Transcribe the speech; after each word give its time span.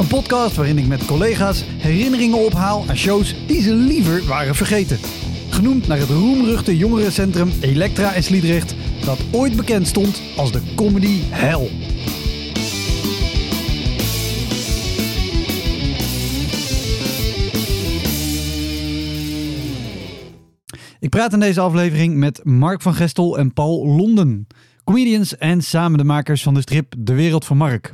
Een 0.00 0.06
podcast 0.06 0.56
waarin 0.56 0.78
ik 0.78 0.86
met 0.86 1.04
collega's 1.04 1.64
herinneringen 1.66 2.38
ophaal 2.38 2.84
aan 2.88 2.96
shows 2.96 3.46
die 3.46 3.62
ze 3.62 3.74
liever 3.74 4.24
waren 4.24 4.54
vergeten. 4.54 4.98
Genoemd 5.50 5.86
naar 5.86 5.98
het 5.98 6.08
roemruchte 6.08 6.76
jongerencentrum 6.76 7.50
Elektra 7.60 8.12
in 8.12 8.22
Sliedrecht, 8.22 8.74
dat 9.04 9.18
ooit 9.32 9.56
bekend 9.56 9.86
stond 9.86 10.22
als 10.36 10.52
de 10.52 10.62
comedy 10.76 11.20
hell. 11.28 11.70
Ik 21.00 21.10
praat 21.10 21.32
in 21.32 21.40
deze 21.40 21.60
aflevering 21.60 22.16
met 22.16 22.44
Mark 22.44 22.82
van 22.82 22.94
Gestel 22.94 23.38
en 23.38 23.52
Paul 23.52 23.86
Londen. 23.86 24.46
Comedians 24.84 25.36
en 25.36 25.62
samen 25.62 25.98
de 25.98 26.04
makers 26.04 26.42
van 26.42 26.54
de 26.54 26.60
strip 26.60 26.94
De 26.98 27.14
Wereld 27.14 27.44
van 27.44 27.56
Mark. 27.56 27.92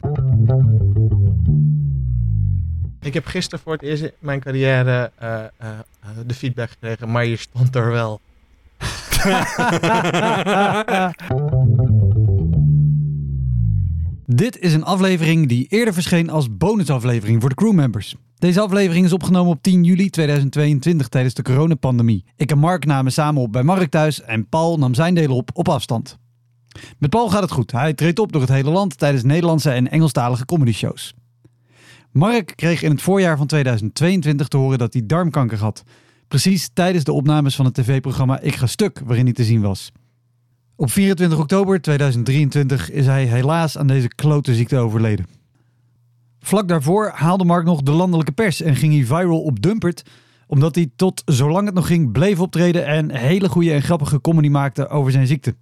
Ik 3.06 3.14
heb 3.14 3.26
gisteren 3.26 3.64
voor 3.64 3.72
het 3.72 3.82
eerst 3.82 4.02
in 4.02 4.12
mijn 4.18 4.40
carrière 4.40 5.10
uh, 5.22 5.38
uh, 5.62 5.68
de 6.26 6.34
feedback 6.34 6.70
gekregen, 6.70 7.10
maar 7.10 7.26
je 7.26 7.36
stond 7.36 7.74
er 7.74 7.90
wel. 7.90 8.20
Dit 14.26 14.58
is 14.58 14.74
een 14.74 14.84
aflevering 14.84 15.48
die 15.48 15.66
eerder 15.68 15.94
verscheen 15.94 16.30
als 16.30 16.56
bonusaflevering 16.56 17.40
voor 17.40 17.48
de 17.48 17.54
crewmembers. 17.54 18.14
Deze 18.38 18.60
aflevering 18.60 19.04
is 19.04 19.12
opgenomen 19.12 19.52
op 19.52 19.62
10 19.62 19.84
juli 19.84 20.10
2022 20.10 21.08
tijdens 21.08 21.34
de 21.34 21.42
coronapandemie. 21.42 22.24
Ik 22.36 22.50
en 22.50 22.58
Mark 22.58 22.84
namen 22.84 23.12
samen 23.12 23.42
op 23.42 23.52
bij 23.52 23.62
Mark 23.62 23.90
thuis 23.90 24.22
en 24.22 24.48
Paul 24.48 24.78
nam 24.78 24.94
zijn 24.94 25.14
delen 25.14 25.36
op 25.36 25.50
op 25.52 25.68
afstand. 25.68 26.18
Met 26.98 27.10
Paul 27.10 27.28
gaat 27.28 27.42
het 27.42 27.50
goed. 27.50 27.72
Hij 27.72 27.94
treedt 27.94 28.18
op 28.18 28.32
door 28.32 28.40
het 28.40 28.50
hele 28.50 28.70
land 28.70 28.98
tijdens 28.98 29.22
Nederlandse 29.22 29.70
en 29.70 29.90
Engelstalige 29.90 30.44
comedyshows. 30.44 31.14
Mark 32.16 32.52
kreeg 32.54 32.82
in 32.82 32.90
het 32.90 33.02
voorjaar 33.02 33.36
van 33.36 33.46
2022 33.46 34.48
te 34.48 34.56
horen 34.56 34.78
dat 34.78 34.92
hij 34.92 35.02
darmkanker 35.06 35.58
had. 35.58 35.82
Precies 36.28 36.70
tijdens 36.72 37.04
de 37.04 37.12
opnames 37.12 37.56
van 37.56 37.64
het 37.64 37.74
tv-programma 37.74 38.40
Ik 38.40 38.54
Ga 38.54 38.66
Stuk, 38.66 39.00
waarin 39.04 39.24
hij 39.24 39.34
te 39.34 39.44
zien 39.44 39.60
was. 39.60 39.92
Op 40.76 40.90
24 40.90 41.38
oktober 41.38 41.80
2023 41.80 42.90
is 42.90 43.06
hij 43.06 43.24
helaas 43.24 43.78
aan 43.78 43.86
deze 43.86 44.08
klote 44.08 44.54
ziekte 44.54 44.76
overleden. 44.76 45.26
Vlak 46.40 46.68
daarvoor 46.68 47.10
haalde 47.14 47.44
Mark 47.44 47.64
nog 47.64 47.82
de 47.82 47.90
landelijke 47.90 48.32
pers 48.32 48.60
en 48.60 48.76
ging 48.76 48.92
hij 48.92 49.04
viral 49.04 49.42
op 49.42 49.62
Dumpert, 49.62 50.02
omdat 50.46 50.74
hij 50.74 50.90
tot 50.96 51.22
zolang 51.24 51.66
het 51.66 51.74
nog 51.74 51.86
ging 51.86 52.12
bleef 52.12 52.40
optreden 52.40 52.86
en 52.86 53.10
hele 53.10 53.48
goede 53.48 53.72
en 53.72 53.82
grappige 53.82 54.20
comedy 54.20 54.48
maakte 54.48 54.88
over 54.88 55.12
zijn 55.12 55.26
ziekte. 55.26 55.56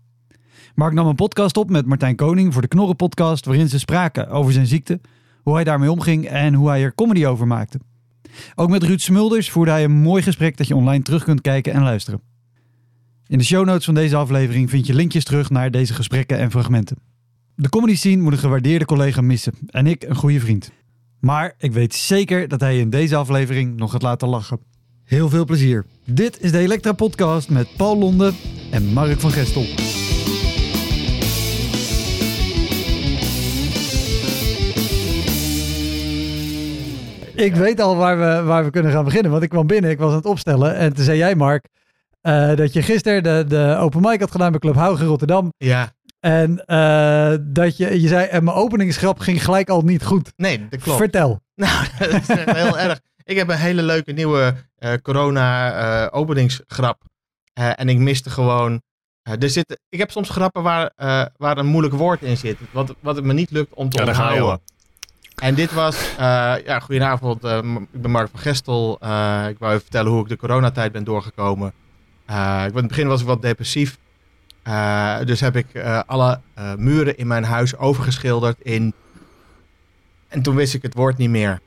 Mark 0.74 0.92
nam 0.92 1.06
een 1.06 1.14
podcast 1.14 1.56
op 1.56 1.70
met 1.70 1.86
Martijn 1.86 2.16
Koning 2.16 2.52
voor 2.52 2.62
de 2.62 2.68
Knorren 2.68 2.96
podcast, 2.96 3.46
waarin 3.46 3.68
ze 3.68 3.78
spraken 3.78 4.28
over 4.28 4.52
zijn 4.52 4.66
ziekte, 4.66 5.00
hoe 5.44 5.54
hij 5.54 5.64
daarmee 5.64 5.90
omging 5.90 6.26
en 6.26 6.54
hoe 6.54 6.68
hij 6.68 6.82
er 6.82 6.94
comedy 6.94 7.24
over 7.24 7.46
maakte. 7.46 7.80
Ook 8.54 8.70
met 8.70 8.82
Ruud 8.82 9.00
Smulders 9.00 9.50
voerde 9.50 9.70
hij 9.70 9.84
een 9.84 9.92
mooi 9.92 10.22
gesprek 10.22 10.56
dat 10.56 10.66
je 10.66 10.76
online 10.76 11.04
terug 11.04 11.24
kunt 11.24 11.40
kijken 11.40 11.72
en 11.72 11.82
luisteren. 11.82 12.20
In 13.26 13.38
de 13.38 13.44
show 13.44 13.66
notes 13.66 13.84
van 13.84 13.94
deze 13.94 14.16
aflevering 14.16 14.70
vind 14.70 14.86
je 14.86 14.94
linkjes 14.94 15.24
terug 15.24 15.50
naar 15.50 15.70
deze 15.70 15.94
gesprekken 15.94 16.38
en 16.38 16.50
fragmenten. 16.50 16.96
De 17.54 17.68
comedy 17.68 17.96
scene 17.96 18.22
moet 18.22 18.32
een 18.32 18.38
gewaardeerde 18.38 18.84
collega 18.84 19.20
missen 19.20 19.54
en 19.66 19.86
ik 19.86 20.02
een 20.02 20.14
goede 20.14 20.40
vriend. 20.40 20.70
Maar 21.20 21.54
ik 21.58 21.72
weet 21.72 21.94
zeker 21.94 22.48
dat 22.48 22.60
hij 22.60 22.78
in 22.78 22.90
deze 22.90 23.16
aflevering 23.16 23.76
nog 23.76 23.90
gaat 23.90 24.02
laten 24.02 24.28
lachen. 24.28 24.58
Heel 25.04 25.28
veel 25.28 25.44
plezier. 25.44 25.84
Dit 26.04 26.40
is 26.40 26.50
de 26.50 26.58
Elektra 26.58 26.92
Podcast 26.92 27.48
met 27.50 27.76
Paul 27.76 27.98
Londen 27.98 28.34
en 28.70 28.92
Mark 28.92 29.20
van 29.20 29.30
Gestel. 29.30 30.03
Ik 37.34 37.54
weet 37.54 37.80
al 37.80 37.96
waar 37.96 38.18
we, 38.18 38.42
waar 38.42 38.64
we 38.64 38.70
kunnen 38.70 38.92
gaan 38.92 39.04
beginnen. 39.04 39.30
Want 39.30 39.42
ik 39.42 39.48
kwam 39.48 39.66
binnen, 39.66 39.90
ik 39.90 39.98
was 39.98 40.10
aan 40.10 40.16
het 40.16 40.26
opstellen. 40.26 40.76
En 40.76 40.94
toen 40.94 41.04
zei 41.04 41.18
jij, 41.18 41.34
Mark, 41.34 41.68
uh, 42.22 42.56
dat 42.56 42.72
je 42.72 42.82
gisteren 42.82 43.22
de, 43.22 43.44
de 43.48 43.76
open 43.78 44.00
mic 44.00 44.20
had 44.20 44.30
gedaan 44.30 44.50
bij 44.50 44.60
Club 44.60 44.74
Hauge 44.74 45.04
Rotterdam. 45.04 45.52
Ja. 45.56 45.92
En 46.20 46.62
uh, 46.66 47.34
dat 47.40 47.76
je, 47.76 48.00
je 48.00 48.08
zei, 48.08 48.26
en 48.26 48.44
mijn 48.44 48.56
openingsgrap 48.56 49.18
ging 49.18 49.44
gelijk 49.44 49.68
al 49.68 49.82
niet 49.82 50.04
goed. 50.04 50.32
Nee, 50.36 50.68
dat 50.68 50.80
klopt. 50.80 50.98
Vertel. 50.98 51.42
Nou, 51.56 51.86
dat 51.98 52.08
is 52.08 52.28
echt 52.28 52.52
heel 52.52 52.78
erg. 52.78 53.00
Ik 53.24 53.36
heb 53.36 53.48
een 53.48 53.56
hele 53.56 53.82
leuke 53.82 54.12
nieuwe 54.12 54.54
uh, 54.78 54.92
corona 55.02 56.10
openingsgrap. 56.10 57.02
en 57.52 57.88
ik 57.88 57.98
miste 57.98 58.30
gewoon... 58.30 58.82
er 59.22 59.50
zit, 59.50 59.80
ik 59.88 59.98
heb 59.98 60.10
soms 60.10 60.30
grappen 60.30 60.62
waar, 60.62 60.92
waar 61.36 61.58
een 61.58 61.66
moeilijk 61.66 61.94
woord 61.94 62.22
in 62.22 62.36
zit. 62.36 62.56
Wat, 62.70 62.94
wat 63.00 63.16
het 63.16 63.24
me 63.24 63.32
niet 63.32 63.50
lukt 63.50 63.74
om 63.74 63.90
te 63.90 63.98
ja, 63.98 64.06
onthouden. 64.06 64.60
En 65.44 65.54
dit 65.54 65.72
was, 65.72 66.10
uh, 66.10 66.54
ja, 66.64 66.80
goedenavond, 66.80 67.44
uh, 67.44 67.56
ik 67.92 68.02
ben 68.02 68.10
Mark 68.10 68.28
van 68.30 68.40
Gestel. 68.40 68.98
Uh, 69.02 69.44
ik 69.48 69.58
wou 69.58 69.72
even 69.72 69.82
vertellen 69.82 70.12
hoe 70.12 70.22
ik 70.22 70.28
de 70.28 70.36
coronatijd 70.36 70.92
ben 70.92 71.04
doorgekomen. 71.04 71.72
in 72.28 72.34
het 72.74 72.86
begin 72.86 73.06
was 73.06 73.20
ik 73.20 73.26
wat 73.26 73.42
depressief. 73.42 73.98
dus 75.24 75.40
heb 75.40 75.56
ik 75.56 75.66
alle 76.06 76.40
muren 76.76 77.18
in 77.18 77.26
mijn 77.26 77.44
huis 77.44 77.76
overgeschilderd 77.76 78.60
in... 78.60 78.94
En 80.28 80.42
toen 80.42 80.54
wist 80.54 80.74
ik 80.74 80.82
het 80.82 80.94
woord 80.94 81.16
niet 81.16 81.30
meer. 81.30 81.60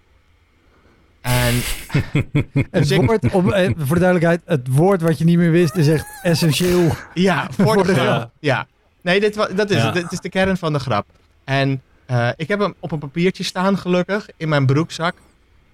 En... 1.22 1.54
het 2.72 2.96
woord, 2.96 3.32
om, 3.32 3.44
voor 3.78 3.96
de 3.96 4.00
duidelijkheid, 4.00 4.42
het 4.46 4.68
woord 4.68 5.02
wat 5.02 5.18
je 5.18 5.26
niet 5.26 5.38
meer 5.38 5.52
wist 5.52 5.76
is 5.76 5.88
echt 5.88 6.06
essentieel. 6.22 6.92
Ja, 7.14 7.48
voor, 7.52 7.84
de, 7.84 7.94
grap. 8.00 8.32
Ja. 8.40 8.68
Nee, 9.02 9.20
dit, 9.20 9.34
dat 9.56 9.70
is, 9.70 9.78
ja. 9.78 9.92
dit 9.92 10.12
is 10.12 10.20
de 10.20 10.30
kern 10.30 10.58
van 10.58 10.74
de 10.74 10.80
grap. 10.80 11.06
En... 11.44 11.82
Uh, 12.12 12.30
ik 12.36 12.48
heb 12.48 12.60
hem 12.60 12.74
op 12.80 12.92
een 12.92 13.00
papiertje 13.00 13.44
staan, 13.44 13.78
gelukkig, 13.78 14.28
in 14.38 14.50
mijn 14.50 14.66
broekzak. 14.66 15.16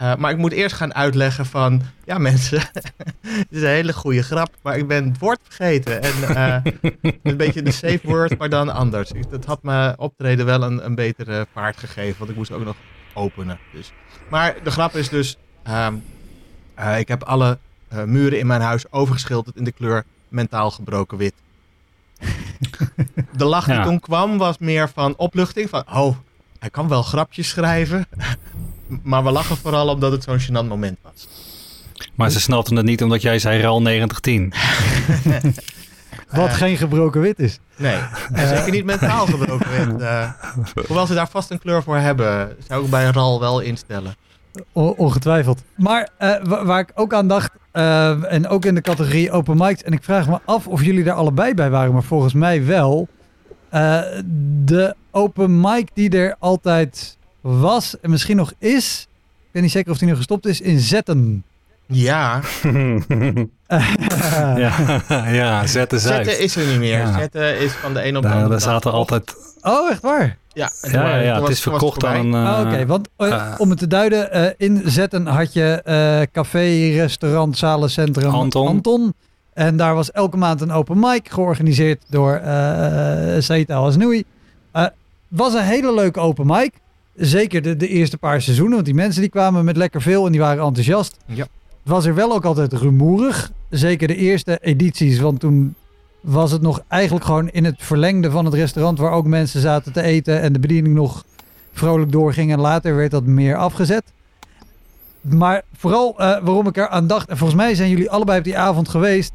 Uh, 0.02 0.16
maar 0.16 0.32
ik 0.32 0.38
moet 0.38 0.52
eerst 0.52 0.76
gaan 0.76 0.94
uitleggen 0.94 1.46
van, 1.46 1.82
ja 2.06 2.18
mensen, 2.18 2.60
het 3.22 3.48
is 3.50 3.62
een 3.62 3.68
hele 3.68 3.94
goede 3.94 4.24
grap, 4.24 4.56
maar 4.62 4.78
ik 4.78 4.88
ben 4.88 5.08
het 5.08 5.20
woord 5.20 5.40
vergeten. 5.44 6.02
En 6.02 6.14
uh, 6.22 6.58
een 7.24 7.38
beetje 7.38 7.62
de 7.62 7.72
safe 7.72 8.00
word, 8.04 8.38
maar 8.38 8.50
dan 8.50 8.70
anders. 8.70 9.12
Dat 9.30 9.46
had 9.46 9.64
me 9.64 9.94
optreden 9.98 10.46
wel 10.46 10.64
een, 10.64 10.86
een 10.86 10.96
betere 10.96 11.48
vaart 11.54 11.78
gegeven, 11.78 12.18
want 12.18 12.30
ik 12.30 12.36
moest 12.36 12.52
ook 12.52 12.66
nog 12.66 12.76
openen. 13.14 13.60
Dus. 13.74 13.94
Maar 14.30 14.56
de 14.64 14.72
grap 14.72 14.96
is 14.96 15.10
dus, 15.10 15.38
um, 15.70 16.04
ik 16.98 17.08
heb 17.08 17.24
alle 17.24 17.58
muren 18.06 18.40
in 18.40 18.48
mijn 18.48 18.62
huis 18.62 18.92
overgeschilderd 18.92 19.56
in 19.56 19.64
de 19.64 19.72
kleur 19.72 20.04
mentaal 20.30 20.72
gebroken 20.72 21.18
wit. 21.18 21.34
De 23.38 23.46
lach 23.46 23.66
die 23.66 23.74
ja. 23.74 23.84
toen 23.84 24.00
kwam 24.00 24.38
was 24.38 24.58
meer 24.58 24.90
van 24.90 25.14
opluchting. 25.18 25.70
Van, 25.70 25.84
oh, 25.94 26.18
hij 26.64 26.72
kan 26.72 26.88
wel 26.88 27.04
grapjes 27.04 27.50
schrijven. 27.50 28.08
maar 29.04 29.24
we 29.24 29.32
lachen 29.32 29.58
vooral 29.58 29.88
omdat 29.88 30.12
het 30.12 30.24
zo'n 30.24 30.40
gênant 30.40 30.68
moment 30.68 30.98
was. 31.02 31.28
Maar 32.16 32.30
ze 32.30 32.40
snapten 32.40 32.76
het 32.76 32.86
niet 32.86 33.04
omdat 33.04 33.22
jij 33.22 33.40
zei 33.40 33.62
RAL 33.62 33.82
9010. 33.82 34.54
Wat 36.30 36.48
uh, 36.48 36.54
geen 36.54 36.78
gebroken 36.78 37.22
wit 37.22 37.40
is. 37.40 37.60
Nee, 37.76 37.96
en 38.34 38.48
zeker 38.48 38.72
niet 38.72 38.86
mentaal 38.86 39.26
gebroken 39.26 39.70
wit. 39.70 40.02
Uh, 40.02 40.30
hoewel 40.88 41.08
ze 41.08 41.14
daar 41.14 41.30
vast 41.30 41.50
een 41.52 41.60
kleur 41.60 41.84
voor 41.84 41.98
hebben, 41.98 42.56
zou 42.68 42.84
ik 42.84 42.90
bij 42.90 43.06
RAL 43.06 43.40
wel 43.40 43.60
instellen. 43.60 44.16
O 44.74 44.88
ongetwijfeld. 44.88 45.64
Maar 45.76 46.10
uh, 46.20 46.64
waar 46.64 46.80
ik 46.80 46.92
ook 46.96 47.14
aan 47.14 47.28
dacht, 47.28 47.52
uh, 47.74 48.34
en 48.34 48.48
ook 48.48 48.66
in 48.66 48.76
de 48.76 48.82
categorie 48.82 49.32
open 49.32 49.58
mics, 49.58 49.84
en 49.84 49.94
ik 49.94 50.04
vraag 50.04 50.28
me 50.28 50.40
af 50.46 50.68
of 50.68 50.84
jullie 50.84 51.04
daar 51.04 51.16
allebei 51.16 51.54
bij 51.54 51.70
waren, 51.70 51.94
maar 51.94 52.04
volgens 52.04 52.34
mij 52.34 52.66
wel. 52.66 53.08
Uh, 53.74 54.00
de 54.66 54.96
open 55.12 55.62
mic 55.62 55.88
die 55.94 56.10
er 56.10 56.36
altijd 56.40 57.18
was 57.42 58.00
en 58.00 58.10
misschien 58.10 58.36
nog 58.36 58.54
is, 58.60 59.08
ik 59.42 59.50
weet 59.52 59.62
niet 59.64 59.72
zeker 59.72 59.92
of 59.92 59.98
die 59.98 60.08
nu 60.08 60.16
gestopt 60.16 60.46
is, 60.46 60.62
in 60.62 60.80
Zetten. 60.80 61.44
Ja, 61.88 62.42
ja, 64.56 64.72
ja, 65.40 65.68
zetten 65.68 66.00
zetten 66.00 66.40
is 66.40 66.56
er 66.56 66.66
niet 66.68 66.80
meer. 66.80 66.98
Ja. 66.98 67.18
Zetten 67.20 67.60
is 67.60 67.72
van 67.72 67.94
de 67.94 68.06
een 68.08 68.16
op 68.18 68.22
de 68.22 68.28
andere 68.28 68.50
daar 68.50 68.60
dag. 68.60 68.70
zaten 68.70 68.92
altijd... 68.92 69.36
Oh, 69.62 69.92
echt 69.92 70.02
waar? 70.02 70.38
Ja, 70.54 70.72
Ja, 70.92 71.04
het 71.34 71.42
was- 71.42 71.50
is 71.50 71.62
verkocht 71.62 72.06
aan... 72.06 72.36
eh, 72.36 72.58
Ah, 72.60 72.68
Oké, 72.68 72.86
want 72.86 73.10
eh, 73.18 73.32
eh, 73.32 73.54
om 73.58 73.70
het 73.70 73.80
te 73.80 73.88
duiden, 73.88 74.32
eh, 74.32 74.50
in 74.58 74.82
Zetten 74.86 75.26
had 75.28 75.54
je 75.54 75.82
eh, 75.84 76.22
café, 76.32 76.90
restaurant, 76.96 77.58
zalencentrum 77.58 78.32
Anton. 78.32 79.14
En 79.54 79.78
daar 79.78 79.96
was 79.96 80.12
elke 80.12 80.38
maand 80.38 80.62
een 80.62 80.72
open 80.72 81.00
mic 81.00 81.30
georganiseerd 81.30 82.04
door 82.10 82.34
eh 82.34 83.40
Said 83.40 83.70
Al-Asnoui. 83.72 84.24
Eh 84.72 84.86
was 85.28 85.54
een 85.54 85.64
hele 85.64 85.94
leuke 85.94 86.20
open 86.20 86.46
mic. 86.48 86.72
Zeker 87.16 87.62
de, 87.62 87.76
de 87.76 87.88
eerste 87.88 88.18
paar 88.18 88.42
seizoenen, 88.42 88.74
want 88.74 88.86
die 88.86 88.96
mensen 88.96 89.22
die 89.22 89.30
kwamen 89.30 89.66
met 89.66 89.78
lekker 89.78 90.02
veel 90.02 90.26
en 90.26 90.32
die 90.32 90.42
waren 90.42 90.64
enthousiast. 90.64 91.18
Ja. 91.26 91.42
Het 91.84 91.92
was 91.92 92.06
er 92.06 92.16
wel 92.16 92.34
ook 92.34 92.46
altijd 92.46 92.74
rumoerig. 92.74 93.52
Zeker 93.70 94.08
de 94.08 94.16
eerste 94.16 94.58
edities, 94.62 95.20
want 95.20 95.40
toen 95.40 95.76
was 96.22 96.52
het 96.52 96.62
nog 96.62 96.84
eigenlijk 96.88 97.26
gewoon 97.26 97.50
in 97.50 97.66
het 97.66 97.76
verlengde 97.78 98.32
van 98.32 98.46
het 98.46 98.54
restaurant 98.54 99.00
waar 99.00 99.12
ook 99.12 99.26
mensen 99.26 99.62
zaten 99.62 99.94
te 99.94 100.02
eten 100.02 100.42
en 100.42 100.54
de 100.54 100.60
bediening 100.60 100.96
nog 100.96 101.26
vrolijk 101.74 102.12
doorging. 102.12 102.52
En 102.52 102.60
later 102.60 102.96
werd 102.96 103.12
dat 103.12 103.26
meer 103.26 103.56
afgezet. 103.56 104.04
Maar 105.24 105.62
vooral 105.78 106.14
eh, 106.18 106.28
waarom 106.42 106.68
ik 106.68 106.78
er 106.78 106.88
aan 106.88 107.08
dacht, 107.08 107.30
en 107.30 107.38
volgens 107.38 107.60
mij 107.62 107.76
zijn 107.76 107.90
jullie 107.90 108.10
allebei 108.10 108.38
op 108.38 108.44
die 108.44 108.58
avond 108.58 108.90
geweest, 108.90 109.32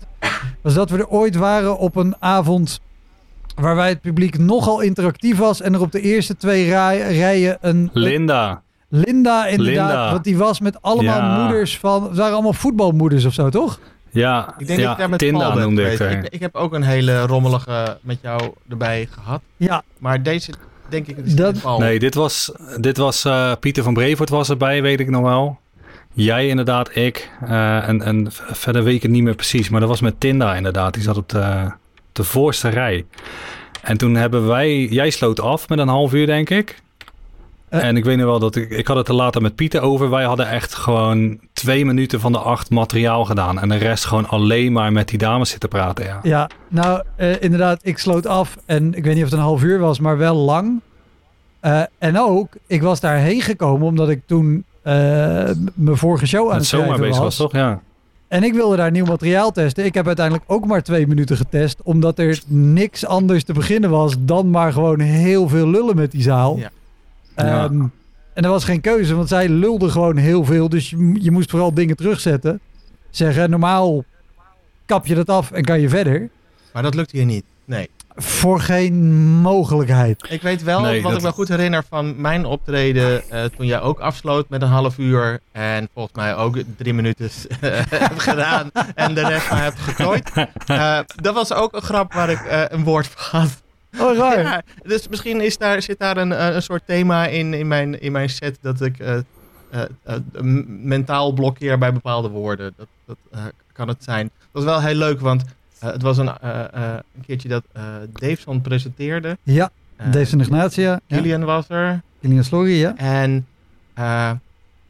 was 0.63 0.75
dat 0.75 0.91
we 0.91 0.99
er 0.99 1.09
ooit 1.09 1.37
waren 1.37 1.79
op 1.79 1.97
een 1.97 2.15
avond 2.19 2.81
waarbij 3.55 3.89
het 3.89 4.01
publiek 4.01 4.39
nogal 4.39 4.81
interactief 4.81 5.39
was 5.39 5.61
en 5.61 5.75
er 5.75 5.81
op 5.81 5.93
de 5.93 6.01
eerste 6.01 6.37
twee 6.37 6.65
rij- 6.69 7.13
rijen 7.17 7.59
een 7.61 7.91
Linda. 7.93 8.63
Linda 8.89 9.47
inderdaad, 9.47 9.87
Linda. 9.89 10.11
want 10.11 10.25
die 10.25 10.37
was 10.37 10.61
met 10.61 10.83
allemaal 10.83 11.21
Ja. 11.21 11.39
moeders 11.43 11.79
van, 11.79 12.03
het 12.05 12.17
waren 12.17 12.33
allemaal 12.33 12.53
voetbalmoeders 12.53 13.25
of 13.25 13.33
zo, 13.35 13.49
toch? 13.49 13.79
Ja, 14.11 14.55
Ik 14.59 14.67
denk 14.67 14.81
dat 14.81 14.93
ik 14.93 14.99
daar 14.99 15.09
met 15.09 15.19
Tinda 15.19 15.51
Paul 15.51 15.61
noemde 15.61 15.83
ik. 15.93 16.01
Ik, 16.01 16.29
ik 16.33 16.41
heb 16.41 16.55
ook 16.55 16.73
een 16.73 16.83
hele 16.83 17.27
rommelige 17.27 17.99
met 18.01 18.19
jou 18.23 18.53
erbij 18.69 19.09
gehad. 19.11 19.41
Ja, 19.57 19.83
Maar 19.99 20.23
deze, 20.23 20.53
denk 20.89 21.07
ik, 21.07 21.17
is 21.17 21.35
Dat- 21.35 21.61
Paul. 21.61 21.79
Nee, 21.79 21.99
dit 21.99 22.15
was, 22.15 22.53
dit 22.81 22.97
was 22.97 23.25
eh, 23.25 23.53
Pieter 23.61 23.83
van 23.83 23.95
Brevoort 23.95 24.29
was 24.29 24.51
erbij, 24.51 24.83
weet 24.83 25.01
ik 25.01 25.11
nog 25.11 25.23
wel. 25.23 25.59
Jij 26.13 26.49
inderdaad, 26.49 26.97
ik. 26.97 27.31
eh, 27.47 27.89
en, 27.89 28.03
en 28.03 28.27
verder 28.33 28.85
weet 28.85 28.95
ik 28.95 29.03
het 29.03 29.11
niet 29.11 29.23
meer 29.23 29.35
precies. 29.35 29.69
Maar 29.69 29.81
dat 29.81 29.89
was 29.89 30.01
met 30.01 30.21
Tinda 30.21 30.55
inderdaad. 30.55 30.95
Die 30.95 31.03
zat 31.03 31.17
op 31.17 31.29
de, 31.29 31.71
de 32.13 32.25
voorste 32.25 32.69
rij. 32.69 33.05
En 33.83 33.97
toen 33.97 34.15
hebben 34.15 34.47
wij... 34.47 34.85
Jij 34.85 35.11
sloot 35.11 35.41
af 35.41 35.69
met 35.69 35.79
een 35.79 35.89
half 35.89 36.15
uur, 36.15 36.27
denk 36.27 36.51
ik. 36.51 36.83
Eh. 37.69 37.85
en 37.85 37.97
ik 37.97 38.05
weet 38.05 38.17
nog 38.17 38.27
wel 38.27 38.39
dat 38.39 38.57
ik... 38.57 38.71
Ik 38.71 38.87
had 38.87 38.97
het 38.97 39.09
er 39.09 39.15
later 39.15 39.43
met 39.43 39.55
Pieter 39.55 39.81
over. 39.81 40.11
Wij 40.11 40.25
hadden 40.25 40.49
echt 40.49 40.75
gewoon 40.75 41.41
twee 41.53 41.85
minuten 41.85 42.21
van 42.21 42.33
de 42.33 42.39
acht 42.39 42.71
materiaal 42.71 43.25
gedaan. 43.25 43.61
En 43.61 43.69
de 43.69 43.77
rest 43.77 44.05
gewoon 44.05 44.29
alleen 44.29 44.73
maar 44.73 44.93
met 44.93 45.09
die 45.09 45.19
dames 45.19 45.51
zitten 45.51 45.69
praten, 45.69 46.05
ja. 46.05 46.21
ja. 46.23 46.51
nou 46.69 47.03
eh, 47.17 47.43
inderdaad, 47.43 47.81
ik 47.83 47.99
sloot 47.99 48.27
af 48.27 48.57
en 48.67 48.95
ik 48.95 49.05
weet 49.05 49.15
niet 49.15 49.25
of 49.25 49.31
het 49.31 49.39
een 49.39 49.45
half 49.45 49.63
uur 49.63 49.79
was, 49.79 49.99
maar 50.01 50.19
wel 50.19 50.35
lang. 50.35 50.81
En 51.99 52.19
ook, 52.19 52.49
ik 52.67 52.83
was 52.83 53.01
daarheen 53.01 53.41
gekomen 53.41 53.87
omdat 53.87 54.09
ik 54.09 54.21
toen 54.27 54.65
mijn 54.83 55.97
vorige 55.97 56.27
show 56.27 56.41
aan 56.45 56.49
Het 56.49 56.57
het 56.57 56.67
schrijven 56.67 56.91
zomaar 56.91 57.09
bezig 57.09 57.23
was. 57.23 57.37
was, 57.39 57.51
toch? 57.51 57.61
Ja. 57.61 57.81
En 58.29 58.43
ik 58.43 58.53
wilde 58.53 58.77
daar 58.77 58.91
nieuw 58.91 59.05
materiaal 59.05 59.53
testen. 59.53 59.85
Ik 59.85 59.95
heb 59.95 60.07
uiteindelijk 60.07 60.45
ook 60.51 60.67
maar 60.67 60.83
twee 60.83 61.07
minuten 61.07 61.37
getest. 61.37 61.81
Omdat 61.83 62.19
er 62.19 62.41
niks 62.47 63.07
anders 63.07 63.45
te 63.45 63.53
beginnen 63.53 63.91
was 63.91 64.15
dan 64.19 64.51
maar 64.51 64.73
gewoon 64.73 65.01
heel 65.01 65.49
veel 65.49 65.69
lullen 65.69 65.97
met 65.97 66.11
die 66.11 66.23
zaal. 66.23 66.57
Ja. 66.59 66.71
Ja. 67.37 67.65
Ehm, 67.65 67.81
en 68.35 68.45
er 68.45 68.51
was 68.51 68.65
geen 68.65 68.81
keuze, 68.81 69.15
want 69.15 69.29
zij 69.29 69.49
lulde 69.49 69.89
gewoon 69.89 70.17
heel 70.17 70.45
veel. 70.45 70.69
Dus 70.69 70.91
je, 70.91 71.15
je 71.21 71.31
moest 71.31 71.51
vooral 71.51 71.75
dingen 71.75 71.97
terugzetten. 71.97 72.61
Zeggen, 73.11 73.51
normaal 73.51 74.05
kap 74.87 75.07
je 75.07 75.15
dat 75.15 75.29
af 75.29 75.51
en 75.51 75.65
kan 75.65 75.81
je 75.81 75.89
verder. 75.89 76.29
Maar 76.73 76.83
dat 76.83 76.95
lukt 76.95 77.11
hier 77.11 77.25
niet. 77.25 77.45
Nee. 77.65 77.91
Voor 78.21 78.61
geen 78.61 78.95
mogelijkheid. 79.41 80.27
Ik 80.29 80.43
weet 80.43 80.63
wel, 80.63 80.81
Nee, 80.81 81.03
wat 81.03 81.11
dat- 81.13 81.21
ik 81.21 81.27
me 81.27 81.33
goed 81.33 81.49
herinner 81.49 81.85
van 81.89 82.21
mijn 82.21 82.45
optreden 82.45 83.31
eh, 83.31 83.45
toen 83.45 83.67
jij 83.67 83.81
ook 83.81 83.99
afsloot 84.01 84.49
met 84.49 84.63
een 84.63 84.69
half 84.69 84.99
uur. 84.99 85.41
En 85.53 85.89
volgens 85.95 86.15
mij 86.17 86.37
ook 86.37 86.59
drie 86.77 86.95
minuten 86.95 87.31
eh, 87.61 87.71
hebt 87.91 88.23
gedaan 88.23 88.71
en 88.95 89.15
de 89.15 89.27
rest 89.27 89.51
maar 89.51 89.63
hebt 89.63 89.79
gekooid. 89.81 90.31
Eh, 90.67 90.99
dat 91.17 91.35
was 91.35 91.53
ook 91.53 91.75
een 91.75 91.83
grap 91.83 92.13
waar 92.13 92.31
ik 92.31 92.41
eh, 92.41 92.63
een 92.69 92.85
woord 92.85 93.07
voor 93.07 93.41
had. 93.41 93.63
Oh, 94.01 94.17
raar. 94.17 94.39
Ja, 94.43 94.63
dus 94.83 95.09
misschien 95.09 95.41
is 95.41 95.59
daar, 95.59 95.83
zit 95.83 95.99
daar 95.99 96.17
een, 96.17 96.55
een 96.55 96.63
soort 96.63 96.83
thema 96.87 97.27
in, 97.27 97.55
in, 97.55 97.69
mijn, 97.69 98.01
in 98.01 98.13
mijn 98.13 98.31
set 98.31 98.59
dat 98.61 98.81
ik 98.81 98.99
eh, 98.99 99.15
eh, 99.71 99.83
eh, 100.03 100.15
mentaal 100.67 101.33
blokkeer 101.33 101.79
bij 101.79 101.93
bepaalde 101.93 102.29
woorden. 102.29 102.73
Dat, 102.77 102.87
dat 103.07 103.17
eh, 103.31 103.41
kan 103.73 103.89
het 103.89 104.05
zijn. 104.05 104.31
Dat 104.39 104.49
was 104.51 104.65
wel 104.65 104.81
heel 104.83 104.95
leuk, 104.95 105.21
want 105.21 105.43
eh, 105.79 105.93
het 105.93 106.03
was 106.03 106.19
een, 106.19 106.39
eh, 106.39 106.65
eh, 106.73 106.99
een 107.17 107.25
keertje 107.27 107.49
dat 107.49 107.65
Daveson 108.13 108.61
presenteerde. 108.61 109.39
Ja, 109.43 109.71
Dave 110.11 110.33
en 110.33 110.41
Ignatia. 110.41 111.01
Ja. 111.07 111.17
Gillian 111.17 111.45
was 111.45 111.69
er. 111.69 112.01
Kilian 112.21 112.45
Slory, 112.45 112.73
ja. 112.73 112.97
En, 112.97 113.47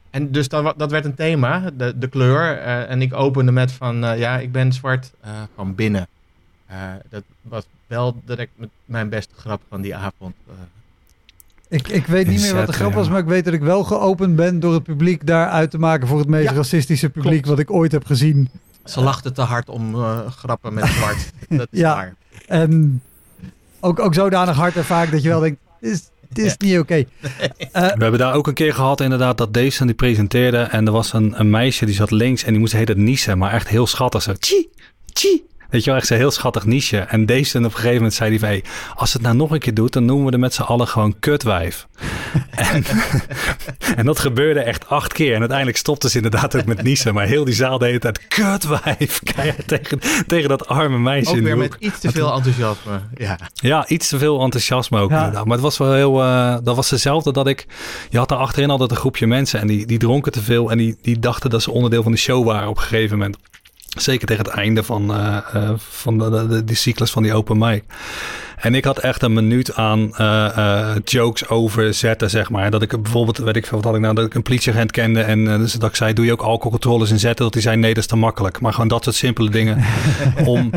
en 0.09 0.31
dus 0.31 0.47
dat, 0.47 0.73
dat 0.77 0.91
werd 0.91 1.05
een 1.05 1.15
thema, 1.15 1.69
de, 1.77 1.97
de 1.97 2.07
kleur. 2.07 2.57
en 2.87 3.01
ik 3.01 3.13
opende 3.13 3.51
met 3.51 3.71
van, 3.71 3.95
ja, 4.17 4.39
ik 4.39 4.51
ben 4.51 4.73
zwart 4.73 5.11
van 5.55 5.75
binnen. 5.75 6.07
Dat 7.09 7.23
was 7.41 7.65
wel 7.87 8.21
direct 8.25 8.51
met 8.55 8.69
mijn 8.85 9.09
beste 9.09 9.33
grap 9.35 9.61
van 9.69 9.81
die 9.81 9.95
avond. 9.95 10.35
Ik, 11.67 11.87
ik 11.87 12.05
weet 12.05 12.27
niet 12.27 12.41
meer 12.41 12.55
wat 12.55 12.65
de 12.65 12.73
grap 12.73 12.93
was, 12.93 13.05
ja. 13.05 13.11
maar 13.11 13.21
ik 13.21 13.27
weet 13.27 13.45
dat 13.45 13.53
ik 13.53 13.61
wel 13.61 13.83
geopend 13.83 14.35
ben 14.35 14.59
door 14.59 14.73
het 14.73 14.83
publiek 14.83 15.27
daar 15.27 15.49
uit 15.49 15.71
te 15.71 15.77
maken 15.77 16.07
voor 16.07 16.19
het 16.19 16.27
meest 16.27 16.49
Ja, 16.49 16.55
racistische 16.55 17.09
publiek 17.09 17.31
klopt. 17.31 17.47
wat 17.47 17.59
ik 17.59 17.71
ooit 17.71 17.91
heb 17.91 18.05
gezien. 18.05 18.49
Ze 18.89 19.01
lachten 19.01 19.33
te 19.33 19.41
hard 19.41 19.69
om 19.69 19.95
eh, 19.95 20.19
grappen 20.37 20.73
met 20.73 20.85
zwart. 20.87 21.31
dat 21.49 21.67
is 21.71 21.79
Ja. 21.79 21.95
waar. 21.95 22.15
En 22.47 23.01
ook, 23.79 23.99
ook 23.99 24.13
zodanig 24.13 24.55
hard 24.55 24.75
en 24.75 24.85
vaak 24.85 25.11
dat 25.11 25.21
je 25.23 25.29
wel 25.29 25.39
denkt, 25.39 25.59
dit 25.81 25.91
is, 25.91 26.09
dit 26.29 26.45
is 26.45 26.57
niet 26.57 26.79
oké. 26.79 27.03
Eh, 27.71 27.81
We 27.81 28.01
hebben 28.01 28.19
daar 28.19 28.33
ook 28.33 28.47
een 28.47 28.53
keer 28.53 28.73
gehad 28.73 29.01
inderdaad 29.01 29.37
dat 29.37 29.49
Jason 29.51 29.87
die 29.87 29.95
presenteerde 29.95 30.57
en 30.57 30.85
er 30.85 30.91
was 30.91 31.13
een, 31.13 31.39
een 31.39 31.49
meisje 31.49 31.85
die 31.85 31.95
zat 31.95 32.11
links 32.11 32.43
en 32.43 32.51
die 32.51 32.59
moest 32.59 32.73
hele 32.73 32.85
tijd 32.85 32.97
niezen, 32.97 33.37
maar 33.37 33.53
echt 33.53 33.67
heel 33.67 33.87
schattig 33.87 34.21
zo. 34.21 34.33
Tji, 34.33 34.67
tji. 35.13 35.43
Weet 35.69 35.83
je 35.83 35.89
wel, 35.89 35.99
echt 35.99 36.07
zo 36.07 36.15
heel 36.15 36.31
schattig 36.31 36.65
niche. 36.65 36.97
En 36.97 37.23
Jason 37.25 37.61
op 37.65 37.71
een 37.71 37.75
gegeven 37.75 37.95
moment 37.95 38.13
zei 38.13 38.29
hij 38.29 38.39
van, 38.39 38.47
hey, 38.47 38.63
als 38.95 39.13
het 39.13 39.21
nou 39.21 39.35
nog 39.35 39.51
een 39.51 39.59
keer 39.59 39.73
doet, 39.73 39.93
dan 39.93 40.05
noemen 40.05 40.25
we 40.25 40.31
er 40.31 40.39
met 40.39 40.53
z'n 40.53 40.61
allen 40.61 40.87
gewoon 40.87 41.15
kutwijf. 41.19 41.87
en, 42.55 42.83
en 43.95 44.05
dat 44.05 44.19
gebeurde 44.19 44.59
echt 44.59 44.87
acht 44.89 45.13
keer. 45.13 45.33
En 45.33 45.39
uiteindelijk 45.39 45.77
stopte 45.77 46.09
ze 46.09 46.15
inderdaad 46.15 46.55
ook 46.57 46.65
met 46.65 46.83
niezen, 46.83 47.13
maar 47.13 47.25
heel 47.25 47.43
die 47.45 47.53
zaal 47.53 47.77
de 47.77 47.85
hele 47.85 47.99
tijd 47.99 48.27
kutwijf. 48.27 49.19
Keihard 49.35 49.67
tegen, 49.67 49.99
tegen 50.27 50.49
dat 50.49 50.67
arme 50.67 50.97
meisje 50.99 51.29
Ook 51.29 51.35
in 51.35 51.43
de 51.43 51.49
weer 51.49 51.61
hoek. 51.61 51.69
met 51.79 51.81
iets 51.81 51.99
te 51.99 52.11
veel 52.11 52.33
enthousiasme. 52.33 52.99
Ja. 53.17 53.39
Ja, 53.53 53.87
iets 53.87 54.07
te 54.09 54.17
veel 54.17 54.41
enthousiasme 54.41 54.99
ook 54.99 55.09
Ja. 55.09 55.17
inderdaad. 55.17 55.43
Maar 55.45 55.53
het 55.53 55.61
was 55.63 55.77
wel 55.77 55.93
heel... 55.93 56.21
eh, 56.23 56.55
dat 56.63 56.75
was 56.75 56.89
dezelfde 56.89 57.31
dat 57.33 57.47
ik... 57.47 57.65
Je 58.09 58.17
had 58.17 58.29
daar 58.29 58.37
achterin 58.37 58.69
altijd 58.69 58.91
een 58.91 58.97
groepje 58.97 59.27
mensen... 59.27 59.59
en 59.59 59.67
die, 59.67 59.85
die 59.85 59.97
dronken 59.97 60.31
te 60.31 60.41
veel... 60.41 60.71
en 60.71 60.77
die, 60.77 60.97
die 61.01 61.19
dachten 61.19 61.49
dat 61.49 61.61
ze 61.61 61.71
onderdeel 61.71 62.03
van 62.03 62.11
de 62.11 62.17
show 62.17 62.45
waren 62.45 62.69
op 62.69 62.77
een 62.77 62.83
gegeven 62.83 63.17
moment. 63.17 63.37
Zeker 63.97 64.27
tegen 64.27 64.45
het 64.45 64.53
einde 64.53 64.83
van, 64.83 65.13
eh, 65.13 65.37
eh, 65.53 65.69
van 65.77 66.17
de, 66.17 66.29
de, 66.29 66.47
de- 66.47 66.63
die 66.63 66.75
cyclus 66.75 67.11
van 67.11 67.23
die 67.23 67.33
open 67.33 67.57
mic. 67.57 67.83
En 68.57 68.75
ik 68.75 68.85
had 68.85 68.99
echt 68.99 69.21
een 69.23 69.33
minuut 69.33 69.75
aan 69.75 70.15
eh, 70.15 70.57
eh, 70.57 70.95
jokes 71.03 71.47
over 71.49 71.93
zetten, 71.93 72.29
zeg 72.29 72.49
maar. 72.49 72.71
Dat 72.71 72.81
ik 72.81 73.01
bijvoorbeeld, 73.01 73.37
weet 73.37 73.55
ik 73.55 73.65
veel, 73.65 73.77
wat 73.77 73.85
had 73.85 73.95
ik 73.95 74.01
nou, 74.01 74.15
dat 74.15 74.25
ik 74.25 74.33
een 74.33 74.41
politieagent 74.41 74.91
kende 74.91 75.21
en 75.21 75.45
dus 75.45 75.73
dat 75.73 75.89
ik 75.89 75.95
zei, 75.95 76.13
doe 76.13 76.25
je 76.25 76.31
ook 76.31 76.41
alcoholcontroles 76.41 77.11
in 77.11 77.19
zetten? 77.19 77.43
Dat 77.43 77.53
die 77.53 77.61
zei, 77.61 77.75
nee, 77.77 77.93
dat 77.93 78.03
is 78.03 78.09
te 78.09 78.15
makkelijk. 78.15 78.59
Maar 78.61 78.73
gewoon 78.73 78.87
dat 78.87 79.03
soort 79.03 79.15
simpele 79.15 79.49
dingen 79.49 79.83
om, 80.45 80.71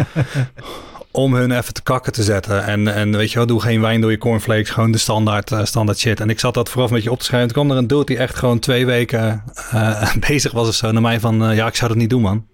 om 1.11 1.35
hun 1.35 1.51
even 1.51 1.75
te 1.75 1.83
kakken 1.83 2.13
te 2.13 2.23
zetten. 2.23 2.65
En, 2.65 2.95
en 2.95 3.17
weet 3.17 3.31
je 3.31 3.37
wel, 3.37 3.47
doe 3.47 3.61
geen 3.61 3.81
wijn 3.81 4.01
door 4.01 4.11
je 4.11 4.19
cornflakes, 4.19 4.71
gewoon 4.71 4.93
de 4.93 4.99
standaard, 4.99 5.53
standaard 5.63 5.99
shit. 5.99 6.21
En 6.21 6.31
ik 6.31 6.41
zat 6.41 6.55
dat 6.55 6.69
vooraf 6.69 6.89
een 6.91 6.95
beetje 6.97 7.11
op 7.11 7.19
te 7.19 7.25
schrijven. 7.25 7.49
Toen 7.53 7.63
kwam 7.63 7.77
er 7.77 7.83
een 7.83 7.89
dude 7.89 8.05
die 8.05 8.17
echt 8.17 8.37
gewoon 8.37 8.59
twee 8.59 8.87
weken 8.87 9.45
bezig 10.29 10.53
was 10.53 10.69
of 10.69 10.75
zo 10.75 10.93
naar 10.93 11.03
mij 11.03 11.21
van, 11.21 11.55
ja, 11.55 11.67
ik 11.67 11.75
zou 11.75 11.91
dat 11.91 11.99
niet 12.01 12.11
doen, 12.11 12.23
man. 12.23 12.47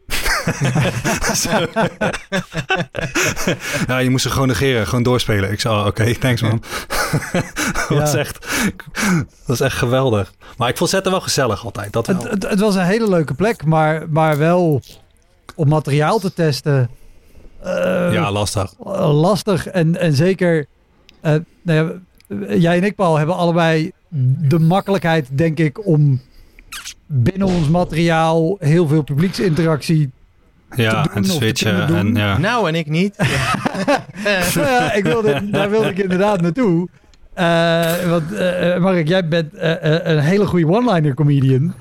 Ja, 3.87 3.99
je 3.99 4.11
moest 4.11 4.23
ze 4.23 4.31
gewoon 4.31 4.49
negeren, 4.49 4.87
gewoon 4.87 5.03
doorspelen. 5.03 5.53
Ik 5.53 5.61
zei, 5.61 5.81
oh, 5.81 5.87
oké, 5.87 6.15
thanks 6.15 6.43
man. 6.43 6.63
dat, 7.89 7.89
was 7.89 8.15
echt, 8.15 8.47
dat 9.17 9.47
was 9.47 9.61
echt 9.61 9.77
geweldig. 9.77 10.33
Maar 10.57 10.69
ik 10.69 10.77
vond 10.77 10.91
zetten 10.91 11.13
wel 11.13 11.21
gezellig 11.21 11.65
altijd, 11.65 11.93
dat 11.93 12.07
wel. 12.07 12.17
het, 12.17 12.31
het, 12.31 12.43
het 12.51 12.61
was 12.61 12.75
een 12.75 12.85
hele 12.85 13.09
leuke 13.09 13.35
plek, 13.35 13.65
maar, 13.65 14.07
maar 14.11 14.39
wel 14.39 14.83
om 15.55 15.69
materiaal 15.69 16.19
te 16.19 16.33
testen. 16.35 16.91
eh, 17.63 18.13
ja, 18.13 18.33
lastig. 18.33 18.75
eh, 18.85 19.21
lastig. 19.21 19.67
En, 19.67 19.97
en 19.97 20.13
zeker, 20.13 20.67
eh, 21.21 21.35
nou 21.63 22.01
ja, 22.29 22.55
jij 22.55 22.77
en 22.77 22.85
ik, 22.85 22.95
Paul, 22.95 23.17
hebben 23.17 23.37
allebei 23.37 23.93
de 24.49 24.59
makkelijkheid, 24.59 25.29
denk 25.31 25.59
ik, 25.59 25.87
om 25.87 26.21
binnen 27.07 27.47
ons 27.47 27.69
materiaal 27.69 28.57
heel 28.59 28.89
veel 28.89 29.03
publieksinteractie. 29.03 30.11
Ja, 30.77 31.07
en 31.15 31.25
switchen. 31.25 31.97
En, 31.97 32.15
ja. 32.15 32.39
Nou 32.39 32.69
en 32.69 32.75
ik 32.75 32.87
niet. 32.87 33.17
Ja, 34.55 34.93
ik 35.01 35.05
wilde, 35.05 35.51
daar 35.51 35.71
wilde 35.71 35.89
ik 35.89 35.99
inderdaad 35.99 36.41
naartoe. 36.41 36.89
Eh, 37.35 38.11
want 38.11 38.33
eh, 38.33 38.79
Mark, 38.79 39.09
jij 39.09 39.29
bent 39.29 39.53
een 39.53 40.19
hele 40.19 40.47
goede 40.47 40.67
one-liner 40.67 41.15
comedian. 41.15 41.75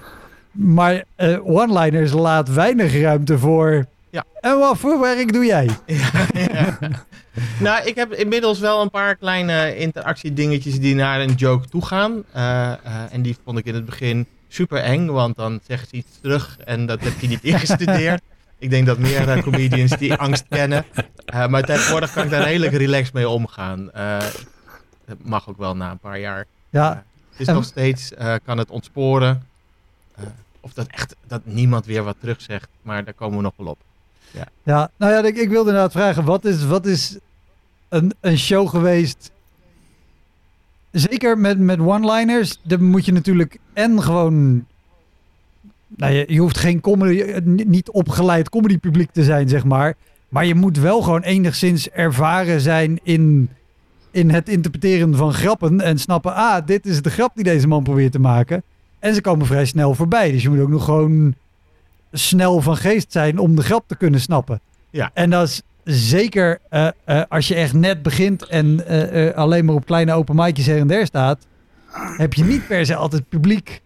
maar 0.51 1.03
eh, 1.15 1.45
one-liners 1.45 2.11
laat 2.11 2.49
weinig 2.49 2.99
ruimte 3.01 3.37
voor. 3.37 3.85
Ja. 4.09 4.23
En 4.41 4.59
wat 4.59 4.77
voor 4.77 4.99
werk 4.99 5.33
doe 5.33 5.45
jij? 5.45 5.69
Ja, 5.85 6.27
ja. 6.33 6.77
nou, 7.59 7.85
ik 7.87 7.95
heb 7.95 8.13
inmiddels 8.13 8.59
wel 8.59 8.81
een 8.81 8.89
paar 8.89 9.15
kleine 9.15 9.77
interactiedingetjes 9.77 10.79
die 10.79 10.95
naar 10.95 11.21
een 11.21 11.33
joke 11.33 11.67
toe 11.67 11.85
gaan. 11.85 12.23
Eh, 12.31 12.71
eh, 12.71 12.77
en 13.11 13.21
die 13.21 13.37
vond 13.43 13.57
ik 13.57 13.65
in 13.65 13.73
het 13.73 13.85
begin 13.85 14.25
super 14.47 14.77
eng, 14.77 15.05
want 15.05 15.35
dan 15.35 15.59
zeggen 15.67 15.87
ze 15.87 15.95
iets 15.95 16.19
terug 16.21 16.57
en 16.65 16.85
dat 16.85 16.99
heb 17.01 17.19
je 17.19 17.27
niet 17.27 17.43
ingestudeerd. 17.43 18.21
Ik 18.59 18.69
denk 18.69 18.85
dat 18.85 18.97
meer 18.97 19.29
eh, 19.29 19.41
comedians 19.43 19.97
die 19.97 20.13
angst 20.25 20.45
kennen. 20.49 20.85
Eh, 21.25 21.47
maar 21.47 21.63
tegenwoordig 21.63 22.13
kan 22.13 22.23
ik 22.23 22.29
daar 22.29 22.43
redelijk 22.43 22.73
relaxed 22.73 23.13
mee 23.13 23.29
omgaan. 23.29 23.91
Eh, 23.91 24.17
het 25.05 25.25
mag 25.25 25.49
ook 25.49 25.57
wel 25.57 25.75
na 25.75 25.91
een 25.91 25.97
paar 25.99 26.19
jaar. 26.19 26.45
Ja, 26.69 27.03
Het 27.31 27.39
is 27.39 27.47
En- 27.47 27.53
nog 27.53 27.63
steeds, 27.63 28.13
eh, 28.13 28.35
kan 28.45 28.57
het 28.57 28.69
ontsporen. 28.69 29.43
Eh, 30.15 30.23
of 30.61 30.73
dat 30.73 30.87
echt, 30.87 31.15
dat 31.27 31.41
niemand 31.45 31.85
weer 31.85 32.03
wat 32.03 32.15
terugzegt. 32.19 32.67
Maar 32.81 33.03
daar 33.03 33.13
komen 33.13 33.37
we 33.37 33.43
nog 33.43 33.53
wel 33.57 33.67
op. 33.67 33.77
ja. 34.63 34.89
nou 34.97 35.13
ja, 35.13 35.23
ik, 35.23 35.37
ik 35.37 35.49
wilde 35.49 35.69
inderdaad 35.69 35.91
vragen, 35.91 36.23
wat 36.23 36.45
is, 36.45 36.63
wat 36.65 36.85
is 36.85 37.17
een, 37.89 38.13
een 38.19 38.37
show 38.37 38.69
geweest? 38.69 39.31
Zeker 40.91 41.37
met, 41.37 41.59
met 41.59 41.79
one-liners, 41.79 42.59
dan 42.63 42.83
moet 42.83 43.05
je 43.05 43.11
natuurlijk 43.13 43.57
en 43.73 44.03
gewoon... 44.03 44.65
Nou, 45.95 46.13
je, 46.13 46.25
je 46.27 46.39
hoeft 46.39 46.57
geen 46.57 46.81
comedy, 46.81 47.19
eh, 47.19 47.41
niet 47.43 47.89
opgeleid 47.89 48.49
comedypubliek 48.49 49.11
te 49.11 49.23
zijn, 49.23 49.49
zeg 49.49 49.63
maar. 49.63 49.93
Maar 50.29 50.45
je 50.45 50.55
moet 50.55 50.77
wel 50.77 51.01
gewoon 51.01 51.21
enigszins 51.21 51.89
ervaren 51.89 52.61
zijn 52.61 52.99
in, 53.03 53.49
in 54.11 54.29
het 54.29 54.49
interpreteren 54.49 55.15
van 55.15 55.33
grappen. 55.33 55.81
En 55.81 55.97
snappen, 55.97 56.35
ah, 56.35 56.65
dit 56.65 56.85
is 56.85 57.01
de 57.01 57.09
grap 57.09 57.31
die 57.35 57.43
deze 57.43 57.67
man 57.67 57.83
probeert 57.83 58.11
te 58.11 58.19
maken. 58.19 58.63
En 58.99 59.13
ze 59.13 59.21
komen 59.21 59.45
vrij 59.45 59.65
snel 59.65 59.93
voorbij. 59.93 60.31
Dus 60.31 60.43
je 60.43 60.49
moet 60.49 60.59
ook 60.59 60.69
nog 60.69 60.83
gewoon 60.83 61.35
snel 62.11 62.61
van 62.61 62.77
geest 62.77 63.11
zijn 63.11 63.37
om 63.37 63.55
de 63.55 63.61
grap 63.61 63.83
te 63.87 63.95
kunnen 63.95 64.19
snappen. 64.19 64.59
Ja. 64.89 65.11
En 65.13 65.29
dat 65.29 65.47
is 65.47 65.61
zeker 66.09 66.59
eh, 66.69 66.87
eh, 67.05 67.21
als 67.29 67.47
je 67.47 67.55
echt 67.55 67.73
net 67.73 68.01
begint 68.01 68.45
en 68.45 68.85
alleen 69.35 69.65
maar 69.65 69.75
op 69.75 69.85
kleine 69.85 70.13
open 70.13 70.35
mic'jes 70.35 70.65
her 70.65 70.79
en 70.79 70.87
der 70.87 71.05
staat, 71.05 71.45
heb 72.17 72.33
je 72.33 72.43
niet 72.43 72.67
per 72.67 72.85
se 72.85 72.95
altijd 72.95 73.29
publiek 73.29 73.81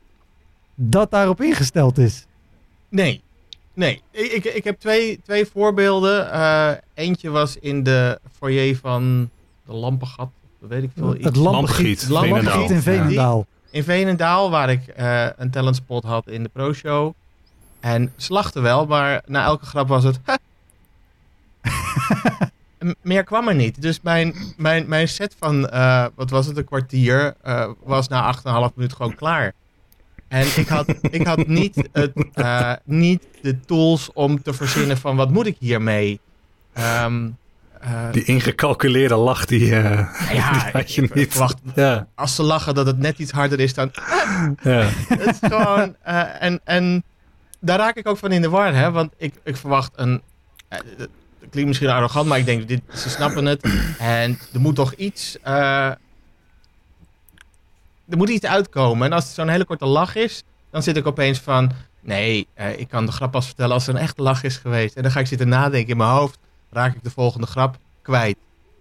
dat 0.89 1.11
daarop 1.11 1.41
ingesteld 1.41 1.97
is. 1.97 2.25
Nee, 2.89 3.21
nee. 3.73 4.01
Ik, 4.11 4.31
ik, 4.31 4.45
ik 4.45 4.63
heb 4.63 4.79
twee, 4.79 5.19
twee 5.23 5.45
voorbeelden. 5.45 6.31
Eh, 6.31 6.71
eentje 6.93 7.29
was 7.29 7.57
in 7.57 7.83
de 7.83 8.19
foyer 8.37 8.75
van 8.75 9.29
de 9.65 9.73
Lampengat. 9.73 10.29
Dat 10.59 10.69
weet 10.69 10.83
ik 10.83 10.89
veel. 10.95 11.07
Het 11.07 11.25
iets. 11.25 11.37
lampengiet, 11.37 12.09
Lampengiet, 12.09 12.43
lampengiet 12.43 12.69
in 12.69 12.81
Veenendaal. 12.81 13.45
In 13.71 13.83
Veenendaal, 13.83 14.49
waar 14.49 14.69
ik 14.69 14.87
eh, 14.87 15.27
een 15.37 15.51
talentspot 15.51 16.03
had 16.03 16.27
in 16.27 16.43
de 16.43 16.49
pro-show. 16.49 17.13
En 17.79 18.13
ze 18.15 18.33
lachten 18.33 18.61
wel, 18.61 18.85
maar 18.85 19.21
na 19.25 19.43
elke 19.43 19.65
grap 19.65 19.87
was 19.87 20.03
het... 20.03 20.19
Meer 23.01 23.23
kwam 23.23 23.47
er 23.47 23.55
niet. 23.55 23.81
Dus 23.81 24.01
mijn, 24.01 24.35
mijn, 24.57 24.87
mijn 24.87 25.07
set 25.07 25.35
van, 25.39 25.69
eh, 25.69 26.05
wat 26.15 26.29
was 26.29 26.45
het, 26.45 26.57
een 26.57 26.65
kwartier, 26.65 27.35
eh, 27.41 27.69
was 27.83 28.07
na 28.07 28.35
8,5 28.69 28.73
minuut 28.75 28.93
gewoon 28.93 29.15
klaar. 29.15 29.53
En 30.31 30.47
ik 30.55 30.67
had, 30.67 30.93
ik 31.09 31.27
had 31.27 31.47
niet, 31.47 31.89
het, 31.91 32.11
eh, 32.33 32.73
niet 32.83 33.23
de 33.41 33.59
tools 33.59 34.09
om 34.13 34.41
te 34.41 34.53
verzinnen 34.53 34.97
van 34.97 35.15
wat 35.15 35.31
moet 35.31 35.45
ik 35.45 35.55
hiermee. 35.59 36.19
Ehm 36.73 37.29
eh, 37.79 38.11
Die 38.11 38.23
ingecalculeerde 38.23 39.15
lach, 39.15 39.45
die, 39.45 39.75
eh, 39.75 40.33
ja, 40.33 40.71
die 40.83 40.83
je 40.85 41.01
ik 41.01 41.15
niet. 41.15 41.53
Ja, 41.75 42.07
als 42.15 42.35
ze 42.35 42.43
lachen 42.43 42.75
dat 42.75 42.85
het 42.85 42.97
net 42.97 43.19
iets 43.19 43.31
harder 43.31 43.59
is 43.59 43.73
dan 43.73 43.91
ja. 44.63 44.89
het 45.07 45.25
is 45.25 45.49
gewoon. 45.49 45.95
en, 46.39 46.61
en 46.63 47.03
daar 47.59 47.77
raak 47.77 47.95
ik 47.95 48.07
ook 48.07 48.17
van 48.17 48.31
in 48.31 48.41
de 48.41 48.49
war, 48.49 48.75
hè? 48.75 48.91
Want 48.91 49.13
ik, 49.17 49.33
ik 49.43 49.57
verwacht 49.57 49.91
een. 49.95 50.21
het 50.67 51.09
klinkt 51.49 51.67
misschien 51.67 51.89
arrogant, 51.89 52.27
maar 52.27 52.39
ik 52.39 52.45
denk, 52.45 52.67
dit, 52.67 52.81
ze 52.93 53.09
snappen 53.09 53.45
het. 53.45 53.67
En 53.99 54.39
er 54.53 54.59
moet 54.59 54.75
toch 54.75 54.93
iets. 54.93 55.37
Er 58.11 58.17
moet 58.17 58.29
iets 58.29 58.45
uitkomen. 58.45 59.05
En 59.07 59.13
als 59.13 59.23
het 59.23 59.33
zo'n 59.33 59.47
hele 59.47 59.65
korte 59.65 59.85
lach 59.85 60.15
is, 60.15 60.43
dan 60.71 60.83
zit 60.83 60.97
ik 60.97 61.07
opeens 61.07 61.39
van. 61.39 61.71
Nee, 62.01 62.47
eh, 62.53 62.79
ik 62.79 62.87
kan 62.87 63.05
de 63.05 63.11
grap 63.11 63.31
pas 63.31 63.45
vertellen 63.45 63.73
als 63.73 63.87
er 63.87 63.95
een 63.95 64.01
echte 64.01 64.21
lach 64.21 64.43
is 64.43 64.57
geweest. 64.57 64.95
En 64.95 65.01
dan 65.03 65.11
ga 65.11 65.19
ik 65.19 65.27
zitten 65.27 65.47
nadenken 65.47 65.91
in 65.91 65.97
mijn 65.97 66.09
hoofd. 66.09 66.37
Raak 66.71 66.95
ik 66.95 67.03
de 67.03 67.09
volgende 67.09 67.47
grap 67.47 67.77
kwijt. 68.01 68.37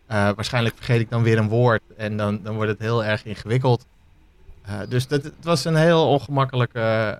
Eh, 0.07 0.31
waarschijnlijk 0.35 0.75
vergeet 0.77 1.01
ik 1.01 1.11
dan 1.11 1.23
weer 1.23 1.39
een 1.39 1.49
woord. 1.49 1.83
En 1.97 2.17
dan, 2.17 2.41
dan 2.43 2.55
wordt 2.55 2.71
het 2.71 2.79
heel 2.81 3.05
erg 3.05 3.25
ingewikkeld. 3.25 3.87
Eh, 4.63 4.79
dus 4.89 5.07
dat, 5.09 5.23
het 5.23 5.35
was 5.43 5.65
een 5.65 5.77
heel 5.77 6.09
ongemakkelijke 6.09 7.19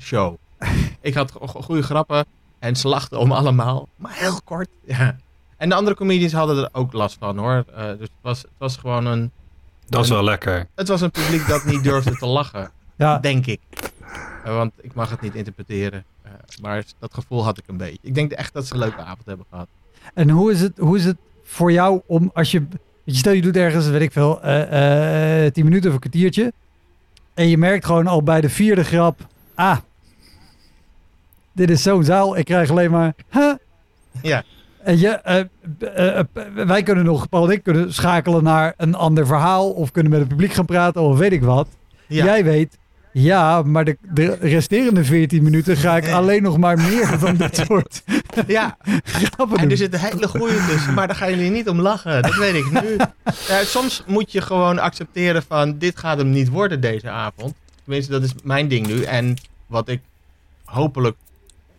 show. 0.00 0.36
ik 1.00 1.14
had 1.14 1.30
go- 1.32 1.46
go- 1.46 1.60
goede 1.62 1.82
grappen 1.82 2.24
en 2.58 2.76
ze 2.76 2.88
lachten 2.88 3.18
om 3.18 3.32
allemaal, 3.32 3.88
maar 3.96 4.14
heel 4.14 4.40
kort. 4.44 4.68
Ja. 4.84 5.16
En 5.56 5.68
de 5.68 5.74
andere 5.74 5.96
comedians 5.96 6.32
hadden 6.32 6.56
er 6.56 6.68
ook 6.72 6.92
last 6.92 7.16
van 7.18 7.38
hoor. 7.38 7.64
Dus 7.76 7.98
het 8.00 8.10
was, 8.20 8.42
het 8.42 8.50
was 8.58 8.76
gewoon 8.76 9.06
een, 9.06 9.30
Dat 9.88 10.04
is 10.04 10.10
wel 10.10 10.24
lekker. 10.24 10.66
het 10.74 10.88
was 10.88 11.00
een 11.00 11.10
publiek 11.10 11.46
dat 11.46 11.64
niet 11.64 11.82
durfde 11.82 12.16
te 12.16 12.26
lachen, 12.26 12.70
Ja, 12.96 13.18
denk 13.18 13.46
ik. 13.46 13.60
Eh, 14.44 14.54
want 14.54 14.72
ik 14.80 14.94
mag 14.94 15.10
het 15.10 15.20
niet 15.20 15.34
interpreteren. 15.34 16.04
Eh, 16.22 16.30
maar 16.62 16.84
dat 16.98 17.14
gevoel 17.14 17.44
had 17.44 17.58
ik 17.58 17.64
een 17.66 17.76
beetje. 17.76 17.98
Ik 18.02 18.14
denk 18.14 18.32
echt 18.32 18.52
dat 18.52 18.66
ze 18.66 18.72
een 18.72 18.78
leuke 18.78 19.00
avond 19.00 19.26
hebben 19.26 19.46
gehad. 19.50 19.68
en 20.14 20.30
hoe 20.30 20.52
is, 20.52 20.60
het, 20.60 20.78
hoe 20.78 20.96
is 20.96 21.04
het 21.04 21.16
voor 21.44 21.72
jou 21.72 22.00
om 22.06 22.30
als 22.34 22.50
je. 22.50 22.62
Stel 23.06 23.32
je 23.32 23.42
doet 23.42 23.56
ergens, 23.56 23.86
weet 23.88 24.00
ik 24.00 24.12
veel, 24.12 24.42
eh 24.42 25.44
eh 25.46 25.52
10 25.52 25.64
minuten 25.64 25.88
of 25.88 25.94
een 25.94 26.00
kwartiertje. 26.00 26.52
En 27.34 27.48
je 27.48 27.58
merkt 27.58 27.84
gewoon 27.84 28.06
al 28.06 28.22
bij 28.22 28.40
de 28.40 28.48
vierde 28.48 28.84
grap. 28.84 29.26
Ah, 29.54 29.76
dit 31.52 31.70
is 31.70 31.82
zo'n 31.82 32.04
zaal. 32.04 32.36
Ik 32.36 32.44
krijg 32.44 32.70
alleen 32.70 32.90
maar. 32.90 33.14
Huh? 33.30 33.52
Ja. 34.22 34.42
Je, 34.96 35.08
eh, 35.08 35.38
eh, 35.78 36.18
eh, 36.18 36.24
wij 36.54 36.82
kunnen 36.82 37.04
nog, 37.04 37.28
Paul 37.28 37.44
en 37.44 37.50
ik 37.50 37.62
kunnen 37.62 37.94
schakelen 37.94 38.44
naar 38.44 38.74
een 38.76 38.94
ander 38.94 39.26
verhaal. 39.26 39.70
Of 39.70 39.90
kunnen 39.90 40.10
met 40.10 40.20
het 40.20 40.28
publiek 40.28 40.52
gaan 40.52 40.64
praten 40.64 41.00
of 41.00 41.18
weet 41.18 41.32
ik 41.32 41.42
wat. 41.42 41.68
Ja. 42.06 42.24
Jij 42.24 42.44
weet, 42.44 42.78
ja, 43.12 43.62
maar 43.62 43.84
de, 43.84 43.96
de 44.12 44.36
resterende 44.40 45.04
14 45.04 45.42
minuten 45.42 45.76
ga 45.76 45.96
ik 45.96 46.08
alleen 46.08 46.42
nog 46.42 46.58
maar 46.58 46.78
meer 46.78 47.06
van 47.18 47.36
dit 47.36 47.56
soort 47.56 48.02
ja, 48.46 48.76
grappen 49.04 49.58
En 49.58 49.70
er 49.70 49.76
zitten 49.76 50.00
hele 50.00 50.28
goede 50.28 50.66
tussen, 50.68 50.94
maar 50.94 51.06
daar 51.06 51.16
gaan 51.16 51.30
jullie 51.30 51.50
niet 51.50 51.68
om 51.68 51.80
lachen. 51.80 52.22
Dat 52.22 52.34
weet 52.34 52.54
ik 52.54 52.82
nu. 52.82 52.96
Ja, 53.48 53.64
soms 53.64 54.02
moet 54.06 54.32
je 54.32 54.40
gewoon 54.40 54.78
accepteren 54.78 55.42
van 55.42 55.78
dit 55.78 55.98
gaat 55.98 56.18
hem 56.18 56.30
niet 56.30 56.48
worden 56.48 56.80
deze 56.80 57.10
avond. 57.10 57.54
Tenminste, 57.84 58.12
dat 58.12 58.22
is 58.22 58.34
mijn 58.42 58.68
ding 58.68 58.86
nu. 58.86 59.02
En 59.02 59.36
wat 59.66 59.88
ik 59.88 60.00
hopelijk 60.64 61.16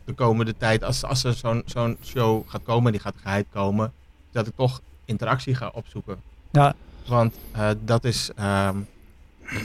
de 0.09 0.15
komende 0.15 0.57
tijd, 0.57 0.83
als, 0.83 1.03
als 1.03 1.23
er 1.23 1.33
zo'n 1.33 1.63
zo'n 1.65 1.97
show 2.03 2.49
gaat 2.49 2.63
komen, 2.63 2.91
die 2.91 3.01
gaat 3.01 3.15
geheid 3.21 3.45
komen, 3.53 3.91
dat 4.31 4.47
ik 4.47 4.53
toch 4.55 4.81
interactie 5.05 5.55
ga 5.55 5.71
opzoeken. 5.73 6.17
Ja. 6.51 6.73
Want 7.07 7.35
eh, 7.51 7.69
dat 7.85 8.03
is, 8.03 8.29
ehm, 8.35 8.75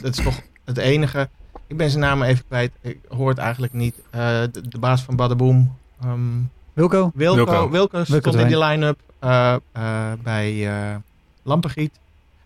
dat 0.02 0.18
is 0.18 0.24
toch 0.24 0.40
het 0.64 0.76
enige. 0.78 1.28
Ik 1.66 1.76
ben 1.76 1.90
zijn 1.90 2.02
naam 2.02 2.22
even 2.22 2.44
kwijt. 2.46 2.72
Ik 2.80 2.98
hoor 3.08 3.28
het 3.28 3.38
eigenlijk 3.38 3.72
niet. 3.72 3.94
Eh, 4.10 4.20
de, 4.52 4.68
de 4.68 4.78
baas 4.78 5.02
van 5.02 5.16
Badaboom. 5.16 5.76
ehm 6.02 6.40
Wilco? 6.72 7.10
Wilco, 7.14 7.44
Wilco. 7.44 7.70
Wilco, 7.70 8.04
stond 8.04 8.24
Wilco 8.24 8.38
in 8.38 8.46
die 8.46 8.58
line-up 8.58 8.98
eh, 9.18 9.54
eh, 9.72 10.12
bij 10.22 10.68
eh 10.68 10.96
Lampengiet. 11.42 11.98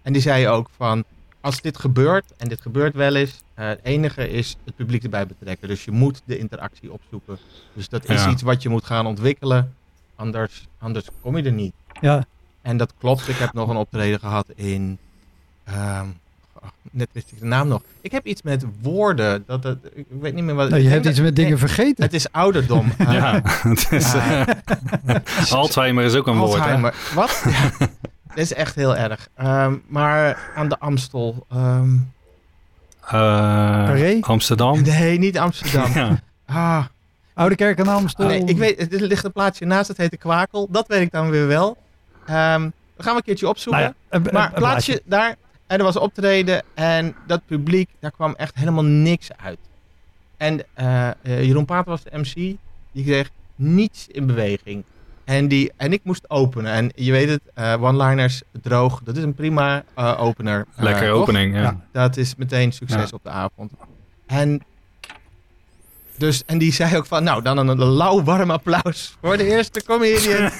En 0.02 0.12
die 0.12 0.23
zei 0.23 0.49
ook 0.49 0.69
van, 0.76 1.05
als 1.49 1.61
dit 1.61 1.78
gebeurt, 1.78 2.25
en 2.37 2.49
dit 2.49 2.61
gebeurt 2.61 2.95
wel 2.95 3.14
eens, 3.14 3.43
eh, 3.55 3.67
het 3.69 3.81
enige 3.83 4.28
is 4.31 4.57
het 4.64 4.76
publiek 4.76 5.02
erbij 5.02 5.26
betrekken. 5.26 5.69
Dus 5.69 5.85
je 5.85 5.90
moet 5.90 6.21
de 6.25 6.38
interactie 6.38 6.93
opzoeken. 6.93 7.38
Dus 7.73 7.88
dat 7.88 8.09
is 8.09 8.23
Ja. 8.25 8.31
iets 8.31 8.43
wat 8.43 8.62
je 8.62 8.69
moet 8.69 8.85
gaan 8.85 9.07
ontwikkelen, 9.07 9.75
anders, 10.17 10.67
anders 10.78 11.07
kom 11.23 11.37
je 11.37 11.43
er 11.43 11.52
niet. 11.52 11.73
Ja, 12.00 12.26
En 12.62 12.76
dat 12.76 12.93
klopt, 12.99 13.28
ik 13.28 13.37
heb 13.37 13.52
nog 13.52 13.69
een 13.69 13.76
optreden 13.76 14.19
gehad 14.19 14.47
in, 14.55 14.99
ehm, 15.64 16.07
oh, 16.62 16.69
net 16.90 17.09
wist 17.12 17.33
ik 17.33 17.38
de 17.38 17.45
naam 17.47 17.69
nog. 17.69 17.83
Ik 18.00 18.12
heb 18.12 18.26
iets 18.26 18.43
met 18.43 18.64
woorden, 18.83 19.45
dat, 19.47 19.62
dat, 19.62 19.76
ik 19.95 20.07
weet 20.21 20.35
niet 20.35 20.45
meer 20.45 20.55
wat... 20.55 20.71
nou, 20.71 20.83
je 20.83 20.88
hebt 20.88 21.07
iets 21.07 21.21
met 21.21 21.37
dingen 21.37 21.50
nee, 21.50 21.59
vergeten. 21.61 22.05
Het 22.05 22.14
is 22.14 22.33
ouderdom. 22.33 22.93
Eh, 22.99 23.12
Ja, 23.12 23.40
het 23.69 23.93
is, 23.93 24.14
eh, 24.14 24.47
Alzheimer 25.50 26.05
is 26.05 26.14
ook 26.14 26.26
een 26.26 26.37
woord. 26.38 26.52
Hè? 26.52 26.59
Alzheimer. 26.59 26.95
Wat? 27.14 27.45
Ja. 27.50 27.88
Dat 28.38 28.47
is 28.47 28.52
echt 28.54 28.75
heel 28.75 28.97
erg. 28.97 29.28
Ehm, 29.35 29.76
maar 29.87 30.50
aan 30.54 30.68
de 30.68 30.78
Amstel. 30.78 31.47
ehm, 31.50 31.95
Eh, 33.00 33.11
Carré? 33.87 34.18
Amsterdam. 34.21 34.83
nee, 34.83 35.18
niet 35.18 35.38
Amsterdam. 35.38 35.92
Ja. 36.00 36.21
Ah, 36.47 36.85
Oude 37.35 37.54
Kerk 37.54 37.80
aan 37.80 37.88
Amstel. 37.88 38.26
nee, 38.26 38.45
ik 38.45 38.57
weet, 38.59 38.92
er 38.95 39.00
ligt 39.02 39.25
een 39.25 39.33
plaatsje 39.33 39.64
naast, 39.64 39.87
dat 39.88 39.97
heet 39.97 40.11
de 40.11 40.16
Kwakel. 40.16 40.68
Dat 40.71 40.88
weet 40.88 41.00
ik 41.00 41.11
dan 41.11 41.30
weer 41.30 41.47
wel. 41.47 41.76
Ehm 42.26 42.61
dan 42.61 42.71
gaan 43.07 43.12
we 43.12 43.18
een 43.18 43.23
keertje 43.25 43.49
opzoeken. 43.49 43.83
Nou 43.83 43.95
ja, 44.11 44.16
een, 44.16 44.26
een- 44.26 44.33
maar 44.33 44.47
een 44.49 44.52
plaatsje 44.54 45.02
daar, 45.04 45.37
en 45.66 45.78
er 45.78 45.85
was 45.85 45.97
optreden 45.97 46.62
en 46.75 47.14
dat 47.26 47.40
publiek, 47.47 47.88
daar 48.00 48.11
kwam 48.11 48.35
echt 48.35 48.54
helemaal 48.54 48.85
niks 48.85 49.28
uit. 49.37 49.59
En 50.37 50.61
eh, 50.75 51.09
eh, 51.09 51.14
Jeroen 51.23 51.64
Pater 51.64 51.90
was 51.90 52.02
de 52.02 52.18
MC, 52.18 52.35
die 52.92 53.04
kreeg 53.04 53.30
niets 53.54 54.07
in 54.09 54.26
beweging. 54.26 54.85
En, 55.28 55.49
die, 55.49 55.73
en 55.76 55.92
ik 55.92 56.00
moest 56.04 56.30
openen. 56.30 56.73
En 56.73 56.92
je 56.94 57.12
weet 57.12 57.28
het, 57.28 57.40
eh, 57.54 57.82
one-liners 57.82 58.42
droog, 58.62 59.00
dat 59.04 59.16
is 59.16 59.23
een 59.23 59.35
prima 59.35 59.85
eh, 59.94 60.20
opener. 60.23 60.66
Eh, 60.76 60.82
Lekker 60.82 61.08
toch? 61.08 61.20
opening. 61.20 61.54
Ja. 61.54 61.61
Ja. 61.62 61.80
Dat 61.92 62.16
is 62.16 62.35
meteen 62.37 62.73
succes 62.73 63.00
Ja. 63.11 63.16
op 63.16 63.23
de 63.23 63.28
avond. 63.30 63.73
En 64.26 64.62
Dus, 66.16 66.42
en 66.47 66.58
die 66.58 66.73
zei 66.73 66.97
ook 66.97 67.06
van, 67.06 67.23
nou, 67.25 67.42
dan 67.42 67.56
een, 67.68 67.85
lauw 67.85 68.23
warm 68.23 68.50
applaus 68.50 69.16
voor 69.20 69.37
de 69.37 69.44
eerste 69.44 69.85
comedian. 69.85 70.50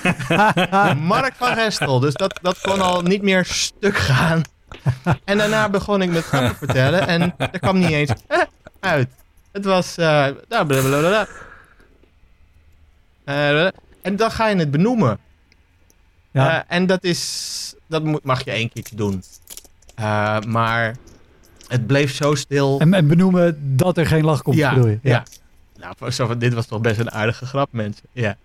Mark 1.14 1.34
van 1.34 1.54
Gestel. 1.54 2.00
Dus 2.00 2.14
dat, 2.14 2.38
dat 2.42 2.60
kon 2.60 2.80
al 2.80 3.02
niet 3.02 3.22
meer 3.22 3.44
stuk 3.44 3.96
gaan. 3.96 4.42
En 5.25 5.38
daarna 5.38 5.68
begon 5.68 6.02
ik 6.02 6.10
met 6.10 6.25
grappen 6.25 6.56
vertellen 6.56 7.06
en 7.06 7.34
er 7.38 7.58
kwam 7.58 7.78
niet 7.78 7.90
eens 7.90 8.12
eh, 8.26 8.38
uit. 8.80 9.08
Het 9.52 9.64
was, 9.64 9.98
uh, 9.98 10.26
blablabla. 10.48 11.26
En 14.08 14.16
dan 14.16 14.30
ga 14.30 14.48
je 14.48 14.56
het 14.56 14.70
benoemen. 14.70 15.18
Ja. 16.30 16.54
Uh, 16.54 16.62
en 16.68 16.86
dat 16.86 17.04
is, 17.04 17.74
dat 17.86 18.24
mag 18.24 18.44
je 18.44 18.50
één 18.50 18.72
keer 18.72 18.84
doen. 18.94 19.22
Uh, 20.00 20.40
maar 20.40 20.96
het 21.66 21.86
bleef 21.86 22.14
zo 22.14 22.34
stil. 22.34 22.80
En, 22.80 22.94
en, 22.94 23.06
benoemen 23.06 23.76
dat 23.76 23.96
er 23.96 24.06
geen 24.06 24.24
lach 24.24 24.42
komt, 24.42 24.56
ja, 24.56 24.74
bedoel 24.74 24.88
je? 24.88 24.98
Ja. 25.02 25.24
ja. 25.74 25.94
Nou, 25.98 26.10
zo 26.10 26.26
van, 26.26 26.38
dit 26.38 26.54
was 26.54 26.66
toch 26.66 26.80
best 26.80 26.98
een 26.98 27.10
aardige 27.10 27.46
grap, 27.46 27.68
mensen. 27.72 28.04
Ja. 28.12 28.36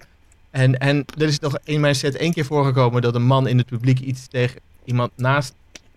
En, 0.51 0.77
en 0.77 1.05
er 1.17 1.27
is 1.27 1.39
nog 1.39 1.57
in 1.63 1.79
mijn 1.79 1.95
set 1.95 2.15
één 2.15 2.33
keer 2.33 2.45
voorgekomen 2.45 3.01
dat 3.01 3.15
een 3.15 3.25
man 3.25 3.47
in 3.47 3.57
het 3.57 3.67
publiek 3.67 3.99
iets 3.99 4.27
tegen 4.27 4.61
iemand 4.85 5.11
naast 5.15 5.53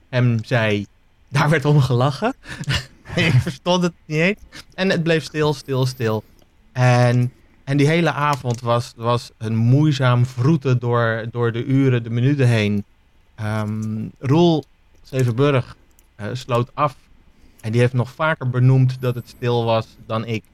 hem 0.08 0.38
zei. 0.44 0.86
Daar 1.28 1.50
werd 1.50 1.64
om 1.64 1.80
gelachen. 1.80 2.34
ik 3.14 3.32
verstond 3.32 3.82
het 3.82 3.92
niet 4.04 4.20
eens. 4.20 4.40
En 4.74 4.90
het 4.90 5.02
bleef 5.02 5.24
stil, 5.24 5.54
stil, 5.54 5.86
stil. 5.86 6.24
En, 6.72 7.32
en 7.66 7.76
die 7.76 7.86
hele 7.86 8.12
avond 8.12 8.60
was, 8.60 8.92
was 8.96 9.30
een 9.38 9.56
moeizaam 9.56 10.26
vroeten 10.26 10.78
door, 10.78 11.26
door 11.30 11.52
de 11.52 11.64
uren, 11.64 12.02
de 12.02 12.10
minuten 12.10 12.48
heen. 12.48 12.84
Um, 13.42 14.12
Roel 14.18 14.64
Zevenburg 15.02 15.76
uh, 16.20 16.26
sloot 16.32 16.70
af. 16.74 16.96
En 17.60 17.72
die 17.72 17.80
heeft 17.80 17.92
nog 17.92 18.10
vaker 18.10 18.50
benoemd 18.50 19.00
dat 19.00 19.14
het 19.14 19.28
stil 19.28 19.64
was 19.64 19.96
dan 20.06 20.24
ik. 20.24 20.44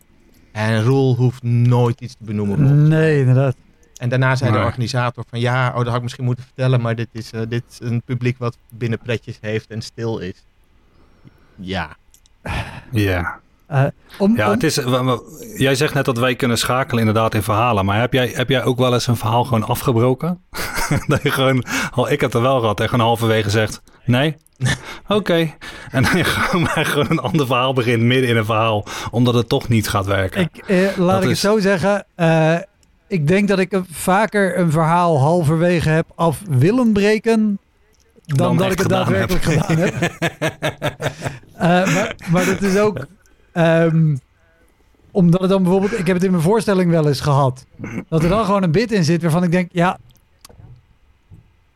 En 0.53 0.83
Roel 0.83 1.17
hoeft 1.17 1.43
nooit 1.43 2.01
iets 2.01 2.15
te 2.15 2.25
benoemen. 2.25 2.89
Nee, 2.89 3.19
inderdaad. 3.19 3.57
En 3.97 4.09
daarna 4.09 4.37
zei 4.37 4.53
de 4.53 4.59
organisator 4.59 5.25
van 5.29 5.41
ja, 5.41 5.69
oh, 5.69 5.77
dat 5.77 5.87
had 5.87 5.97
ik 5.97 6.03
misschien 6.03 6.25
moeten 6.25 6.45
vertellen, 6.45 6.81
maar 6.81 6.97
dit 6.97 7.09
is, 7.13 7.33
uh, 7.33 7.41
dit 7.49 7.63
is 7.69 7.81
een 7.81 8.03
publiek 8.03 8.39
wat 8.39 8.57
binnen 8.69 8.99
pretjes 8.99 9.39
heeft 9.41 9.71
en 9.71 9.83
stil 9.83 10.19
is. 10.19 10.45
Ja. 11.57 11.97
Ja. 12.91 13.41
Uh, 13.73 13.85
om, 14.19 14.37
ja, 14.37 14.51
Het 14.51 14.63
is, 14.63 14.81
jij 15.57 15.75
zegt 15.75 15.95
net 15.95 16.05
dat 16.05 16.19
wij 16.19 16.35
kunnen 16.35 16.59
schakelen 16.59 16.99
inderdaad 16.99 17.35
in 17.35 17.43
verhalen. 17.43 17.85
Maar 17.85 18.01
heb 18.01 18.13
jij, 18.13 18.33
heb 18.35 18.49
jij 18.49 18.65
ook 18.65 18.79
wel 18.79 18.93
eens 18.93 19.07
een 19.07 19.17
verhaal 19.17 19.45
gewoon 19.45 19.65
afgebroken? 19.65 20.41
dat 21.07 21.23
je 21.23 21.31
gewoon, 21.31 21.65
al 21.95 22.11
ik 22.11 22.21
heb 22.21 22.35
er 22.35 22.43
wel 22.43 22.61
gehad, 22.61 22.81
en 22.81 22.89
gewoon 22.89 23.07
halverwege 23.07 23.51
zegt, 23.51 23.83
nee, 24.05 24.37
oké. 25.09 25.51
En 25.91 26.03
dan 26.03 26.17
je 26.17 26.25
gewoon, 26.35 26.63
maar 26.63 26.87
gewoon 26.87 27.11
een 27.11 27.19
ander 27.19 27.47
verhaal 27.47 27.73
begint 27.73 28.03
midden 28.03 28.29
in 28.31 28.37
een 28.37 28.45
verhaal, 28.45 28.87
omdat 29.11 29.35
het 29.35 29.49
toch 29.49 29.69
niet 29.69 29.89
gaat 29.89 30.07
werken. 30.07 30.41
Ik, 30.41 30.57
eh, 30.67 30.97
laat 30.97 31.23
ik 31.23 31.29
het 31.29 31.39
zo 31.39 31.59
zeggen, 31.59 32.07
uh, 32.17 32.57
ik 33.09 33.29
denk 33.29 33.49
dat 33.49 33.59
ik 33.59 33.81
vaker 33.91 34.59
een 34.59 34.71
verhaal 34.71 35.19
halverwege 35.19 35.89
heb 35.89 36.07
af 36.15 36.41
willen 36.49 36.93
breken 36.93 37.59
dan, 38.25 38.37
dan 38.37 38.57
dat 38.57 38.73
ik 38.73 38.79
het 38.79 38.89
daadwerkelijk 38.89 39.45
heb. 39.45 39.63
gedaan 39.63 39.79
heb. 39.79 39.95
uh, 41.55 41.95
maar, 41.95 42.15
maar 42.31 42.45
dat 42.45 42.63
is 42.63 42.79
ook 42.79 43.07
um, 43.53 44.21
omdat 45.11 45.41
het 45.41 45.51
dan 45.51 45.63
bijvoorbeeld, 45.63 45.99
ik 45.99 46.07
heb 46.07 46.17
het 46.17 46.25
in 46.25 46.31
mijn 46.31 46.43
voorstelling 46.43 46.91
wel 46.91 47.09
eens 47.09 47.21
gehad, 47.21 47.67
dat 48.09 48.23
er 48.23 48.29
dan 48.29 48.45
gewoon 48.45 48.63
een 48.63 48.73
bit 48.73 48.93
in 48.93 49.05
zit 49.05 49.23
waarvan 49.23 49.43
ik 49.43 49.53
denk, 49.53 49.69
ja, 49.73 49.99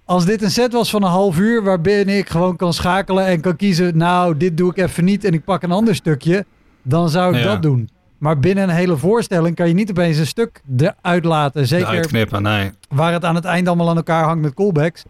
als 0.04 0.24
dit 0.24 0.42
een 0.42 0.50
set 0.50 0.72
was 0.72 0.90
van 0.90 1.02
een 1.02 1.10
half 1.10 1.38
uur 1.38 1.62
waarbij 1.62 2.00
ik 2.00 2.28
gewoon 2.28 2.56
kan 2.56 2.72
schakelen 2.72 3.26
en 3.26 3.40
kan 3.40 3.56
kiezen, 3.56 3.96
nou, 3.96 4.36
dit 4.36 4.56
doe 4.56 4.70
ik 4.70 4.76
even 4.76 5.04
niet 5.04 5.24
en 5.24 5.32
ik 5.32 5.44
pak 5.44 5.62
een 5.62 5.70
ander 5.70 5.94
stukje, 5.94 6.44
dan 6.82 7.08
zou 7.08 7.36
ik 7.36 7.44
dat 7.44 7.62
doen. 7.62 7.90
Maar 8.18 8.38
binnen 8.38 8.68
een 8.68 8.74
hele 8.74 8.96
voorstelling 8.96 9.56
kan 9.56 9.68
je 9.68 9.74
niet 9.74 9.90
opeens 9.90 10.18
een 10.18 10.26
stuk 10.26 10.62
eruit 10.76 11.24
laten. 11.24 11.66
Zeker 11.66 11.86
uitknippen, 11.86 12.42
nee. 12.42 12.70
waar 12.88 13.12
het 13.12 13.24
aan 13.24 13.34
het 13.34 13.44
eind 13.44 13.66
allemaal 13.66 13.88
aan 13.88 13.96
elkaar 13.96 14.24
hangt 14.24 14.42
met 14.42 14.54
callbacks. 14.54 15.04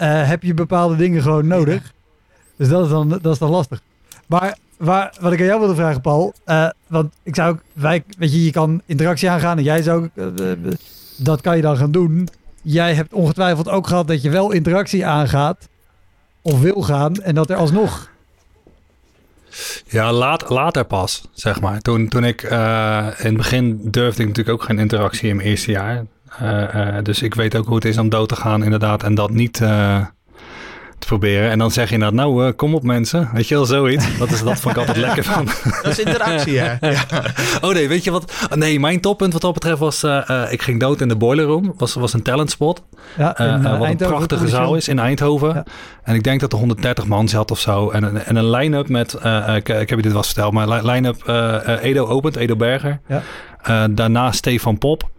Uh, 0.00 0.28
heb 0.28 0.42
je 0.42 0.54
bepaalde 0.54 0.96
dingen 0.96 1.22
gewoon 1.22 1.46
nodig. 1.46 1.92
Dus 2.56 2.68
dat 2.68 2.84
is, 2.84 2.90
dan, 2.90 3.08
dat 3.08 3.32
is 3.32 3.38
dan 3.38 3.50
lastig. 3.50 3.80
Maar 4.26 4.56
waar, 4.84 5.14
wat 5.20 5.32
ik 5.32 5.40
aan 5.40 5.46
jou 5.46 5.58
wilde 5.58 5.74
vragen, 5.74 6.00
Paul. 6.00 6.34
Uh, 6.46 6.68
want 6.86 7.14
ik 7.22 7.34
zou 7.34 7.50
ook, 7.52 7.60
weet 8.18 8.32
je, 8.32 8.44
je 8.44 8.50
kan 8.50 8.82
interactie 8.86 9.30
aangaan 9.30 9.58
en 9.58 9.64
jij 9.64 9.82
zou 9.82 10.02
ook, 10.02 10.38
uh, 10.40 10.52
dat 11.16 11.40
kan 11.40 11.56
je 11.56 11.62
dan 11.62 11.76
gaan 11.76 11.90
doen. 11.90 12.28
Jij 12.62 12.94
hebt 12.94 13.12
ongetwijfeld 13.12 13.68
ook 13.68 13.86
gehad 13.86 14.08
dat 14.08 14.22
je 14.22 14.30
wel 14.30 14.52
interactie 14.52 15.06
aangaat 15.06 15.68
of 16.42 16.60
wil 16.60 16.82
gaan 16.82 17.14
en 17.14 17.34
dat 17.34 17.50
er 17.50 17.56
alsnog 17.56 18.10
ja, 19.86 20.12
laat, 20.12 20.50
later 20.50 20.84
pas, 20.84 21.28
zeg 21.32 21.60
maar. 21.60 21.80
Toen, 21.80 22.08
toen 22.08 22.24
ik 22.24 22.42
in 22.42 22.56
het 23.16 23.36
begin 23.36 23.78
durfde 23.82 24.22
ik 24.22 24.28
natuurlijk 24.28 24.60
ook 24.60 24.66
geen 24.66 24.78
interactie 24.78 25.28
in 25.28 25.36
mijn 25.36 25.48
eerste 25.48 25.70
jaar. 25.70 26.04
Dus 27.02 27.22
ik 27.22 27.34
weet 27.34 27.56
ook 27.56 27.66
hoe 27.66 27.74
het 27.74 27.84
is 27.84 27.98
om 27.98 28.08
dood 28.08 28.28
te 28.28 28.36
gaan, 28.36 28.64
inderdaad. 28.64 29.02
En 29.02 29.14
dat 29.14 29.30
niet 29.30 29.60
te 31.02 31.08
proberen. 31.08 31.50
En 31.50 31.58
dan 31.58 31.70
zeg 31.70 31.88
je 31.88 31.94
inderdaad, 31.94 32.18
nou, 32.18 32.52
kom 32.52 32.74
op 32.74 32.82
mensen. 32.82 33.28
Weet 33.32 33.48
je 33.48 33.54
wel, 33.54 33.64
zoiets. 33.64 34.18
Dat 34.18 34.30
is 34.30 34.42
dat 34.42 34.60
vond 34.60 34.74
ik 34.74 34.80
altijd 34.80 34.96
lekker 34.96 35.24
van. 35.24 35.48
Dat 35.82 35.92
is 35.92 35.98
interactie, 35.98 36.58
hè? 36.58 36.76
Ja. 36.92 37.04
Oh 37.60 37.72
nee, 37.72 37.88
weet 37.88 38.04
je 38.04 38.10
wat? 38.10 38.32
Nee, 38.54 38.80
mijn 38.80 39.00
toppunt 39.00 39.32
wat 39.32 39.42
dat 39.42 39.52
betreft 39.52 39.78
was, 39.78 40.04
ik 40.50 40.62
ging 40.62 40.80
dood 40.80 41.00
in 41.00 41.08
de 41.08 41.16
boiler 41.16 41.44
room. 41.44 41.74
Was, 41.76 41.94
was 41.94 42.12
een 42.12 42.22
talentspot. 42.22 42.82
Ja, 43.16 43.38
in, 43.38 43.78
wat 43.78 43.88
een 43.88 43.96
prachtige 43.96 44.48
zaal 44.48 44.74
is 44.74 44.88
in 44.88 44.98
Eindhoven. 44.98 45.48
Ja. 45.54 45.64
En 46.02 46.14
ik 46.14 46.22
denk 46.22 46.40
dat 46.40 46.52
er 46.52 46.58
130 46.58 47.06
man 47.06 47.28
zat 47.28 47.50
of 47.50 47.58
zo. 47.58 47.90
En, 47.90 48.02
een, 48.02 48.18
en 48.18 48.36
een 48.36 48.50
line-up 48.50 48.88
met, 48.88 49.14
ik, 49.54 49.68
ik, 49.68 49.88
heb 49.88 49.88
je 49.88 50.02
dit 50.02 50.12
wel 50.12 50.22
verteld, 50.22 50.52
maar 50.52 50.84
line-up 50.84 51.28
Edo 51.82 52.06
opent, 52.06 52.36
Edo 52.36 52.56
Berger. 52.56 53.00
Ja. 53.08 53.88
daarna 53.88 54.32
Stefan 54.32 54.78
Pop. 54.78 55.10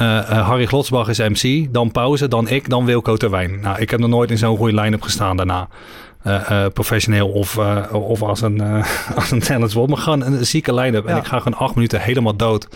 Uh, 0.00 0.06
uh, 0.06 0.48
Harry 0.48 0.66
Glotsbach 0.66 1.08
is 1.08 1.18
MC, 1.18 1.72
dan 1.72 1.92
pauze, 1.92 2.28
dan 2.28 2.48
ik, 2.48 2.68
dan 2.68 2.84
Wilco 2.84 3.16
Terwijn. 3.16 3.60
Nou, 3.60 3.80
ik 3.80 3.90
heb 3.90 4.00
nog 4.00 4.08
nooit 4.08 4.30
in 4.30 4.38
zo'n 4.38 4.56
goede 4.56 4.80
line-up 4.80 5.02
gestaan 5.02 5.36
daarna. 5.36 5.68
Uh, 6.26 6.66
professioneel 6.72 7.28
of, 7.28 7.58
of 7.92 8.22
als 8.22 8.40
een, 8.40 8.84
als 9.16 9.30
een 9.30 9.40
talent 9.40 9.88
maar 9.88 9.96
gewoon 9.96 10.22
een 10.22 10.46
zieke 10.46 10.74
line-up. 10.74 11.04
Ja. 11.04 11.10
En 11.10 11.16
ik 11.16 11.24
ga 11.24 11.38
gewoon 11.38 11.58
acht 11.58 11.74
minuten 11.74 12.00
helemaal 12.00 12.36
dood. 12.36 12.68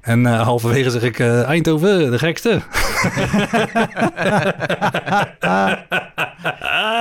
En 0.00 0.24
halverwege 0.24 0.90
zeg 0.90 1.02
ik, 1.02 1.20
Eindhoven, 1.20 2.10
de 2.10 2.18
gekste. 2.18 2.60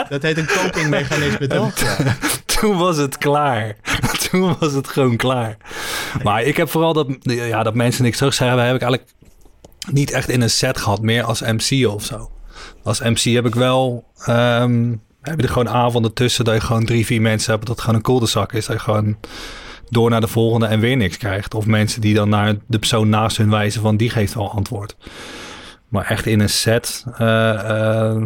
Dat 0.09 0.21
heet 0.21 0.37
een 0.37 0.45
copingmechanisme, 0.45 1.47
toch? 1.57 1.73
Toen 2.45 2.77
was 2.77 2.97
het 2.97 3.17
klaar. 3.17 3.75
Toen 4.29 4.55
was 4.59 4.73
het 4.73 4.87
gewoon 4.87 5.15
klaar. 5.15 5.57
Maar 6.23 6.43
ik 6.43 6.57
heb 6.57 6.69
vooral 6.69 6.93
dat, 6.93 7.07
ja, 7.21 7.63
dat 7.63 7.75
mensen 7.75 8.03
niks 8.03 8.17
terug 8.17 8.33
zeggen. 8.33 8.65
Heb 8.65 8.75
ik 8.75 8.81
eigenlijk 8.81 9.11
niet 9.91 10.11
echt 10.11 10.29
in 10.29 10.41
een 10.41 10.49
set 10.49 10.77
gehad, 10.77 11.01
meer 11.01 11.23
als 11.23 11.41
MC 11.41 11.87
of 11.87 12.05
zo. 12.05 12.31
Als 12.83 12.99
MC 12.99 13.19
heb 13.19 13.45
ik 13.45 13.55
wel. 13.55 14.03
Um, 14.29 15.01
heb 15.21 15.39
je 15.39 15.45
er 15.45 15.53
gewoon 15.53 15.69
avonden 15.69 16.13
tussen 16.13 16.45
dat 16.45 16.53
je 16.53 16.61
gewoon 16.61 16.85
drie, 16.85 17.05
vier 17.05 17.21
mensen 17.21 17.53
hebt. 17.53 17.67
Dat 17.67 17.81
gewoon 17.81 18.21
een 18.21 18.27
zak 18.27 18.53
is. 18.53 18.65
Dat 18.65 18.75
je 18.75 18.81
gewoon 18.81 19.17
door 19.89 20.09
naar 20.09 20.21
de 20.21 20.27
volgende 20.27 20.65
en 20.65 20.79
weer 20.79 20.97
niks 20.97 21.17
krijgt. 21.17 21.53
Of 21.53 21.65
mensen 21.65 22.01
die 22.01 22.13
dan 22.13 22.29
naar 22.29 22.55
de 22.67 22.79
persoon 22.79 23.09
naast 23.09 23.37
hun 23.37 23.49
wijzen 23.49 23.81
van 23.81 23.97
die 23.97 24.09
geeft 24.09 24.35
al 24.35 24.51
antwoord. 24.51 24.95
Maar 25.87 26.05
echt 26.05 26.25
in 26.25 26.39
een 26.39 26.49
set 26.49 27.05
uh, 27.21 27.27
uh, 27.63 28.23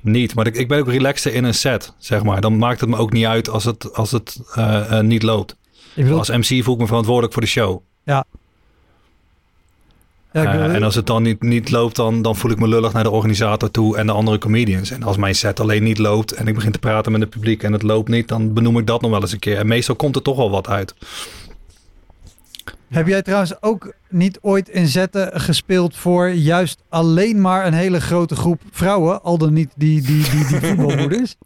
niet. 0.00 0.34
Maar 0.34 0.46
ik, 0.46 0.56
ik 0.56 0.68
ben 0.68 0.78
ook 0.78 0.88
relaxter 0.88 1.34
in 1.34 1.44
een 1.44 1.54
set, 1.54 1.94
zeg 1.98 2.22
maar. 2.22 2.40
Dan 2.40 2.58
maakt 2.58 2.80
het 2.80 2.88
me 2.88 2.96
ook 2.96 3.12
niet 3.12 3.26
uit 3.26 3.48
als 3.48 3.64
het, 3.64 3.94
als 3.94 4.10
het 4.10 4.40
uh, 4.58 5.00
niet 5.00 5.22
loopt. 5.22 5.56
Als 6.10 6.28
MC 6.28 6.64
voel 6.64 6.74
ik 6.74 6.80
me 6.80 6.86
verantwoordelijk 6.86 7.32
voor 7.32 7.42
de 7.42 7.48
show. 7.48 7.82
Ja, 8.04 8.24
uh, 10.32 10.74
en 10.74 10.82
als 10.82 10.94
het 10.94 11.06
dan 11.06 11.22
niet, 11.22 11.42
niet 11.42 11.70
loopt, 11.70 11.96
dan, 11.96 12.22
dan 12.22 12.36
voel 12.36 12.50
ik 12.50 12.58
me 12.58 12.68
lullig 12.68 12.92
naar 12.92 13.02
de 13.02 13.10
organisator 13.10 13.70
toe 13.70 13.96
en 13.96 14.06
de 14.06 14.12
andere 14.12 14.38
comedians. 14.38 14.90
En 14.90 15.02
als 15.02 15.16
mijn 15.16 15.34
set 15.34 15.60
alleen 15.60 15.82
niet 15.82 15.98
loopt 15.98 16.32
en 16.32 16.46
ik 16.46 16.54
begin 16.54 16.72
te 16.72 16.78
praten 16.78 17.12
met 17.12 17.20
het 17.20 17.30
publiek 17.30 17.62
en 17.62 17.72
het 17.72 17.82
loopt 17.82 18.08
niet, 18.08 18.28
dan 18.28 18.52
benoem 18.52 18.78
ik 18.78 18.86
dat 18.86 19.00
nog 19.00 19.10
wel 19.10 19.20
eens 19.20 19.32
een 19.32 19.38
keer. 19.38 19.58
En 19.58 19.66
meestal 19.66 19.94
komt 19.94 20.16
er 20.16 20.22
toch 20.22 20.36
wel 20.36 20.50
wat 20.50 20.68
uit. 20.68 20.94
Heb 22.88 23.06
jij 23.06 23.22
trouwens 23.22 23.62
ook 23.62 23.92
niet 24.08 24.38
ooit 24.40 24.68
in 24.68 24.86
zetten 24.86 25.40
gespeeld 25.40 25.96
voor 25.96 26.28
juist 26.28 26.82
alleen 26.88 27.40
maar 27.40 27.66
een 27.66 27.72
hele 27.72 28.00
grote 28.00 28.36
groep 28.36 28.62
vrouwen? 28.70 29.22
Al 29.22 29.38
dan 29.38 29.52
niet 29.52 29.70
die, 29.76 30.02
die, 30.02 30.30
die, 30.30 30.46
die 30.46 30.60
voetbalmoeders? 30.60 31.36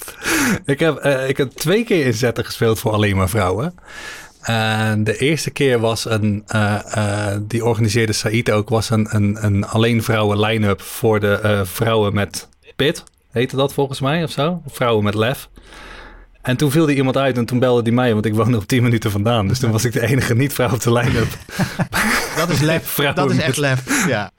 ik, 0.64 0.78
heb, 0.78 1.04
uh, 1.04 1.28
ik 1.28 1.36
heb 1.36 1.50
twee 1.50 1.84
keer 1.84 2.06
in 2.06 2.14
zetten 2.14 2.44
gespeeld 2.44 2.78
voor 2.78 2.92
alleen 2.92 3.16
maar 3.16 3.28
vrouwen. 3.28 3.74
En 4.42 5.04
de 5.04 5.16
eerste 5.16 5.50
keer 5.50 5.78
was 5.78 6.04
een, 6.04 6.44
uh, 6.54 6.78
uh, 6.96 7.26
die 7.42 7.64
organiseerde 7.64 8.12
Said 8.12 8.50
ook, 8.50 8.68
was 8.68 8.90
een, 8.90 9.06
een, 9.10 9.44
een 9.44 9.66
alleen 9.66 10.02
vrouwen 10.02 10.40
line-up 10.40 10.80
voor 10.80 11.20
de 11.20 11.40
uh, 11.44 11.60
vrouwen 11.64 12.14
met 12.14 12.48
pit. 12.76 13.04
Heette 13.30 13.56
dat 13.56 13.72
volgens 13.72 14.00
mij 14.00 14.22
of 14.22 14.30
zo? 14.30 14.62
Vrouwen 14.66 15.04
met 15.04 15.14
lef. 15.14 15.48
En 16.42 16.56
toen 16.56 16.70
viel 16.70 16.88
er 16.88 16.94
iemand 16.94 17.16
uit 17.16 17.36
en 17.36 17.44
toen 17.44 17.58
belde 17.58 17.82
hij 17.82 17.92
mij, 17.92 18.12
want 18.12 18.26
ik 18.26 18.34
woonde 18.34 18.56
op 18.56 18.64
10 18.64 18.82
minuten 18.82 19.10
vandaan. 19.10 19.48
Dus 19.48 19.58
toen 19.58 19.70
was 19.70 19.84
ik 19.84 19.92
de 19.92 20.06
enige 20.06 20.34
niet-vrouw 20.34 20.72
op 20.72 20.80
de 20.80 20.92
line-up. 20.92 21.28
dat 22.36 22.48
is 22.48 22.60
lef. 22.60 22.94
dat 22.94 23.30
is 23.30 23.38
echt 23.38 23.56
lef, 23.56 24.06
ja. 24.06 24.30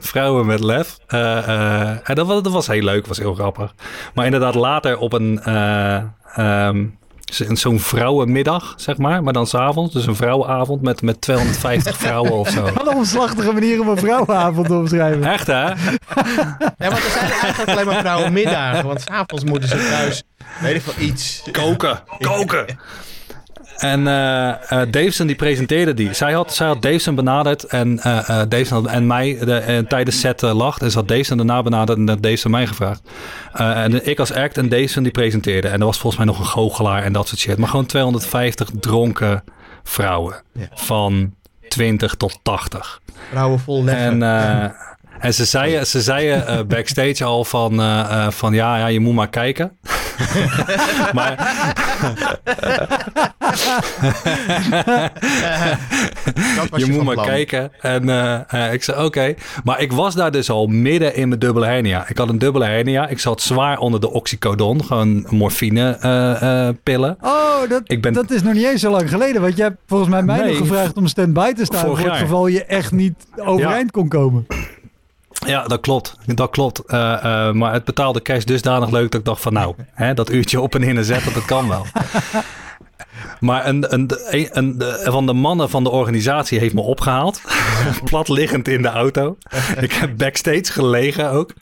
Vrouwen 0.00 0.46
met 0.46 0.60
lef. 0.60 0.98
en 1.06 2.14
dat 2.14 2.26
was, 2.26 2.42
dat 2.42 2.52
was 2.52 2.66
heel 2.66 2.82
leuk, 2.82 3.06
was 3.06 3.18
heel 3.18 3.34
grappig. 3.34 3.74
Maar 4.14 4.24
inderdaad 4.24 4.54
later 4.54 4.98
op 4.98 5.12
een... 5.12 5.52
Um, 6.38 6.98
zo'n 7.52 7.80
vrouwenmiddag, 7.80 8.74
zeg 8.76 8.98
maar. 8.98 9.22
Maar 9.22 9.32
dan 9.32 9.46
s'avonds. 9.46 9.92
Dus 9.92 10.06
een 10.06 10.16
vrouwenavond 10.16 10.82
met, 10.82 11.02
met 11.02 11.20
250 11.20 11.96
vrouwen 12.06 12.32
of 12.32 12.48
zo. 12.48 12.62
Wat 12.62 12.86
een 12.86 12.96
omslachtige 12.96 13.52
manier 13.52 13.80
om 13.80 13.88
een 13.88 13.98
vrouwenavond 13.98 14.66
te 14.66 14.74
omschrijven. 14.74 15.24
Echt, 15.24 15.46
hè? 15.46 15.64
Ja, 15.64 15.74
want 16.78 17.04
er 17.04 17.10
zijn 17.10 17.30
eigenlijk 17.30 17.70
alleen 17.70 17.86
maar 17.86 18.00
vrouwenmiddagen. 18.00 18.86
Want 18.86 19.00
s'avonds 19.00 19.44
moeten 19.44 19.68
ze 19.68 19.88
thuis, 19.90 20.22
weet 20.60 20.74
ik 20.74 20.82
veel, 20.82 21.04
iets... 21.04 21.42
Koken, 21.52 22.00
koken. 22.18 22.78
En 23.80 24.00
uh, 24.00 24.48
uh, 24.72 24.82
Davison 24.90 25.26
die 25.26 25.36
presenteerde 25.36 25.94
die. 25.94 26.12
Zij 26.12 26.32
had, 26.32 26.54
zij 26.54 26.66
had 26.66 27.14
benaderd 27.14 27.64
en 27.64 27.96
Davison 28.48 28.82
had, 28.82 28.92
en 28.92 29.06
mij 29.06 29.38
de, 29.38 29.84
tijdens 29.88 30.20
set 30.20 30.42
lacht. 30.42 30.82
En 30.82 30.90
ze 30.90 30.98
had 30.98 31.08
daarna 31.08 31.62
benaderd 31.62 31.98
en 31.98 32.08
had 32.08 32.22
Davison 32.22 32.50
mij 32.50 32.66
gevraagd. 32.66 33.02
en 33.52 34.08
ik 34.08 34.18
als 34.18 34.32
act 34.32 34.58
en 34.58 34.68
Davison 34.68 35.02
die 35.02 35.12
presenteerde. 35.12 35.68
En 35.68 35.80
er 35.80 35.86
was 35.86 35.98
volgens 35.98 36.24
mij 36.24 36.34
nog 36.34 36.38
een 36.38 36.50
goochelaar 36.50 37.02
en 37.02 37.12
dat 37.12 37.28
soort 37.28 37.40
shit. 37.40 37.58
Maar 37.58 37.68
gewoon 37.68 37.86
250 37.86 38.70
dronken 38.80 39.44
vrouwen. 39.82 40.42
Ja. 40.52 40.68
Van 40.74 41.34
20 41.68 42.14
tot 42.14 42.38
80. 42.42 43.00
Vrouwen 43.30 43.60
vol 43.60 43.84
leggen. 43.84 44.22
En, 44.22 44.74
en 45.20 45.34
ze 45.34 45.44
zeiden, 45.44 45.86
ze 45.86 46.00
zeiden 46.00 46.58
uh, 46.58 46.64
backstage 46.66 47.24
al 47.24 47.44
van, 47.44 47.80
uh, 47.80 48.30
van 48.30 48.52
ja, 48.52 48.76
ja, 48.76 48.86
je 48.86 49.00
moet 49.00 49.14
maar 49.14 49.28
kijken. 49.28 49.78
maar... 51.16 51.54
je 56.76 56.86
moet 56.88 57.02
maar 57.02 57.24
kijken. 57.26 57.72
En 57.80 58.02
ik 58.72 58.82
zei 58.82 59.04
oké. 59.04 59.34
Maar 59.64 59.80
ik 59.80 59.92
was 59.92 60.14
daar 60.14 60.30
dus 60.30 60.50
al 60.50 60.66
midden 60.66 61.14
in 61.14 61.28
mijn 61.28 61.40
dubbele 61.40 61.66
hernia. 61.66 62.08
Ik 62.08 62.18
had 62.18 62.28
een 62.28 62.38
dubbele 62.38 62.64
hernia. 62.64 63.08
Ik 63.08 63.18
zat 63.18 63.42
zwaar 63.42 63.78
onder 63.78 64.00
de 64.00 64.10
oxycodon. 64.10 64.84
Gewoon 64.84 65.26
morfine 65.28 65.98
pillen. 66.82 67.16
Oh, 67.20 67.68
dat, 67.68 67.82
ik 67.84 68.02
ben... 68.02 68.12
dat 68.12 68.30
is 68.30 68.42
nog 68.42 68.54
niet 68.54 68.64
eens 68.64 68.80
zo 68.80 68.90
lang 68.90 69.10
geleden. 69.10 69.42
Want 69.42 69.56
je 69.56 69.62
hebt 69.62 69.76
volgens 69.86 70.10
mij 70.10 70.22
mij 70.22 70.38
nee, 70.38 70.48
nog 70.48 70.56
gevraagd 70.56 70.96
om 70.96 71.06
stand-by 71.06 71.52
te 71.52 71.64
staan. 71.64 71.86
Voor 71.86 71.98
het 71.98 72.16
geval 72.16 72.46
je 72.46 72.64
echt 72.64 72.92
niet 72.92 73.14
overeind 73.36 73.90
ja. 73.94 74.00
kon 74.00 74.08
komen. 74.08 74.46
Ja, 75.46 75.62
dat 75.62 75.80
klopt. 75.80 76.16
Dat 76.24 76.50
klopt. 76.50 76.82
Uh, 76.86 76.96
uh, 77.24 77.52
maar 77.52 77.72
het 77.72 77.84
betaalde 77.84 78.22
cash 78.22 78.44
dusdanig 78.44 78.90
leuk 78.90 79.10
dat 79.10 79.20
ik 79.20 79.26
dacht 79.26 79.42
van 79.42 79.52
nou, 79.52 79.74
hè, 79.92 80.14
dat 80.14 80.30
uurtje 80.30 80.60
op 80.60 80.74
en 80.74 80.82
in 80.82 80.96
en 80.96 81.04
zetten, 81.04 81.32
dat 81.32 81.44
kan 81.44 81.68
wel. 81.68 81.86
Maar 83.40 83.66
een, 83.66 83.94
een, 83.94 84.10
een, 84.30 84.48
een, 84.52 85.12
van 85.12 85.26
de 85.26 85.32
mannen 85.32 85.70
van 85.70 85.84
de 85.84 85.90
organisatie 85.90 86.58
heeft 86.58 86.74
me 86.74 86.80
opgehaald. 86.80 87.40
Plat 88.04 88.28
liggend 88.28 88.68
in 88.68 88.82
de 88.82 88.88
auto. 88.88 89.36
Ik 89.80 89.92
heb 89.92 90.16
backstage 90.16 90.72
gelegen 90.72 91.30
ook. 91.30 91.52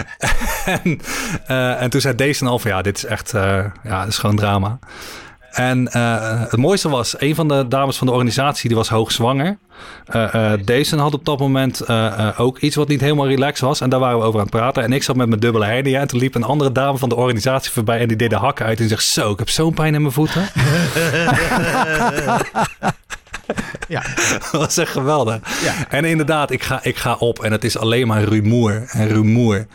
en, 0.82 1.00
uh, 1.50 1.82
en 1.82 1.90
toen 1.90 2.00
zei 2.00 2.14
deze 2.14 2.44
al 2.44 2.58
van 2.58 2.70
ja, 2.70 2.82
dit 2.82 2.96
is 2.96 3.04
echt, 3.04 3.30
ja, 3.82 4.00
dit 4.00 4.08
is 4.08 4.18
gewoon 4.18 4.36
drama. 4.36 4.78
En 5.58 5.90
uh, 5.96 6.40
het 6.40 6.56
mooiste 6.56 6.88
was, 6.88 7.14
een 7.20 7.34
van 7.34 7.48
de 7.48 7.68
dames 7.68 7.96
van 7.96 8.06
de 8.06 8.12
organisatie 8.12 8.68
die 8.68 8.76
was 8.76 8.88
hoogzwanger. 8.88 9.58
Uh, 10.14 10.34
uh, 10.34 10.52
deze 10.64 10.96
had 10.96 11.14
op 11.14 11.24
dat 11.24 11.38
moment 11.38 11.88
ook 12.38 12.58
iets 12.58 12.76
wat 12.76 12.88
niet 12.88 13.00
helemaal 13.00 13.26
relaxed 13.26 13.60
was. 13.60 13.80
En 13.80 13.90
daar 13.90 14.00
waren 14.00 14.18
we 14.18 14.24
over 14.24 14.38
aan 14.38 14.46
het 14.46 14.54
praten. 14.54 14.82
En 14.82 14.92
ik 14.92 15.02
zat 15.02 15.16
met 15.16 15.28
mijn 15.28 15.40
dubbele 15.40 15.64
hernia. 15.64 16.00
En 16.00 16.08
toen 16.08 16.20
liep 16.20 16.34
een 16.34 16.42
andere 16.42 16.72
dame 16.72 16.98
van 16.98 17.08
de 17.08 17.14
organisatie 17.14 17.72
voorbij. 17.72 18.00
En 18.00 18.08
die 18.08 18.16
deed 18.16 18.30
de 18.30 18.36
hakken 18.36 18.66
uit. 18.66 18.80
En 18.80 18.88
zegt: 18.88 19.04
Zo, 19.04 19.32
ik 19.32 19.38
heb 19.38 19.48
zo'n 19.48 19.74
pijn 19.74 19.94
in 19.94 20.00
mijn 20.00 20.12
voeten. 20.12 20.42
ja. 23.88 24.02
Dat 24.50 24.50
was 24.50 24.76
echt 24.76 24.92
geweldig. 24.92 25.62
Ja. 25.62 25.74
En 25.88 26.04
inderdaad, 26.04 26.50
ik 26.50 26.62
ga, 26.62 26.78
ik 26.82 26.96
ga 26.96 27.14
op. 27.14 27.42
En 27.42 27.52
het 27.52 27.64
is 27.64 27.78
alleen 27.78 28.06
maar 28.06 28.22
rumoer 28.22 28.82
en 28.88 29.08
rumoer. 29.08 29.66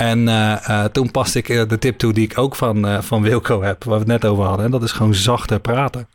En 0.00 0.18
uh, 0.26 0.56
uh, 0.68 0.84
toen 0.84 1.10
paste 1.10 1.38
ik 1.38 1.48
uh, 1.48 1.68
de 1.68 1.78
tip 1.78 1.98
toe 1.98 2.12
die 2.12 2.24
ik 2.24 2.38
ook 2.38 2.56
van, 2.56 3.02
van 3.02 3.22
Wilco 3.22 3.62
heb, 3.62 3.84
waar 3.84 3.94
we 3.94 4.00
het 4.00 4.22
net 4.22 4.30
over 4.30 4.44
hadden. 4.44 4.64
En 4.64 4.70
dat 4.70 4.82
is 4.82 4.92
gewoon 4.92 5.14
zachter 5.14 5.60
praten. 5.60 6.08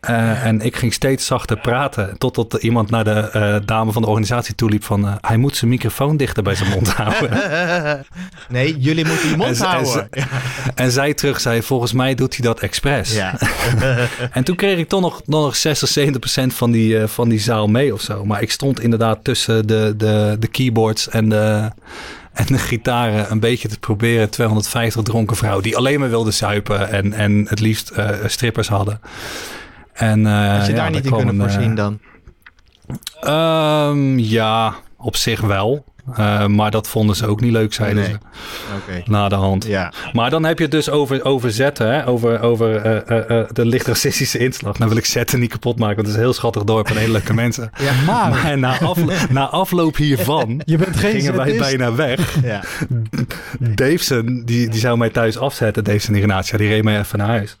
En 0.00 0.60
ik 0.60 0.76
ging 0.76 0.92
steeds 0.92 1.26
zachter 1.26 1.58
praten. 1.58 2.18
Totdat 2.18 2.54
iemand 2.54 2.90
naar 2.90 3.04
de 3.04 3.62
dame 3.64 3.92
van 3.92 4.02
de 4.02 4.08
organisatie 4.08 4.54
toe 4.54 4.70
liep 4.70 4.84
van... 4.84 5.18
hij 5.20 5.36
moet 5.36 5.56
zijn 5.56 5.70
microfoon 5.70 6.16
dichter 6.16 6.42
bij 6.42 6.54
zijn 6.54 6.70
mond 6.70 6.92
houden. 7.02 7.30
nee, 8.48 8.78
jullie 8.78 9.06
moeten 9.06 9.28
je 9.28 9.36
mond 9.36 9.60
en, 9.60 9.66
houden. 9.66 10.10
En, 10.10 10.28
en, 10.74 10.90
zij 10.90 11.14
terug 11.14 11.40
zei, 11.40 11.62
volgens 11.62 11.92
mij 11.92 12.14
doet 12.14 12.36
hij 12.36 12.46
dat 12.46 12.60
expres. 12.60 13.14
Ja. 13.14 13.38
en 14.32 14.44
toen 14.44 14.56
kreeg 14.56 14.78
ik 14.78 14.88
toch 14.88 15.00
nog, 15.00 15.22
nog 15.26 15.56
60, 15.56 15.88
70 15.88 16.20
procent 16.20 16.54
van 16.54 16.70
die, 16.70 17.06
van 17.06 17.28
die 17.28 17.40
zaal 17.40 17.66
mee 17.68 17.94
of 17.94 18.00
zo. 18.00 18.24
Maar 18.24 18.42
ik 18.42 18.50
stond 18.50 18.80
inderdaad 18.80 19.24
tussen 19.24 19.66
de, 19.66 19.94
de, 19.96 20.36
de 20.38 20.48
keyboards 20.48 21.08
en 21.08 21.28
de 21.28 21.70
en 22.32 22.46
de 22.46 22.58
gitaren 22.58 23.30
een 23.30 23.40
beetje 23.40 23.68
te 23.68 23.78
proberen 23.78 24.30
250 24.30 25.02
dronken 25.02 25.36
vrouwen 25.36 25.62
die 25.62 25.76
alleen 25.76 26.00
maar 26.00 26.08
wilden 26.08 26.32
zuipen 26.32 26.90
en, 26.90 27.12
en 27.12 27.46
het 27.48 27.60
liefst 27.60 27.92
uh, 27.96 28.08
strippers 28.26 28.68
hadden. 28.68 29.00
En, 29.92 30.20
uh, 30.20 30.56
Had 30.56 30.66
je 30.66 30.72
ja, 30.72 30.78
daar 30.78 30.90
niet 30.90 31.04
in 31.04 31.12
kunnen 31.12 31.36
voorzien 31.36 31.74
dan? 31.74 31.98
Um, 33.24 34.18
ja, 34.18 34.74
op 34.96 35.16
zich 35.16 35.40
wel. 35.40 35.84
Uh, 36.18 36.46
maar 36.46 36.70
dat 36.70 36.88
vonden 36.88 37.16
ze 37.16 37.26
ook 37.26 37.40
niet 37.40 37.52
leuk, 37.52 37.74
zeiden 37.74 38.02
nee. 38.02 38.12
ze. 38.12 38.18
Okay. 38.82 39.02
Na 39.06 39.28
de 39.28 39.34
hand. 39.34 39.66
Ja. 39.66 39.92
Maar 40.12 40.30
dan 40.30 40.44
heb 40.44 40.56
je 40.58 40.62
het 40.62 40.72
dus 40.72 40.90
over, 40.90 41.24
over 41.24 41.52
zetten, 41.52 41.92
hè? 41.94 42.06
over, 42.06 42.40
over 42.40 42.86
uh, 42.86 43.38
uh, 43.38 43.44
de 43.52 43.66
licht 43.66 43.86
racistische 43.86 44.38
inslag. 44.38 44.78
Nou 44.78 44.88
wil 44.88 44.98
ik 44.98 45.04
zetten 45.04 45.40
niet 45.40 45.50
kapot 45.50 45.78
maken, 45.78 45.96
want 45.96 46.06
het 46.06 46.16
is 46.16 46.22
een 46.22 46.26
heel 46.26 46.32
schattig 46.38 46.64
dorp 46.64 46.88
en 46.88 46.96
hele 46.96 47.12
leuke 47.12 47.34
mensen. 47.34 47.70
Ja, 47.82 47.92
maar... 48.06 48.30
maar 48.30 48.58
na, 48.58 48.78
aflo 48.78 49.12
na, 49.30 49.48
afloop 49.48 49.96
hiervan 49.96 50.60
je 50.64 50.76
bent 50.76 50.96
geen 50.96 51.12
gingen 51.12 51.36
wij 51.36 51.56
bijna 51.56 51.94
weg. 51.94 52.36
ja. 52.44 52.62
Davison, 53.58 54.42
die, 54.44 54.68
die 54.68 54.80
zou 54.80 54.98
mij 54.98 55.10
thuis 55.10 55.38
afzetten, 55.38 55.84
Davison 55.84 56.14
Ignatia, 56.14 56.58
die 56.58 56.68
reed 56.68 56.84
mij 56.84 56.98
even 56.98 57.18
naar 57.18 57.28
huis. 57.28 57.56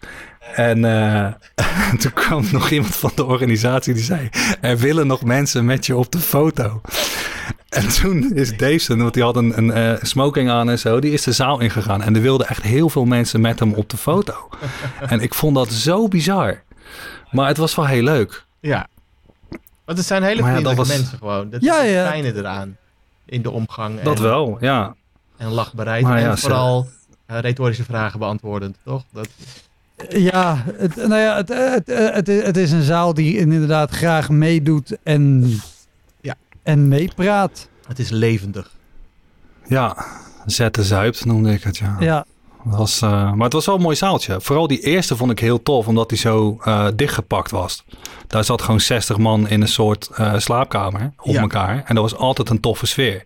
En 0.54 0.78
uh, 0.78 1.26
toen 2.00 2.12
kwam 2.12 2.44
nog 2.52 2.70
iemand 2.70 2.96
van 2.96 3.12
de 3.14 3.24
organisatie 3.24 3.94
die 3.94 4.02
zei: 4.02 4.28
Er 4.60 4.78
willen 4.78 5.06
nog 5.06 5.24
mensen 5.24 5.64
met 5.64 5.86
je 5.86 5.96
op 5.96 6.12
de 6.12 6.18
foto. 6.18 6.80
En 7.72 7.88
toen 7.88 8.34
is 8.34 8.56
Davison, 8.56 8.98
want 8.98 9.14
die 9.14 9.22
had 9.22 9.36
een, 9.36 9.58
een 9.58 9.66
uh, 9.66 10.02
smoking 10.02 10.50
aan 10.50 10.70
en 10.70 10.78
zo, 10.78 11.00
die 11.00 11.12
is 11.12 11.22
de 11.22 11.32
zaal 11.32 11.60
ingegaan. 11.60 12.02
En 12.02 12.14
er 12.14 12.22
wilden 12.22 12.46
echt 12.48 12.62
heel 12.62 12.88
veel 12.88 13.04
mensen 13.04 13.40
met 13.40 13.58
hem 13.58 13.74
op 13.74 13.88
de 13.88 13.96
foto. 13.96 14.48
en 15.08 15.20
ik 15.20 15.34
vond 15.34 15.54
dat 15.54 15.72
zo 15.72 16.08
bizar. 16.08 16.62
Maar 17.30 17.48
het 17.48 17.56
was 17.56 17.74
wel 17.74 17.86
heel 17.86 18.02
leuk. 18.02 18.44
Ja. 18.60 18.86
Want 19.84 19.98
het 19.98 20.06
zijn 20.06 20.22
hele 20.22 20.42
vriendelijke 20.42 20.70
ja, 20.70 20.76
was... 20.76 20.88
mensen 20.88 21.18
gewoon. 21.18 21.50
Dat 21.50 21.62
ja, 21.62 21.80
is 21.80 21.96
het 21.96 22.06
fijne 22.06 22.34
eraan. 22.34 22.76
In 23.24 23.42
de 23.42 23.50
omgang. 23.50 24.00
Dat 24.00 24.16
en, 24.16 24.22
wel, 24.22 24.56
ja. 24.60 24.94
En 25.36 25.48
lachbereid. 25.48 26.02
Maar 26.02 26.16
en 26.16 26.22
ja, 26.22 26.36
vooral 26.36 26.88
uh, 27.30 27.38
retorische 27.38 27.84
vragen 27.84 28.18
beantwoordend, 28.18 28.76
toch? 28.84 29.02
Dat... 29.12 29.28
Ja, 30.08 30.64
het, 30.76 30.96
nou 30.96 31.20
ja 31.20 31.36
het, 31.36 31.48
het, 31.48 31.86
het, 31.86 32.26
het, 32.26 32.56
is 32.56 32.72
een 32.72 32.82
zaal 32.82 33.14
die 33.14 33.38
inderdaad 33.38 33.90
graag 33.90 34.28
meedoet 34.28 34.96
en 35.02 35.54
en 36.62 36.88
meepraat. 36.88 37.68
Het 37.86 37.98
is 37.98 38.10
levendig. 38.10 38.70
Ja, 39.66 40.06
zette 40.46 40.82
zuipt 40.82 41.24
noemde 41.24 41.52
ik 41.52 41.62
het, 41.62 41.76
ja. 41.76 41.96
Ja. 42.00 42.24
Was, 42.62 43.02
uh, 43.02 43.10
maar 43.10 43.44
het 43.44 43.52
was 43.52 43.66
wel 43.66 43.74
een 43.74 43.82
mooi 43.82 43.96
zaaltje. 43.96 44.40
Vooral 44.40 44.66
die 44.66 44.80
eerste 44.80 45.16
vond 45.16 45.30
ik 45.30 45.38
heel 45.38 45.62
tof, 45.62 45.88
omdat 45.88 46.08
die 46.08 46.18
zo 46.18 46.58
uh, 46.64 46.86
dichtgepakt 46.94 47.50
was. 47.50 47.84
Daar 48.26 48.44
zat 48.44 48.62
gewoon 48.62 48.80
60 48.80 49.18
man 49.18 49.48
in 49.48 49.60
een 49.60 49.68
soort 49.68 50.10
uh, 50.20 50.38
slaapkamer 50.38 51.12
op 51.16 51.32
ja. 51.32 51.40
elkaar. 51.40 51.82
En 51.84 51.94
dat 51.94 52.10
was 52.10 52.20
altijd 52.20 52.50
een 52.50 52.60
toffe 52.60 52.86
sfeer. 52.86 53.24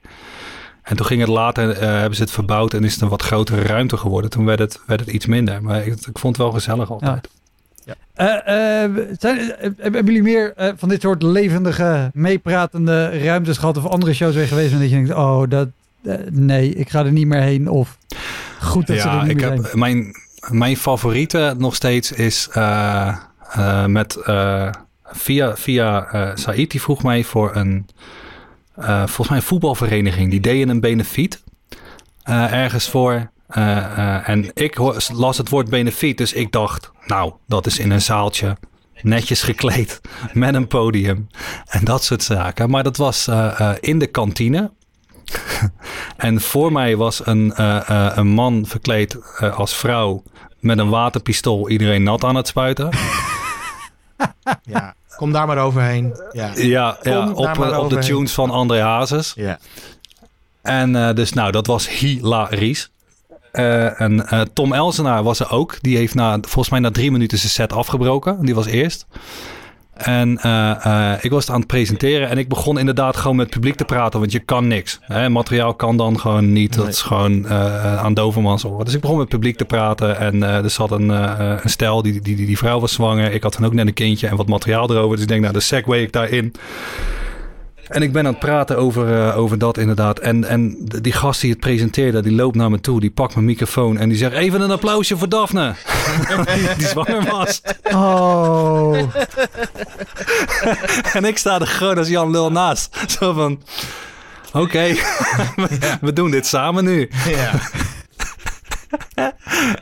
En 0.82 0.96
toen 0.96 1.06
ging 1.06 1.20
het 1.20 1.28
later, 1.28 1.80
hebben 1.80 2.16
ze 2.16 2.22
het 2.22 2.30
verbouwd 2.30 2.74
en 2.74 2.84
is 2.84 2.92
het 2.92 3.02
een 3.02 3.08
wat 3.08 3.22
grotere 3.22 3.62
ruimte 3.62 3.96
geworden. 3.96 4.30
Toen 4.30 4.44
werd 4.44 4.58
het, 4.58 4.80
werd 4.86 5.00
het 5.00 5.08
iets 5.08 5.26
minder. 5.26 5.62
Maar 5.62 5.86
ik, 5.86 5.92
ik 5.92 6.18
vond 6.18 6.36
het 6.36 6.46
wel 6.46 6.52
gezellig 6.52 6.90
altijd. 6.90 7.28
Ja. 7.32 7.35
Ja. 7.86 7.94
Uh, 8.46 8.88
uh, 8.88 9.06
zijn, 9.18 9.38
uh, 9.38 9.70
hebben 9.78 10.04
jullie 10.04 10.22
meer 10.22 10.54
van 10.76 10.88
dit 10.88 11.00
soort 11.00 11.22
levendige, 11.22 12.10
meepratende 12.14 13.18
ruimtes 13.18 13.58
gehad 13.58 13.76
of 13.76 13.86
andere 13.86 14.14
shows 14.14 14.34
weer 14.34 14.46
geweest? 14.46 14.72
En 14.72 14.78
dat 14.78 14.88
je 14.88 14.94
denkt, 14.94 15.14
oh, 15.14 15.42
dat, 15.48 15.68
nee, 16.30 16.74
ik 16.74 16.88
ga 16.88 17.04
er 17.04 17.12
niet 17.12 17.26
meer 17.26 17.40
heen. 17.40 17.68
Of 17.68 17.98
goed 18.60 18.86
dat 18.86 18.96
ja, 18.96 19.02
ze 19.02 19.08
er 19.08 19.22
niet 19.22 19.30
ik 19.30 19.36
meer 19.36 19.50
heb, 19.50 19.64
zijn. 19.64 19.78
Mijn, 19.78 20.14
mijn 20.50 20.76
favoriete 20.76 21.54
nog 21.58 21.74
steeds 21.74 22.12
is 22.12 22.48
met 23.86 24.18
via, 25.04 25.56
via 25.56 26.32
Said, 26.34 26.70
die 26.70 26.80
vroeg 26.80 27.02
mij 27.02 27.24
voor 27.24 27.56
een, 27.56 27.86
volgens 28.76 29.28
mij 29.28 29.36
een 29.36 29.42
voetbalvereniging. 29.42 30.30
Die 30.30 30.40
deden 30.40 30.68
een 30.68 30.80
benefiet 30.80 31.42
ergens 32.50 32.88
voor. 32.88 33.30
Uh, 33.50 33.66
uh, 33.66 34.28
en 34.28 34.50
ik 34.54 34.78
las 35.12 35.38
het 35.38 35.48
woord 35.48 35.70
benefiet, 35.70 36.18
dus 36.18 36.32
ik 36.32 36.52
dacht, 36.52 36.90
nou, 37.06 37.32
dat 37.46 37.66
is 37.66 37.78
in 37.78 37.90
een 37.90 38.02
zaaltje, 38.02 38.56
netjes 39.02 39.42
gekleed, 39.42 40.00
met 40.32 40.54
een 40.54 40.66
podium 40.66 41.28
en 41.66 41.84
dat 41.84 42.04
soort 42.04 42.22
zaken. 42.22 42.70
Maar 42.70 42.82
dat 42.82 42.96
was 42.96 43.28
uh, 43.28 43.70
in 43.80 43.98
de 43.98 44.06
kantine. 44.06 44.70
en 46.16 46.40
voor 46.40 46.72
mij 46.72 46.96
was 46.96 47.26
een, 47.26 47.52
een 48.18 48.26
man 48.26 48.64
verkleed 48.66 49.40
als 49.40 49.74
vrouw 49.74 50.22
met 50.60 50.78
een 50.78 50.88
waterpistool 50.88 51.68
iedereen 51.68 52.02
nat 52.02 52.24
aan 52.24 52.34
het 52.34 52.46
spuiten. 52.46 52.90
ja, 54.62 54.94
kom 55.16 55.32
daar 55.32 55.46
maar 55.46 55.58
overheen. 55.58 56.20
Ja, 56.32 56.50
ja, 56.54 56.98
ja 57.02 57.30
op, 57.30 57.58
op 57.58 57.90
de 57.90 57.98
tunes 57.98 58.32
van 58.32 58.50
André 58.50 58.80
Hazes. 58.80 59.32
Ja. 59.36 59.58
En 60.62 61.14
dus 61.14 61.32
nou, 61.32 61.52
dat 61.52 61.66
was 61.66 61.88
hilarisch. 61.88 62.90
Eh, 63.56 64.00
en 64.00 64.28
eh, 64.28 64.40
Tom 64.52 64.72
Elsenaar 64.72 65.22
was 65.22 65.40
er 65.40 65.50
ook. 65.50 65.78
Die 65.80 65.96
heeft 65.96 66.14
na, 66.14 66.38
volgens 66.40 66.70
mij 66.70 66.80
na 66.80 66.90
drie 66.90 67.10
minuten 67.10 67.38
zijn 67.38 67.50
set 67.50 67.72
afgebroken. 67.72 68.44
Die 68.44 68.54
was 68.54 68.66
eerst. 68.66 69.06
En 69.92 70.38
eh, 70.38 71.12
ik 71.20 71.30
was 71.30 71.44
het 71.44 71.52
aan 71.52 71.58
het 71.58 71.68
presenteren 71.68 72.28
en 72.28 72.38
ik 72.38 72.48
begon 72.48 72.78
inderdaad 72.78 73.16
gewoon 73.16 73.36
met 73.36 73.46
het 73.46 73.54
publiek 73.54 73.76
te 73.76 73.84
praten, 73.84 74.20
want 74.20 74.32
je 74.32 74.38
kan 74.38 74.66
niks. 74.66 74.98
Hè? 75.02 75.28
Materiaal 75.28 75.74
kan 75.74 75.96
dan 75.96 76.20
gewoon 76.20 76.52
niet, 76.52 76.74
dat 76.74 76.88
is 76.88 77.02
gewoon 77.02 77.48
aan 77.48 78.14
dovermans. 78.14 78.62
Dus 78.84 78.94
ik 78.94 79.00
begon 79.00 79.16
met 79.16 79.26
het 79.26 79.34
publiek 79.34 79.56
te 79.56 79.64
praten 79.64 80.18
en 80.18 80.42
er 80.42 80.70
zat 80.70 80.90
een, 80.90 81.08
een 81.08 81.70
stel, 81.70 82.02
die, 82.02 82.20
die, 82.20 82.36
die, 82.36 82.46
die 82.46 82.58
vrouw 82.58 82.80
was 82.80 82.92
zwanger. 82.92 83.32
Ik 83.32 83.42
had 83.42 83.52
dan 83.52 83.66
ook 83.66 83.72
net 83.72 83.86
een 83.86 83.92
kindje 83.92 84.26
en 84.26 84.36
wat 84.36 84.48
materiaal 84.48 84.90
erover, 84.90 85.12
dus 85.12 85.22
ik 85.22 85.28
denk 85.28 85.40
nou, 85.40 85.52
de 85.52 85.60
segway 85.60 86.00
ik 86.00 86.12
daarin. 86.12 86.54
En 87.88 88.02
ik 88.02 88.12
ben 88.12 88.26
aan 88.26 88.32
het 88.32 88.40
praten 88.40 88.76
over, 88.76 89.28
eh, 89.28 89.38
over 89.38 89.58
dat 89.58 89.78
inderdaad. 89.78 90.18
En, 90.18 90.44
en 90.44 90.76
die 91.02 91.12
gast 91.12 91.40
die 91.40 91.50
het 91.50 91.60
presenteerde, 91.60 92.22
die 92.22 92.34
loopt 92.34 92.56
naar 92.56 92.70
me 92.70 92.80
toe. 92.80 93.00
Die 93.00 93.10
pakt 93.10 93.34
mijn 93.34 93.46
microfoon 93.46 93.98
en 93.98 94.08
die 94.08 94.18
zegt... 94.18 94.32
Even 94.32 94.60
een 94.60 94.70
applausje 94.70 95.16
voor 95.16 95.28
Daphne. 95.28 95.74
die, 96.76 96.86
zwanger 96.86 97.24
was. 97.30 97.62
Oh. 97.82 98.98
En 101.12 101.24
ik 101.24 101.38
sta 101.38 101.60
er 101.60 101.66
gewoon 101.66 101.98
als 101.98 102.08
Jan 102.08 102.30
Lul 102.30 102.52
naast. 102.52 102.96
Zo 103.18 103.32
van... 103.32 103.62
Oké, 104.52 104.94
we 106.00 106.12
doen 106.12 106.30
dit 106.30 106.46
samen 106.46 106.84
nu. 106.84 107.10
Ja. 107.26 107.50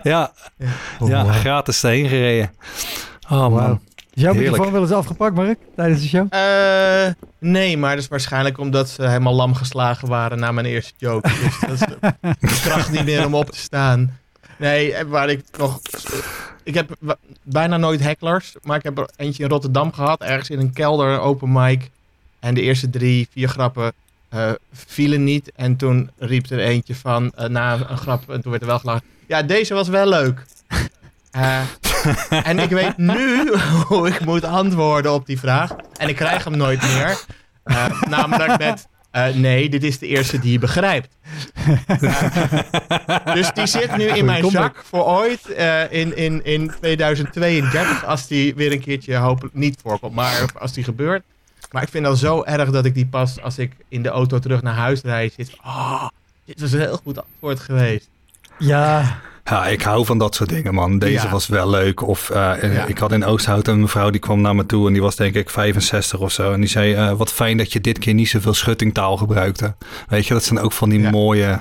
Ja, 0.02 0.32
Oh, 0.98 1.08
ja 1.08 1.32
gratis 1.32 1.84
erheen 1.84 2.08
gereden. 2.08 2.50
Oh 3.30 3.48
man. 3.48 3.80
Is 4.14 4.22
jouw 4.22 4.32
Heerlijk. 4.32 4.50
microfoon 4.50 4.72
wel 4.72 4.82
eens 4.82 4.92
afgepakt, 4.98 5.34
Mark? 5.34 5.58
Tijdens 5.76 6.00
de 6.00 6.08
show? 6.08 6.26
Eh, 6.30 7.12
nee, 7.38 7.76
maar 7.78 7.94
dat 7.94 8.02
is 8.02 8.08
waarschijnlijk 8.08 8.58
omdat 8.58 8.88
ze 8.88 9.02
helemaal 9.06 9.34
lam 9.34 9.54
geslagen 9.54 10.08
waren 10.08 10.38
na 10.38 10.52
mijn 10.52 10.66
eerste 10.66 10.92
joke. 10.96 11.28
Dus 11.40 11.58
dat 11.60 11.70
is 11.70 12.08
de 12.40 12.60
kracht 12.68 12.90
niet 12.90 13.04
meer 13.04 13.26
om 13.26 13.34
op 13.34 13.50
te 13.50 13.58
staan. 13.58 14.18
Nee, 14.58 14.94
en 14.94 15.08
waar 15.08 15.28
ik 15.28 15.44
nog... 15.58 15.80
Ik 16.62 16.74
heb 16.74 17.16
bijna 17.42 17.76
nooit 17.76 18.00
hecklers, 18.00 18.54
maar 18.62 18.76
ik 18.76 18.82
heb 18.82 18.98
er 18.98 19.08
eentje 19.16 19.42
in 19.42 19.48
Rotterdam 19.48 19.92
gehad. 19.92 20.20
Ergens 20.20 20.50
in 20.50 20.58
een 20.58 20.72
kelder, 20.72 21.08
een 21.08 21.18
open 21.18 21.52
mic. 21.52 21.90
En 22.40 22.54
de 22.54 22.60
eerste 22.60 22.90
drie, 22.90 23.28
vier 23.32 23.48
grappen 23.48 23.92
eh, 24.28 24.52
vielen 24.72 25.24
niet. 25.24 25.52
En 25.56 25.76
toen 25.76 26.10
riep 26.18 26.50
er 26.50 26.58
eentje 26.58 26.94
van, 26.94 27.32
eh, 27.34 27.48
na 27.48 27.90
een 27.90 27.98
grap, 27.98 28.30
en 28.30 28.40
toen 28.40 28.50
werd 28.50 28.62
er 28.62 28.68
wel 28.68 28.78
gelachen. 28.78 29.04
Ja, 29.26 29.42
deze 29.42 29.74
was 29.74 29.88
wel 29.88 30.08
leuk. 30.08 30.44
Eh, 31.34 31.60
en 32.48 32.58
ik 32.58 32.70
weet 32.70 32.96
nu 32.96 33.52
hoe 33.88 34.08
ik 34.08 34.20
moet 34.20 34.44
antwoorden 34.44 35.12
op 35.12 35.26
die 35.26 35.38
vraag. 35.38 35.76
En 35.96 36.08
ik 36.08 36.16
krijg 36.16 36.44
hem 36.44 36.56
nooit 36.56 36.82
meer. 36.82 37.24
Eh, 37.64 38.02
namelijk 38.08 38.58
met, 38.58 38.88
eh, 39.10 39.34
nee, 39.34 39.68
dit 39.68 39.82
is 39.82 39.98
de 39.98 40.06
eerste 40.06 40.38
die 40.38 40.52
je 40.52 40.58
begrijpt. 40.58 41.16
Dus 43.34 43.52
die 43.52 43.66
zit 43.66 43.96
nu 43.96 44.04
in 44.04 44.24
mijn 44.24 44.50
zak 44.50 44.82
voor 44.84 45.04
ooit 45.04 45.48
in, 45.90 46.16
in, 46.16 46.44
in 46.44 46.72
2032. 46.80 48.04
Als 48.04 48.26
die 48.26 48.54
weer 48.54 48.72
een 48.72 48.80
keertje 48.80 49.16
hopelijk 49.16 49.54
niet 49.54 49.78
voorkomt. 49.82 50.14
Maar 50.14 50.52
als 50.58 50.72
die 50.72 50.84
gebeurt. 50.84 51.22
Maar 51.70 51.82
ik 51.82 51.88
vind 51.88 52.04
dat 52.04 52.18
zo 52.18 52.42
erg 52.44 52.70
dat 52.70 52.84
ik 52.84 52.94
die 52.94 53.06
pas 53.06 53.42
als 53.42 53.58
ik 53.58 53.72
in 53.88 54.02
de 54.02 54.08
auto 54.08 54.38
terug 54.38 54.62
naar 54.62 54.74
huis 54.74 55.00
rijd. 55.00 55.32
Zit, 55.36 55.56
oh, 55.64 56.08
dit 56.44 56.60
was 56.60 56.72
een 56.72 56.80
heel 56.80 57.00
goed 57.04 57.18
antwoord 57.18 57.60
geweest. 57.60 58.08
Ja. 58.58 59.20
Ja, 59.44 59.66
ik 59.66 59.82
hou 59.82 60.04
van 60.04 60.18
dat 60.18 60.34
soort 60.34 60.48
dingen, 60.48 60.74
man. 60.74 60.98
Deze 60.98 61.24
Ja. 61.26 61.30
was 61.30 61.46
wel 61.46 61.70
leuk. 61.70 62.08
Of 62.08 62.30
eh, 62.30 62.62
eh, 62.62 62.74
Ja. 62.74 62.84
ik 62.86 62.98
had 62.98 63.12
in 63.12 63.24
Oosthout 63.24 63.68
een 63.68 63.80
mevrouw 63.80 64.10
die 64.10 64.20
kwam 64.20 64.40
naar 64.40 64.54
me 64.54 64.66
toe 64.66 64.86
en 64.86 64.92
die 64.92 65.02
was 65.02 65.16
denk 65.16 65.34
ik 65.34 65.50
65 65.50 66.20
of 66.20 66.32
zo. 66.32 66.52
En 66.52 66.60
die 66.60 66.68
zei, 66.68 66.94
eh, 66.94 67.12
wat 67.12 67.32
fijn 67.32 67.56
dat 67.56 67.72
je 67.72 67.80
dit 67.80 67.98
keer 67.98 68.14
niet 68.14 68.28
zoveel 68.28 68.54
schuttingtaal 68.54 69.16
gebruikte. 69.16 69.74
Weet 70.08 70.26
je, 70.26 70.34
dat 70.34 70.44
zijn 70.44 70.60
ook 70.60 70.72
van 70.72 70.88
die 70.88 71.00
Ja. 71.00 71.10
mooie, 71.10 71.60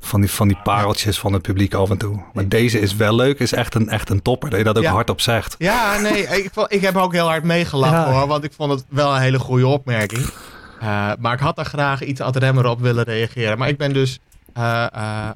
van 0.00 0.20
die, 0.20 0.30
van 0.30 0.48
die 0.48 0.58
pareltjes 0.62 1.18
van 1.18 1.32
het 1.32 1.42
publiek 1.42 1.74
af 1.74 1.90
en 1.90 1.96
toe. 1.98 2.22
Maar 2.32 2.48
deze 2.48 2.80
is 2.80 2.96
wel 2.96 3.14
leuk, 3.14 3.38
is 3.38 3.52
echt 3.52 3.74
een, 3.74 3.88
echt 3.88 4.10
een 4.10 4.22
topper. 4.22 4.50
Dat 4.50 4.58
je 4.58 4.64
dat 4.64 4.78
ook 4.78 4.84
hardop 4.84 5.20
zegt. 5.20 5.54
Ja, 5.58 5.98
nee, 5.98 6.22
ik, 6.38 6.50
ik 6.68 6.80
heb 6.80 6.96
ook 6.96 7.12
heel 7.12 7.26
hard 7.28 7.44
meegelachen 7.44 8.12
hoor. 8.12 8.26
Want 8.26 8.44
ik 8.44 8.52
vond 8.56 8.70
het 8.72 8.84
wel 8.88 9.14
een 9.14 9.20
hele 9.20 9.38
goede 9.38 9.66
opmerking. 9.66 10.24
Maar 11.20 11.32
ik 11.32 11.40
had 11.40 11.58
er 11.58 11.64
graag 11.64 12.02
iets 12.02 12.20
ad 12.20 12.36
remmer 12.36 12.66
op 12.66 12.80
willen 12.80 13.04
reageren. 13.04 13.58
Maar 13.58 13.68
ik 13.68 13.78
ben 13.78 13.92
dus, 13.92 14.18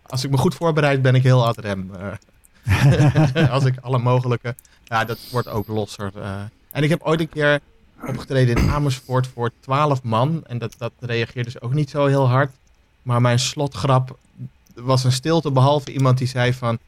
als 0.07 0.25
ik 0.25 0.31
me 0.31 0.37
goed 0.37 0.55
voorbereid, 0.55 1.03
ben 1.03 1.15
ik 1.15 1.23
heel 1.23 1.47
ad 1.47 1.59
rem. 1.59 1.91
eh. 1.95 3.51
als 3.51 3.65
ik 3.65 3.75
alle 3.81 3.99
mogelijke, 3.99 4.55
ja, 4.85 5.05
dat 5.05 5.19
wordt 5.31 5.49
ook 5.49 5.67
losser. 5.67 6.13
eh. 6.15 6.41
En 6.71 6.83
ik 6.83 6.89
heb 6.91 7.03
ooit 7.03 7.21
een 7.21 7.29
keer 7.29 7.61
opgetreden 8.07 8.57
in 8.57 8.71
Amersfoort 8.71 9.27
voor 9.27 9.51
12 9.61 10.03
man. 10.03 10.45
En 10.47 10.59
dat, 10.59 10.75
dat 10.79 10.93
reageerde 11.01 11.51
dus 11.53 11.61
ook 11.61 11.75
niet 11.75 11.91
zo 11.91 12.07
heel 12.07 12.29
hard. 12.29 12.51
Maar 13.03 13.21
mijn 13.21 13.39
slotgrap 13.39 14.19
was 14.75 15.05
een 15.05 15.13
stilte, 15.13 15.51
behalve 15.51 15.93
iemand 15.93 16.19
die 16.19 16.27
zei 16.27 16.53
van, 16.55 16.79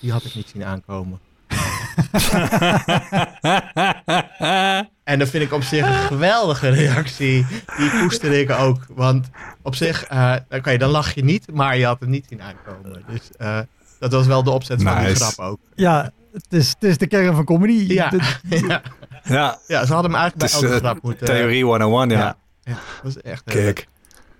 die 0.00 0.12
had 0.12 0.24
ik 0.24 0.34
niet 0.34 0.48
zien 0.48 0.64
aankomen. 0.64 1.20
En 5.04 5.18
dat 5.18 5.28
vind 5.28 5.44
ik 5.44 5.52
op 5.52 5.62
zich 5.62 5.86
een 5.86 5.92
geweldige 5.92 6.68
reactie. 6.68 7.46
Die 7.76 7.90
koester 8.00 8.32
ik 8.32 8.50
ook. 8.50 8.86
Want 8.88 9.28
op 9.62 9.74
zich, 9.74 10.04
eh 10.04 10.34
oké, 10.50 10.76
dan 10.76 10.90
lach 10.90 11.14
je 11.14 11.24
niet, 11.24 11.52
maar 11.52 11.78
je 11.78 11.84
had 11.84 12.00
het 12.00 12.08
niet 12.08 12.26
zien 12.28 12.42
aankomen. 12.42 13.04
Dus 13.06 13.30
eh, 13.36 13.58
dat 13.98 14.12
was 14.12 14.26
wel 14.26 14.42
de 14.42 14.50
opzet 14.50 14.82
van 14.82 15.04
die 15.04 15.14
grap 15.14 15.38
ook. 15.38 15.58
Ja, 15.74 16.10
het 16.32 16.46
is, 16.48 16.68
het 16.68 16.84
is 16.84 16.98
de 16.98 17.06
kern 17.06 17.34
van 17.34 17.44
comedy. 17.44 17.92
Ja, 17.92 18.12
ja, 18.48 18.82
ja, 19.24 19.58
ja, 19.66 19.86
ze 19.86 19.92
hadden 19.92 20.10
hem 20.12 20.20
eigenlijk 20.20 20.52
bij 20.52 20.60
elke 20.60 20.74
eh, 20.74 20.80
grap 20.80 21.02
moeten... 21.02 21.26
theorie 21.26 21.64
101, 21.64 22.08
ja. 22.08 22.18
ja. 22.18 22.36
ja, 22.62 22.78
dat 23.02 23.16
is 23.16 23.22
echt... 23.22 23.42
Kijk, 23.44 23.86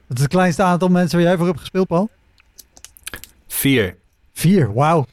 Het 0.08 0.16
is 0.16 0.22
het 0.22 0.32
kleinste 0.32 0.62
aantal 0.62 0.88
mensen 0.88 1.18
waar 1.18 1.26
jij 1.26 1.36
voor 1.36 1.46
hebt 1.46 1.60
gespeeld, 1.60 1.86
Paul? 1.86 2.10
vier. 3.48 3.96
Vier, 4.32 4.72
wauw. 4.72 5.06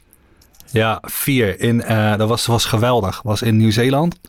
Ja, 0.74 0.98
vier. 1.02 1.60
In, 1.60 1.82
eh, 1.82 2.16
dat 2.16 2.28
was, 2.28 2.46
was 2.46 2.64
geweldig. 2.64 3.20
was 3.22 3.42
in 3.42 3.56
Nieuw-Zeeland. 3.56 4.20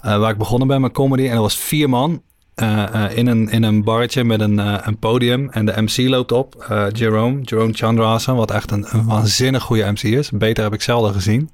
eh, 0.00 0.18
waar 0.18 0.30
ik 0.30 0.38
begonnen 0.38 0.68
ben 0.68 0.80
met 0.80 0.92
comedy. 0.92 1.26
En 1.26 1.32
dat 1.32 1.40
was 1.42 1.56
vier 1.56 1.88
man. 1.88 2.22
eh, 2.54 3.04
in, 3.14 3.26
een, 3.26 3.48
in 3.48 3.62
een 3.62 3.84
barretje 3.84 4.24
met 4.24 4.40
een, 4.40 4.58
een 4.88 4.98
podium. 4.98 5.50
En 5.50 5.66
de 5.66 5.82
MC 5.82 6.08
loopt 6.08 6.32
op. 6.32 6.66
Jerome. 6.92 7.40
Jerome 7.42 7.72
Chandrasen. 7.72 8.34
Wat 8.36 8.50
echt 8.50 8.70
een, 8.70 8.86
een 8.90 9.06
waanzinnig 9.06 9.62
goede 9.62 9.90
MC 9.90 10.02
is. 10.02 10.30
Beter 10.30 10.64
heb 10.64 10.72
ik 10.72 10.82
zelden 10.82 11.12
gezien. 11.12 11.50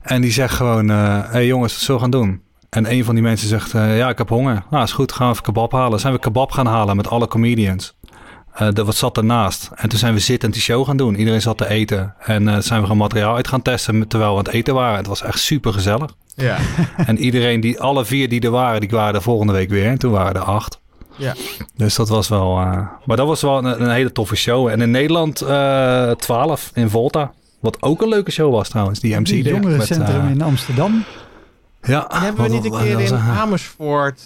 En 0.00 0.20
die 0.20 0.32
zegt 0.32 0.54
gewoon... 0.54 0.88
Hé 0.88 1.22
hey 1.30 1.46
jongens, 1.46 1.72
wat 1.72 1.82
zullen 1.82 2.00
we 2.00 2.02
gaan 2.10 2.20
doen? 2.20 2.42
En 2.70 2.92
een 2.92 3.04
van 3.04 3.14
die 3.14 3.22
mensen 3.22 3.48
zegt... 3.48 3.70
ja, 3.72 4.08
ik 4.08 4.18
heb 4.18 4.28
honger. 4.28 4.62
Nou, 4.70 4.84
is 4.84 4.92
goed. 4.92 5.12
Gaan 5.12 5.26
we 5.26 5.32
even 5.32 5.44
kebab 5.44 5.72
halen. 5.72 6.00
Zijn 6.00 6.12
we 6.12 6.18
kebab 6.18 6.50
gaan 6.50 6.66
halen 6.66 6.96
met 6.96 7.08
alle 7.08 7.28
comedians. 7.28 7.94
Eh 8.54 8.76
er 8.78 8.84
wat 8.84 8.94
zat 8.96 9.16
ernaast. 9.16 9.70
En 9.74 9.88
toen 9.88 9.98
zijn 9.98 10.14
we 10.14 10.20
zittend 10.20 10.52
die 10.52 10.62
show 10.62 10.86
gaan 10.86 10.96
doen. 10.96 11.14
Iedereen 11.14 11.40
zat 11.40 11.58
te 11.58 11.68
eten. 11.68 12.14
En 12.18 12.48
eh 12.48 12.58
zijn 12.58 12.78
we 12.80 12.86
gewoon 12.86 13.02
materiaal 13.02 13.34
uit 13.36 13.48
gaan 13.48 13.62
testen 13.62 13.98
met- 13.98 14.10
terwijl 14.10 14.32
we 14.32 14.38
aan 14.38 14.44
het 14.44 14.54
eten 14.54 14.74
waren. 14.74 14.96
Het 14.96 15.06
was 15.06 15.22
echt 15.22 15.38
super 15.40 15.72
gezellig. 15.72 16.14
Ja, 16.34 16.56
en 17.06 17.18
iedereen, 17.18 17.60
die, 17.60 17.80
alle 17.80 18.04
vier 18.04 18.28
die 18.28 18.40
er 18.40 18.50
waren, 18.50 18.80
die 18.80 18.90
waren 18.90 19.14
er 19.14 19.22
volgende 19.22 19.52
week 19.52 19.68
weer. 19.70 19.86
En 19.86 19.98
toen 19.98 20.10
waren 20.12 20.34
er 20.34 20.40
acht. 20.42 20.80
ja. 21.16 21.34
Dus 21.76 21.94
dat 21.94 22.08
was 22.08 22.28
wel... 22.28 22.58
eh, 22.60 22.86
maar 23.04 23.16
dat 23.16 23.26
was 23.26 23.40
wel 23.42 23.58
een, 23.58 23.82
een 23.82 23.90
hele 23.90 24.12
toffe 24.12 24.36
show. 24.36 24.68
En 24.68 24.80
in 24.80 24.90
Nederland 24.90 25.40
eh 25.40 26.10
12 26.10 26.70
in 26.74 26.90
Volta. 26.90 27.32
Wat 27.60 27.82
ook 27.82 28.02
een 28.02 28.08
leuke 28.08 28.30
show 28.30 28.52
was 28.52 28.68
trouwens. 28.68 29.00
Die 29.00 29.10
MC 29.20 29.26
Het 29.26 29.26
deed 29.26 29.44
met, 29.52 29.62
jongerencentrum 29.62 30.28
in 30.28 30.42
Amsterdam. 30.42 31.04
Ja, 31.82 32.08
En 32.10 32.20
hebben 32.20 32.42
we 32.44 32.50
niet 32.50 32.64
een 32.64 32.70
keer 32.78 33.00
in 33.00 33.14
Amersfoort... 33.16 34.22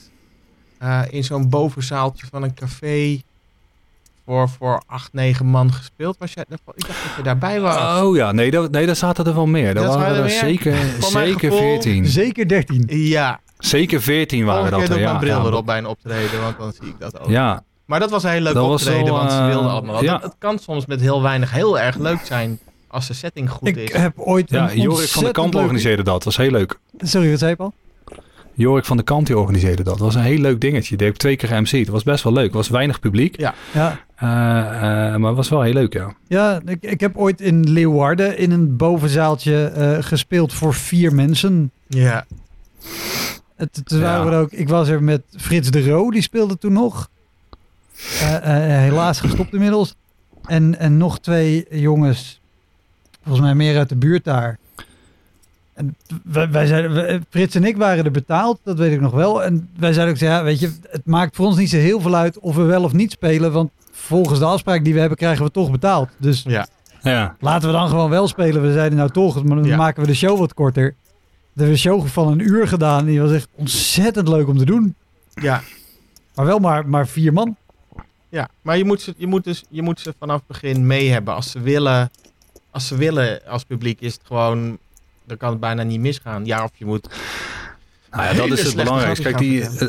eh, 0.79 1.01
in 1.11 1.25
zo'n 1.25 1.49
bovenzaaltje 1.49 2.27
van 2.31 2.43
een 2.43 2.55
café... 2.55 3.21
voor, 4.27 4.49
voor 4.49 4.83
acht, 4.87 5.13
negen 5.13 5.47
man 5.47 5.73
gespeeld? 5.73 6.17
Was 6.19 6.33
jij, 6.33 6.45
ik 6.49 6.59
dacht 6.87 6.87
dat 6.87 7.17
je 7.17 7.23
daarbij 7.23 7.61
was. 7.61 8.01
Oh 8.03 8.17
ja, 8.17 8.33
nee, 8.33 8.51
dat, 8.51 8.71
nee, 8.71 8.87
daar 8.87 8.97
zaten 8.97 9.25
er 9.27 9.35
wel 9.35 9.47
meer. 9.47 9.69
Er 9.69 9.75
Dat 9.75 9.95
waren 9.95 10.09
er 10.11 10.17
er 10.17 10.23
meer? 10.23 10.31
zeker, 10.39 10.77
zeker 11.01 11.39
gevoel- 11.51 11.59
14. 11.59 12.07
Zeker 12.07 12.49
13. 12.49 12.85
Ja, 12.89 13.41
Zeker 13.59 14.03
14 14.03 14.45
waren 14.45 14.71
dat 14.71 14.81
er. 14.83 14.91
ik 14.91 14.99
Ja, 14.99 15.05
mijn 15.09 15.19
bril 15.19 15.39
ja, 15.43 15.45
erop 15.45 15.67
bij 15.67 15.79
een 15.79 15.87
optreden, 15.87 16.41
want 16.41 16.59
dan 16.59 16.73
zie 16.73 16.89
ik 16.89 16.95
dat 16.99 17.21
ook. 17.21 17.29
ja, 17.29 17.63
Maar 17.85 18.01
dat 18.01 18.11
was 18.11 18.23
een 18.25 18.31
heel 18.31 18.41
leuk 18.41 18.55
Dat 18.55 18.71
optreden, 18.71 19.05
wel, 19.05 19.15
want 19.15 19.33
ze 19.33 19.39
eh, 19.39 19.47
wilden 19.47 19.71
allemaal. 19.71 19.95
wat. 19.95 20.03
ja. 20.03 20.19
Het, 20.23 20.35
kan 20.39 20.59
soms 20.59 20.87
met 20.87 21.01
heel 21.01 21.23
weinig 21.23 21.51
heel 21.53 21.79
erg 21.79 21.97
leuk 21.97 22.21
zijn 22.25 22.59
als 22.89 23.07
de 23.07 23.15
setting 23.15 23.51
goed 23.51 23.69
Ik 23.69 23.77
is. 23.77 23.93
heb 23.93 24.13
ooit 24.19 24.51
ja 24.51 24.57
een 24.63 24.67
Jorik 24.67 24.79
van 24.79 24.83
der 24.89 25.01
ontzettend 25.01 25.33
Kamp 25.33 25.55
organiseerde 25.55 26.03
dat. 26.03 26.25
was 26.25 26.37
heel 26.37 26.51
leuk. 26.51 26.79
Sorry, 26.99 27.31
wat 27.31 27.39
zei 27.39 27.51
je, 27.51 27.57
Paul? 27.57 27.73
Jorik 28.59 28.85
van 28.85 28.97
der 28.97 29.05
Kamp 29.07 29.27
die 29.27 29.39
organiseerde 29.39 29.83
dat. 29.83 29.99
was 29.99 30.15
een 30.15 30.23
heel 30.23 30.39
leuk 30.39 30.61
dingetje. 30.61 30.97
Die 30.97 31.07
heb 31.07 31.15
ik 31.15 31.21
twee 31.21 31.37
keer 31.37 31.61
MC. 31.63 31.69
Het 31.71 31.89
was 31.89 32.03
best 32.03 32.25
wel 32.25 32.33
leuk. 32.33 32.51
Er 32.51 32.57
was 32.57 32.69
weinig 32.69 33.01
publiek. 33.01 33.39
Ja. 33.41 33.55
Ja, 33.73 34.01
Eh, 34.17 34.29
eh, 34.29 35.17
maar 35.17 35.29
het 35.29 35.37
was 35.37 35.49
wel 35.49 35.63
heel 35.63 35.73
leuk, 35.73 35.93
ja. 35.93 36.15
ja 36.27 36.61
ik, 36.67 36.83
ik 36.83 37.01
heb 37.01 37.17
ooit 37.17 37.41
in 37.41 37.71
Leeuwarden 37.73 38.39
in 38.39 38.51
een 38.51 38.77
bovenzaaltje 38.77 39.65
eh, 39.67 40.03
gespeeld 40.03 40.53
voor 40.53 40.75
vier 40.75 41.15
mensen. 41.15 41.71
Ja, 41.87 42.27
Het, 43.57 43.77
het 43.77 43.91
waren 44.01 44.33
Ja. 44.33 44.39
ook, 44.39 44.53
ik 44.53 44.69
was 44.69 44.89
er 44.89 45.03
met 45.03 45.23
Frits 45.37 45.71
de 45.71 45.89
Roo, 45.91 46.11
die 46.11 46.23
speelde 46.23 46.59
toen 46.59 46.73
nog. 46.73 47.09
Eh, 48.21 48.37
eh, 48.37 48.81
helaas 48.81 49.21
gestopt 49.21 49.53
inmiddels. 49.53 49.95
En, 50.45 50.79
en 50.79 50.97
nog 50.97 51.19
twee 51.21 51.67
jongens, 51.71 52.41
volgens 53.23 53.45
mij 53.45 53.55
meer 53.55 53.79
uit 53.79 53.89
de 53.89 53.97
buurt 53.97 54.25
daar. 54.25 54.59
En 55.77 55.97
wij, 56.25 56.51
wij 56.51 56.67
zeiden, 56.67 57.25
Frits 57.31 57.55
en 57.55 57.65
ik 57.65 57.77
waren 57.77 58.05
er 58.05 58.11
betaald, 58.11 58.59
dat 58.65 58.79
weet 58.79 58.93
ik 58.93 59.01
nog 59.01 59.13
wel. 59.13 59.45
En 59.45 59.69
wij 59.79 59.93
zeiden 59.93 60.15
ook, 60.15 60.21
ja, 60.21 60.43
weet 60.43 60.61
je, 60.61 60.73
het 60.91 61.07
maakt 61.07 61.37
voor 61.37 61.47
ons 61.47 61.57
niet 61.57 61.71
zo 61.71 61.77
heel 61.77 62.01
veel 62.01 62.15
uit 62.15 62.39
of 62.39 62.57
we 62.57 62.63
wel 62.63 62.83
of 62.85 62.93
niet 62.93 63.11
spelen. 63.13 63.53
Want 63.53 63.71
volgens 63.93 64.39
de 64.39 64.45
afspraak 64.45 64.85
die 64.85 64.93
we 64.95 65.01
hebben, 65.01 65.19
krijgen 65.19 65.45
we 65.45 65.51
toch 65.51 65.71
betaald. 65.71 66.09
Dus 66.19 66.43
ja. 66.47 66.67
Ja. 67.03 67.37
laten 67.41 67.69
we 67.69 67.75
dan 67.75 67.89
gewoon 67.89 68.11
wel 68.11 68.29
spelen. 68.29 68.63
We 68.63 68.73
zeiden 68.73 68.99
nou 68.99 69.11
toch, 69.11 69.45
maar 69.45 69.57
dan 69.57 69.65
Ja. 69.67 69.77
maken 69.77 70.01
we 70.03 70.09
de 70.09 70.15
show 70.15 70.39
wat 70.39 70.55
korter. 70.55 70.95
We 71.53 71.63
hebben 71.63 71.73
een 71.73 71.79
show 71.81 72.07
van 72.07 72.29
een 72.29 72.41
uur 72.41 72.69
gedaan. 72.69 73.05
Die 73.05 73.21
was 73.21 73.33
echt 73.33 73.49
ontzettend 73.55 74.29
leuk 74.29 74.49
om 74.49 74.59
te 74.59 74.65
doen. 74.65 74.95
Ja, 75.35 75.63
Maar 76.35 76.47
wel 76.47 76.59
maar, 76.59 76.89
maar 76.89 77.07
vier 77.09 77.33
man. 77.33 77.57
ja. 78.29 78.49
maar 78.63 78.77
je 78.79 78.85
moet, 78.85 79.01
ze, 79.01 79.15
je, 79.17 79.27
moet 79.27 79.45
dus, 79.45 79.65
je 79.69 79.83
moet 79.83 80.01
ze 80.01 80.15
vanaf 80.19 80.37
het 80.37 80.47
begin 80.47 80.87
mee 80.87 81.11
hebben. 81.11 81.35
Als 81.35 81.51
ze 81.51 81.61
willen, 81.61 82.11
als 82.71 82.87
ze 82.87 82.97
willen 82.97 83.41
als 83.49 83.65
publiek 83.65 84.01
is 84.01 84.13
het 84.13 84.23
gewoon... 84.25 84.79
Dan 85.27 85.37
kan 85.37 85.51
het 85.51 85.61
bijna 85.61 85.83
niet 85.83 86.01
misgaan. 86.01 86.45
Ja, 86.45 86.65
of 86.65 86.71
je 86.75 86.85
moet... 86.85 87.09
Nou 88.11 88.25
ja, 88.25 88.33
dat 88.35 88.59
is 88.59 88.63
het 88.65 88.77
belangrijkste. 88.77 89.23
Kijk, 89.23 89.39
die, 89.39 89.63
eh, 89.63 89.89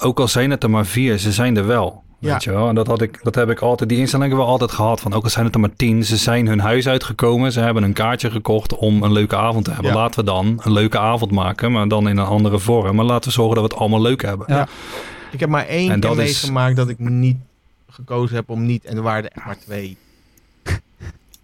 ook 0.00 0.20
al 0.20 0.28
zijn 0.28 0.50
het 0.50 0.62
er 0.62 0.70
maar 0.70 0.86
vier, 0.86 1.18
ze 1.18 1.32
zijn 1.32 1.56
er 1.56 1.66
wel. 1.66 2.04
Ja. 2.18 2.32
Weet 2.32 2.44
je 2.44 2.50
wel? 2.50 2.68
En 2.68 2.74
dat, 2.74 2.86
had 2.86 3.00
ik, 3.02 3.18
dat 3.22 3.34
heb 3.34 3.50
ik 3.50 3.60
altijd, 3.60 3.88
die 3.88 3.98
instelling 3.98 4.28
hebben 4.28 4.46
we 4.46 4.52
altijd 4.52 4.70
gehad. 4.70 5.00
Van 5.00 5.12
ook 5.12 5.24
al 5.24 5.30
zijn 5.30 5.44
het 5.44 5.54
er 5.54 5.60
maar 5.60 5.76
tien, 5.76 6.04
ze 6.04 6.16
zijn 6.16 6.46
hun 6.46 6.58
huis 6.60 6.88
uitgekomen. 6.88 7.52
Ze 7.52 7.60
hebben 7.60 7.82
een 7.82 7.92
kaartje 7.92 8.30
gekocht 8.30 8.76
om 8.76 9.02
een 9.02 9.12
leuke 9.12 9.36
avond 9.36 9.64
te 9.64 9.70
hebben. 9.72 9.90
Ja. 9.92 9.96
Laten 9.96 10.20
we 10.20 10.26
dan 10.26 10.60
een 10.64 10.72
leuke 10.72 10.98
avond 10.98 11.30
maken, 11.30 11.72
maar 11.72 11.88
dan 11.88 12.08
in 12.08 12.16
een 12.16 12.26
andere 12.26 12.58
vorm. 12.58 12.96
Maar 12.96 13.04
laten 13.04 13.28
we 13.28 13.34
zorgen 13.34 13.54
dat 13.54 13.64
we 13.64 13.70
het 13.70 13.80
allemaal 13.80 14.00
leuk 14.02 14.22
hebben. 14.22 14.46
Ja. 14.48 14.68
Ik 15.32 15.40
heb 15.40 15.48
maar 15.48 15.66
één 15.66 16.00
keer 16.00 16.10
is- 16.10 16.16
meegemaakt 16.16 16.76
dat 16.76 16.88
ik 16.88 16.98
niet 16.98 17.36
gekozen 17.90 18.36
heb 18.36 18.50
om 18.50 18.66
niet. 18.66 18.84
En 18.84 18.96
er 18.96 19.02
waren 19.02 19.24
er 19.24 19.30
echt 19.36 19.44
maar 19.46 19.58
twee. 19.58 19.96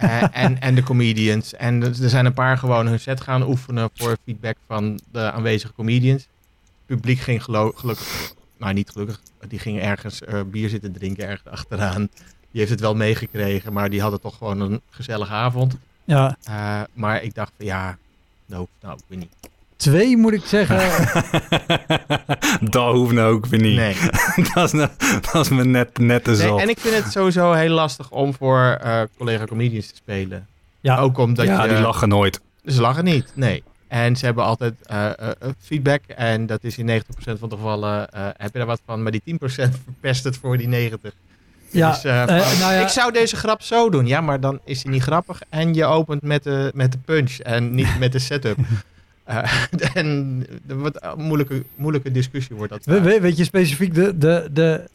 Eh, 0.02 0.22
en, 0.44 0.60
en 0.60 0.74
de 0.74 0.82
comedians. 0.82 1.54
En 1.54 1.82
er 1.82 1.94
zijn 2.10 2.26
een 2.26 2.32
paar 2.34 2.58
gewoon 2.58 2.86
hun 2.86 3.00
set 3.00 3.20
gaan 3.20 3.42
oefenen 3.42 3.90
voor 3.94 4.16
feedback 4.24 4.56
van 4.66 5.00
de 5.12 5.30
aanwezige 5.32 5.72
comedians. 5.72 6.22
Het 6.22 6.30
publiek 6.86 7.18
ging 7.18 7.42
gelukkig, 7.44 8.32
nou 8.56 8.72
niet 8.72 8.90
gelukkig, 8.90 9.20
die 9.48 9.58
ging 9.58 9.80
ergens 9.80 10.22
eh, 10.22 10.40
bier 10.46 10.68
zitten 10.68 10.92
drinken 10.92 11.28
ergens 11.28 11.48
achteraan. 11.48 12.08
Die 12.50 12.60
heeft 12.60 12.70
het 12.70 12.80
wel 12.80 12.94
meegekregen, 12.94 13.72
maar 13.72 13.90
die 13.90 14.00
hadden 14.00 14.20
toch 14.20 14.36
gewoon 14.36 14.60
een 14.60 14.80
gezellige 14.90 15.32
avond. 15.32 15.76
Ja, 16.04 16.36
Eh, 16.42 16.80
maar 16.92 17.22
ik 17.22 17.34
dacht 17.34 17.52
van 17.56 17.66
ja, 17.66 17.98
nou, 18.46 18.66
nou, 18.80 18.96
ik 18.96 19.04
weet 19.06 19.18
niet. 19.18 19.32
Twee 19.82 20.16
moet 20.16 20.32
ik 20.32 20.44
zeggen. 20.44 20.78
dat 22.70 22.94
hoeft 22.94 23.12
nou 23.12 23.34
ook 23.34 23.46
weer 23.46 23.60
niet. 23.60 23.76
Nee. 23.76 23.96
dat, 24.54 24.64
is, 24.64 24.72
nou- 24.72 24.90
dat 25.32 25.44
is 25.44 25.48
me 25.48 25.64
net, 25.64 25.98
net 25.98 26.24
te 26.24 26.30
Nee, 26.30 26.60
en 26.60 26.68
ik 26.68 26.78
vind 26.78 27.04
het 27.04 27.12
sowieso 27.12 27.52
heel 27.52 27.74
lastig 27.74 28.10
om 28.10 28.34
voor 28.34 28.78
eh, 28.82 29.00
collega 29.16 29.44
comedians 29.44 29.86
te 29.86 29.94
spelen. 29.94 30.46
Ja. 30.80 30.98
Ook 30.98 31.18
omdat 31.18 31.46
ja, 31.46 31.64
je... 31.64 31.68
die 31.68 31.82
lachen 31.82 32.08
nooit. 32.08 32.40
Ze 32.64 32.80
lachen 32.80 33.04
niet, 33.04 33.32
nee. 33.34 33.62
En 33.88 34.16
ze 34.16 34.24
hebben 34.24 34.44
altijd 34.44 34.74
eh, 34.82 35.10
eh, 35.10 35.30
feedback. 35.60 36.02
En 36.06 36.46
dat 36.46 36.64
is 36.64 36.78
in 36.78 37.02
90% 37.02 37.02
van 37.38 37.48
de 37.48 37.56
gevallen 37.56 38.10
eh, 38.10 38.24
heb 38.36 38.52
je 38.52 38.58
daar 38.58 38.66
wat 38.66 38.80
van. 38.86 39.02
Maar 39.02 39.12
die 39.12 39.22
10% 39.26 39.36
verpest 39.84 40.24
het 40.24 40.36
voor 40.36 40.58
die 40.58 40.68
90. 40.68 41.12
Ja, 41.70 41.90
Dus, 41.90 42.02
nou 42.02 42.72
ja. 42.72 42.80
Ik 42.80 42.88
zou 42.88 43.12
deze 43.12 43.36
grap 43.36 43.62
zo 43.62 43.90
doen. 43.90 44.06
Ja, 44.06 44.20
maar 44.20 44.40
dan 44.40 44.60
is 44.64 44.82
hij 44.82 44.92
niet 44.92 45.02
grappig. 45.02 45.40
En 45.48 45.74
je 45.74 45.84
opent 45.84 46.22
met 46.22 46.42
de, 46.42 46.70
met 46.74 46.92
de 46.92 46.98
punch 47.04 47.38
en 47.38 47.74
niet 47.74 47.98
met 47.98 48.12
de 48.12 48.18
setup. 48.18 48.58
Eh, 49.24 49.52
en 49.94 50.46
wat 50.66 51.02
een 51.02 51.22
moeilijke, 51.24 51.64
moeilijke 51.76 52.10
discussie 52.10 52.56
wordt 52.56 52.72
dat. 52.72 52.84
We- 52.84 52.94
vaak. 52.94 53.04
we- 53.04 53.20
weet 53.20 53.36
je 53.36 53.44
specifiek 53.44 53.94
de, 53.94 54.18
de, 54.18 54.48
de 54.52 54.88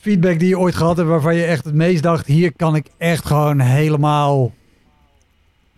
feedback 0.00 0.38
die 0.38 0.48
je 0.48 0.58
ooit 0.58 0.74
gehad 0.74 0.96
hebt 0.96 1.08
waarvan 1.08 1.34
je 1.34 1.44
echt 1.44 1.64
het 1.64 1.74
meest 1.74 2.02
dacht, 2.02 2.26
hier 2.26 2.52
kan 2.56 2.74
ik 2.76 2.86
echt 2.96 3.26
gewoon 3.26 3.60
helemaal 3.60 4.52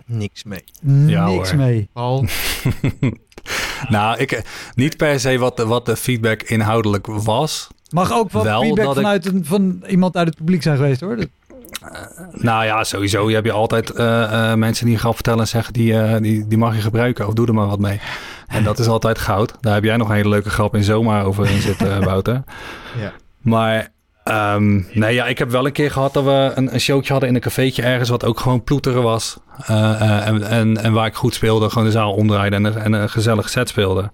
Niks 0.07 0.45
mee. 0.45 0.65
Ja, 1.07 1.27
niks 1.27 1.49
hoor. 1.51 1.59
mee. 1.59 1.89
Paul, 1.93 2.25
Nou, 3.89 4.19
ik, 4.19 4.43
niet 4.75 4.97
per 4.97 5.21
se 5.21 5.39
wat, 5.39 5.57
de- 5.57 5.67
wat 5.67 5.87
de 5.87 5.97
feedback 5.97 6.43
inhoudelijk 6.43 7.07
was. 7.07 7.69
Mag 7.91 8.13
ook 8.13 8.31
wat 8.31 8.43
Wel 8.45 8.61
feedback 8.63 8.87
ik- 8.89 8.95
vanuit 8.95 9.27
een, 9.27 9.45
van 9.45 9.83
iemand 9.89 10.17
uit 10.17 10.27
het 10.29 10.37
publiek 10.37 10.63
zijn 10.63 10.77
geweest 10.77 11.01
hoor. 11.01 11.19
Nou 12.33 12.65
ja, 12.65 12.85
sowieso. 12.85 13.29
Je 13.29 13.35
hebt 13.35 13.47
je 13.47 13.53
altijd 13.53 13.91
eh, 13.91 14.51
eh, 14.51 14.59
mensen 14.59 14.85
die 14.85 14.95
een 14.95 15.01
grap 15.01 15.15
vertellen 15.15 15.41
en 15.41 15.47
zeggen... 15.47 15.73
Die, 15.73 15.99
eh, 15.99 16.21
die, 16.21 16.47
die 16.47 16.59
mag 16.59 16.75
je 16.75 16.81
gebruiken 16.81 17.27
of 17.27 17.35
doe 17.35 17.47
er 17.47 17.55
maar 17.55 17.67
wat 17.67 17.79
mee. 17.79 18.01
En 18.47 18.65
dat 18.65 18.79
is 18.79 18.87
altijd 18.87 19.19
goud. 19.19 19.55
Daar 19.61 19.75
heb 19.75 19.85
jij 19.85 19.97
nog 19.97 20.09
een 20.09 20.15
hele 20.15 20.29
leuke 20.29 20.51
grap 20.51 20.75
in 20.75 20.85
zomaar 20.85 21.25
over 21.25 21.51
in 21.51 21.61
zitten, 21.61 22.05
Wouter. 22.05 22.43
Ja. 22.99 23.13
Maar 23.41 23.89
ehm, 24.25 24.81
nee, 24.93 25.15
ja, 25.15 25.27
ik 25.27 25.39
heb 25.39 25.51
wel 25.51 25.67
een 25.67 25.73
keer 25.73 25.91
gehad 25.91 26.13
dat 26.13 26.25
we 26.25 26.53
een, 26.55 26.75
een 26.75 26.81
showtje 26.81 27.13
hadden 27.13 27.29
in 27.29 27.35
een 27.35 27.41
cafeetje 27.41 27.83
ergens... 27.83 28.09
wat 28.09 28.25
ook 28.25 28.41
gewoon 28.41 28.65
ploeteren 28.65 29.03
was. 29.03 29.39
En, 29.67 30.49
en, 30.49 30.77
en 30.77 30.93
waar 30.93 31.07
ik 31.07 31.15
goed 31.15 31.35
speelde, 31.35 31.69
gewoon 31.69 31.85
de 31.85 31.93
zaal 31.93 32.13
omdraaide 32.13 32.57
en, 32.57 32.83
en 32.83 32.93
een 32.93 33.11
gezellig 33.11 33.49
set 33.49 33.69
speelde. 33.69 34.11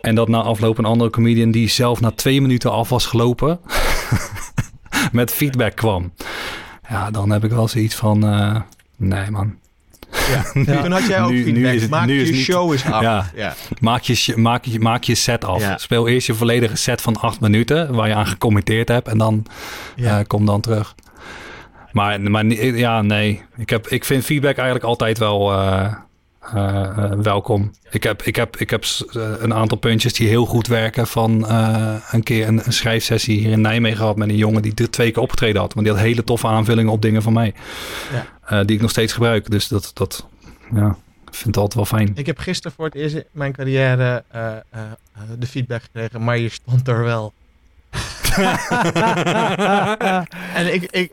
En 0.00 0.14
dat 0.14 0.28
na 0.28 0.42
afloop 0.42 0.78
een 0.78 0.84
andere 0.84 1.10
comedian 1.10 1.50
die 1.50 1.68
zelf 1.68 2.00
na 2.00 2.10
twee 2.10 2.40
minuten 2.40 2.70
af 2.70 2.88
was 2.88 3.06
gelopen... 3.06 3.60
met 5.12 5.32
feedback 5.32 5.76
kwam. 5.76 6.12
Ja, 6.88 7.10
dan 7.10 7.30
heb 7.30 7.44
ik 7.44 7.50
wel 7.50 7.68
zoiets 7.68 7.94
van... 7.94 8.24
eh, 8.26 8.56
nee 8.96 9.30
man, 9.30 9.54
ja. 10.10 10.44
Ja. 10.72 10.82
Toen 10.82 10.92
had 10.92 11.06
jij 11.06 11.22
ook 11.22 11.30
Nu- 11.30 11.36
nu 11.44 11.44
feedback. 11.52 11.72
is 11.72 11.80
het- 11.82 11.90
Maak 11.90 12.06
nu 12.06 12.26
je 12.26 12.34
show 12.34 12.72
eens 12.72 12.84
af. 12.84 13.02
Ja. 13.02 13.30
ja. 13.34 13.54
Maak 13.80 14.02
je, 14.02 14.32
maak 14.36 14.64
je, 14.64 14.80
maak 14.80 15.02
je 15.04 15.14
set 15.14 15.44
af. 15.44 15.60
Ja. 15.60 15.78
Speel 15.78 16.08
eerst 16.08 16.26
je 16.26 16.34
volledige 16.34 16.76
set 16.76 17.00
van 17.00 17.16
acht 17.20 17.40
minuten 17.40 17.94
waar 17.94 18.08
je 18.08 18.14
aan 18.14 18.26
gecommitteerd 18.26 18.88
hebt 18.88 19.08
en 19.08 19.18
dan 19.18 19.46
eh, 19.96 20.18
kom 20.26 20.46
dan 20.46 20.60
terug. 20.60 20.94
Maar, 21.92 22.20
maar 22.20 22.44
ja, 22.46 23.02
nee. 23.02 23.42
Ik, 23.56 23.70
heb, 23.70 23.86
ik 23.88 24.04
vind 24.04 24.24
feedback 24.24 24.56
eigenlijk 24.56 24.84
altijd 24.86 25.18
wel 25.18 25.52
eh, 25.52 25.92
eh, 26.54 26.84
eh, 26.84 27.12
welkom. 27.12 27.70
Ik 27.90 28.02
heb, 28.02 28.22
ik, 28.22 28.36
heb, 28.36 28.56
ik 28.56 28.70
heb 28.70 28.84
eh, 28.84 29.32
een 29.38 29.54
aantal 29.54 29.78
puntjes 29.78 30.12
die 30.12 30.28
heel 30.28 30.46
goed 30.46 30.66
werken 30.66 31.06
van 31.06 31.50
een 32.10 32.22
keer 32.22 32.48
een, 32.48 32.60
een 32.64 32.72
schrijfsessie 32.72 33.38
hier 33.38 33.50
in 33.50 33.60
Nijmegen 33.60 33.98
gehad 33.98 34.16
met 34.16 34.28
een 34.28 34.36
jongen 34.36 34.62
die 34.62 34.74
er 34.74 34.90
twee 34.90 35.10
keer 35.10 35.22
opgetreden 35.22 35.60
had. 35.60 35.74
Want 35.74 35.86
die 35.86 35.94
had 35.94 36.04
hele 36.04 36.24
toffe 36.24 36.46
aanvullingen 36.46 36.92
op 36.92 37.02
dingen 37.02 37.22
van 37.22 37.32
mij. 37.32 37.54
Ja. 38.48 38.64
Die 38.64 38.76
ik 38.76 38.82
nog 38.82 38.90
steeds 38.90 39.12
gebruik. 39.12 39.50
Dus 39.50 39.68
dat, 39.68 39.90
dat 39.94 40.26
ja, 40.74 40.88
ik 41.26 41.34
vind 41.34 41.46
het 41.46 41.56
altijd 41.56 41.74
wel 41.74 41.84
fijn. 41.84 42.12
Ik 42.14 42.26
heb 42.26 42.38
gisteren 42.38 42.72
voor 42.76 42.84
het 42.84 42.94
eerst 42.94 43.14
in 43.14 43.24
mijn 43.30 43.52
carrière 43.52 44.24
de 45.38 45.46
feedback 45.46 45.82
gekregen, 45.82 46.24
maar 46.24 46.38
je 46.38 46.48
stond 46.48 46.88
er 46.88 47.04
wel. 47.04 47.32
En 50.54 50.74
ik, 50.74 50.82
ik, 50.82 51.12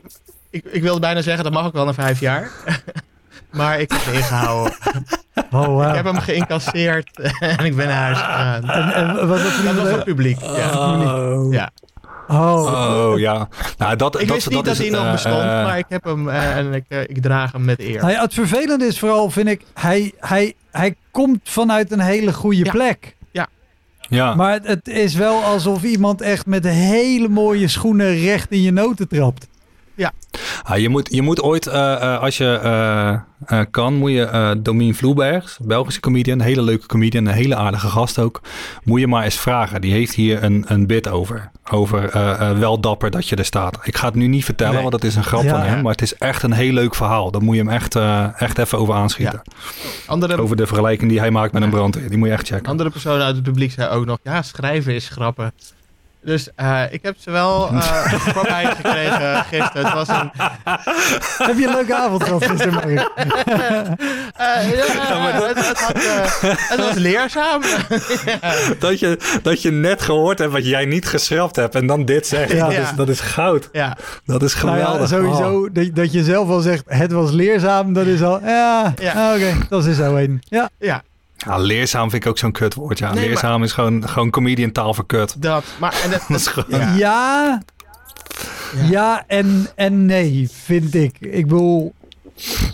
ik, 0.50 0.64
ik 0.64 0.82
wilde 0.82 1.00
bijna 1.00 1.22
zeggen, 1.22 1.44
dat 1.44 1.52
mag 1.52 1.66
ook 1.66 1.72
wel 1.72 1.84
na 1.84 1.94
vijf 1.94 2.20
jaar. 2.20 2.50
Maar 3.56 3.80
ik 3.80 3.92
heb 3.92 4.14
ingehouden. 4.14 4.76
Oh, 5.50 5.64
wow. 5.64 5.88
Ik 5.88 5.94
heb 5.94 6.04
hem 6.04 6.18
geïncasseerd 6.18 7.10
en 7.58 7.64
ik 7.64 7.76
ben 7.76 7.86
naar 7.86 7.96
huis 8.02 8.18
gegaan. 8.18 8.70
En, 8.70 8.92
en 8.94 9.28
wat 9.28 9.42
was 9.42 9.64
Dat 9.64 9.74
was 9.74 9.90
het 9.90 10.04
publiek. 10.04 10.40
Ja. 10.40 10.70
Oh. 10.94 11.52
Ja. 11.52 11.70
Oh, 12.28 13.08
Oh 13.10 13.18
ja. 13.18 13.48
Nou, 13.78 13.96
dat, 13.96 14.20
Ik 14.20 14.26
dat, 14.26 14.36
wist 14.36 14.50
niet 14.50 14.64
dat, 14.64 14.76
hij 14.78 14.90
nog 14.90 15.04
eh, 15.04 15.12
bestond, 15.12 15.34
eh, 15.40 15.42
maar 15.42 15.78
ik 15.78 15.86
heb 15.88 16.04
hem 16.04 16.28
eh, 16.28 16.56
en 16.56 16.72
ik, 16.74 16.84
ik 17.06 17.22
draag 17.22 17.52
hem 17.52 17.64
met 17.64 17.80
eer. 17.80 18.00
Nou 18.00 18.12
ja, 18.12 18.22
het 18.22 18.34
vervelende 18.34 18.86
is 18.86 18.98
vooral, 18.98 19.30
vind 19.30 19.48
ik, 19.48 19.62
hij, 19.74 20.12
hij, 20.18 20.54
hij 20.70 20.94
komt 21.10 21.40
vanuit 21.42 21.92
een 21.92 22.00
hele 22.00 22.32
goede 22.32 22.64
Ja. 22.64 22.70
plek. 22.70 23.14
Ja. 24.08 24.34
Maar 24.34 24.52
het, 24.52 24.66
het 24.66 24.88
is 24.88 25.14
wel 25.14 25.42
alsof 25.42 25.82
iemand 25.82 26.20
echt 26.20 26.46
met 26.46 26.64
hele 26.64 27.28
mooie 27.28 27.68
schoenen 27.68 28.18
recht 28.18 28.50
in 28.50 28.62
je 28.62 28.70
noten 28.72 29.08
trapt. 29.08 29.46
Ah, 30.62 30.78
je, 30.78 30.88
moet, 30.88 31.08
je 31.12 31.22
moet 31.22 31.42
ooit, 31.42 31.66
eh, 31.66 31.92
eh, 32.14 32.20
als 32.20 32.36
je 32.36 32.58
eh, 33.46 33.60
kan, 33.70 33.94
moet 33.94 34.10
je 34.10 34.22
eh 34.24 34.50
Domien 34.58 34.94
Vloebergs, 34.94 35.58
Belgische 35.62 36.00
comedian, 36.00 36.40
hele 36.40 36.62
leuke 36.62 36.86
comedian, 36.86 37.26
een 37.26 37.32
hele 37.34 37.56
aardige 37.56 37.88
gast 37.88 38.18
ook, 38.18 38.40
moet 38.84 39.00
je 39.00 39.06
maar 39.06 39.24
eens 39.24 39.38
vragen. 39.38 39.80
Die 39.80 39.92
heeft 39.92 40.14
hier 40.14 40.42
een, 40.44 40.64
een 40.68 40.86
bit 40.86 41.08
over. 41.08 41.50
Over 41.70 42.10
wel 42.58 42.80
dapper 42.80 43.10
dat 43.10 43.28
je 43.28 43.36
er 43.36 43.44
staat. 43.44 43.78
Ik 43.82 43.96
ga 43.96 44.06
het 44.06 44.14
nu 44.14 44.26
niet 44.26 44.44
vertellen, 44.44 44.72
Nee. 44.72 44.82
want 44.82 44.94
het 44.94 45.04
is 45.04 45.14
een 45.16 45.24
grap 45.24 45.42
Ja. 45.42 45.50
van 45.50 45.60
hem. 45.60 45.82
Maar 45.82 45.92
het 45.92 46.02
is 46.02 46.14
echt 46.14 46.42
een 46.42 46.52
heel 46.52 46.72
leuk 46.72 46.94
verhaal. 46.94 47.30
Daar 47.30 47.42
moet 47.42 47.56
je 47.56 47.60
hem 47.62 47.70
echt, 47.70 47.96
echt 48.40 48.58
even 48.58 48.78
over 48.78 48.94
aanschieten. 48.94 49.42
Andere, 50.06 50.40
Over 50.40 50.56
de 50.56 50.66
vergelijking 50.66 51.10
die 51.10 51.18
hij 51.20 51.30
maakt 51.30 51.52
met 51.52 51.62
een 51.62 51.70
brandweer. 51.70 52.08
Die 52.08 52.18
moet 52.18 52.28
je 52.28 52.34
echt 52.34 52.46
checken. 52.46 52.66
andere 52.70 52.90
personen 52.90 53.24
uit 53.24 53.34
het 53.34 53.44
publiek 53.44 53.72
zei 53.72 53.88
ook 53.90 54.04
nog, 54.06 54.18
ja, 54.22 54.42
schrijven 54.42 54.94
is 54.94 55.08
grappen. 55.08 55.52
Dus 56.26 56.48
eh, 56.56 56.82
ik 56.90 57.02
heb 57.02 57.16
ze 57.18 57.30
wel 57.30 57.68
eh 57.72 58.12
voorbij 58.12 58.64
gekregen 58.74 59.44
gisteren. 59.44 59.84
Het 59.84 59.92
was 59.94 60.08
een... 60.08 60.30
Heb 61.46 61.58
je 61.58 61.66
een 61.66 61.72
leuke 61.74 61.94
avond 61.94 62.24
gehad 62.24 62.44
gisteren, 62.44 62.72
Mark? 62.72 62.86
eh, 62.88 64.70
ja, 64.70 65.30
het, 65.30 65.66
het, 65.66 65.80
had, 65.80 65.94
eh, 65.94 66.58
het 66.68 66.78
was 66.80 66.94
leerzaam. 66.94 67.62
Dat 68.78 68.98
je, 68.98 69.38
dat 69.42 69.62
je 69.62 69.70
net 69.70 70.02
gehoord 70.02 70.38
hebt 70.38 70.52
wat 70.52 70.66
jij 70.66 70.84
niet 70.84 71.06
geschrapt 71.06 71.56
hebt 71.56 71.74
en 71.74 71.86
dan 71.86 72.04
dit 72.04 72.26
zegt. 72.26 72.52
Ja. 72.52 72.64
Dat, 72.68 72.72
is, 72.72 72.88
dat 72.96 73.08
is 73.08 73.20
goud. 73.20 73.68
ja, 73.72 73.96
Dat 74.24 74.42
is 74.42 74.54
Nou 74.62 74.68
geweldig. 74.76 75.00
ja, 75.00 75.16
sowieso 75.16 75.44
Oh. 75.46 75.68
dat, 75.72 75.94
dat 75.94 76.12
je 76.12 76.24
zelf 76.24 76.48
al 76.48 76.60
zegt, 76.60 76.82
het 76.86 77.12
was 77.12 77.30
leerzaam, 77.30 77.92
dat 77.92 78.06
is 78.06 78.22
al, 78.22 78.40
ja, 78.44 78.94
Ja. 78.98 79.12
ah, 79.12 79.34
oké, 79.34 79.54
dat 79.68 79.80
is 79.86 79.98
er 79.98 80.04
zo 80.04 80.16
een. 80.16 80.42
Ja, 80.48 80.70
ja, 80.78 81.02
Ja, 81.36 81.56
leerzaam 81.58 82.10
vind 82.10 82.24
ik 82.24 82.30
ook 82.30 82.38
zo'n 82.38 82.52
kutwoord. 82.52 82.98
Ja. 82.98 83.06
Nee, 83.06 83.16
maar- 83.20 83.24
leerzaam 83.28 83.62
is 83.62 83.72
gewoon, 83.72 84.08
gewoon 84.08 84.30
comedian 84.30 84.72
taal 84.72 84.94
verkut. 84.94 85.42
dat. 85.42 85.64
Maar, 85.80 86.00
en 86.04 86.10
dat, 86.10 86.24
Dat 86.28 86.40
is 86.40 86.46
gewoon- 86.46 86.80
ja. 86.80 86.94
ja, 86.96 87.62
ja, 88.90 89.24
en, 89.26 89.66
en 89.74 90.06
nee, 90.06 90.48
vind 90.52 90.94
ik. 90.94 91.16
Ik 91.20 91.42
bedoel, 91.46 91.94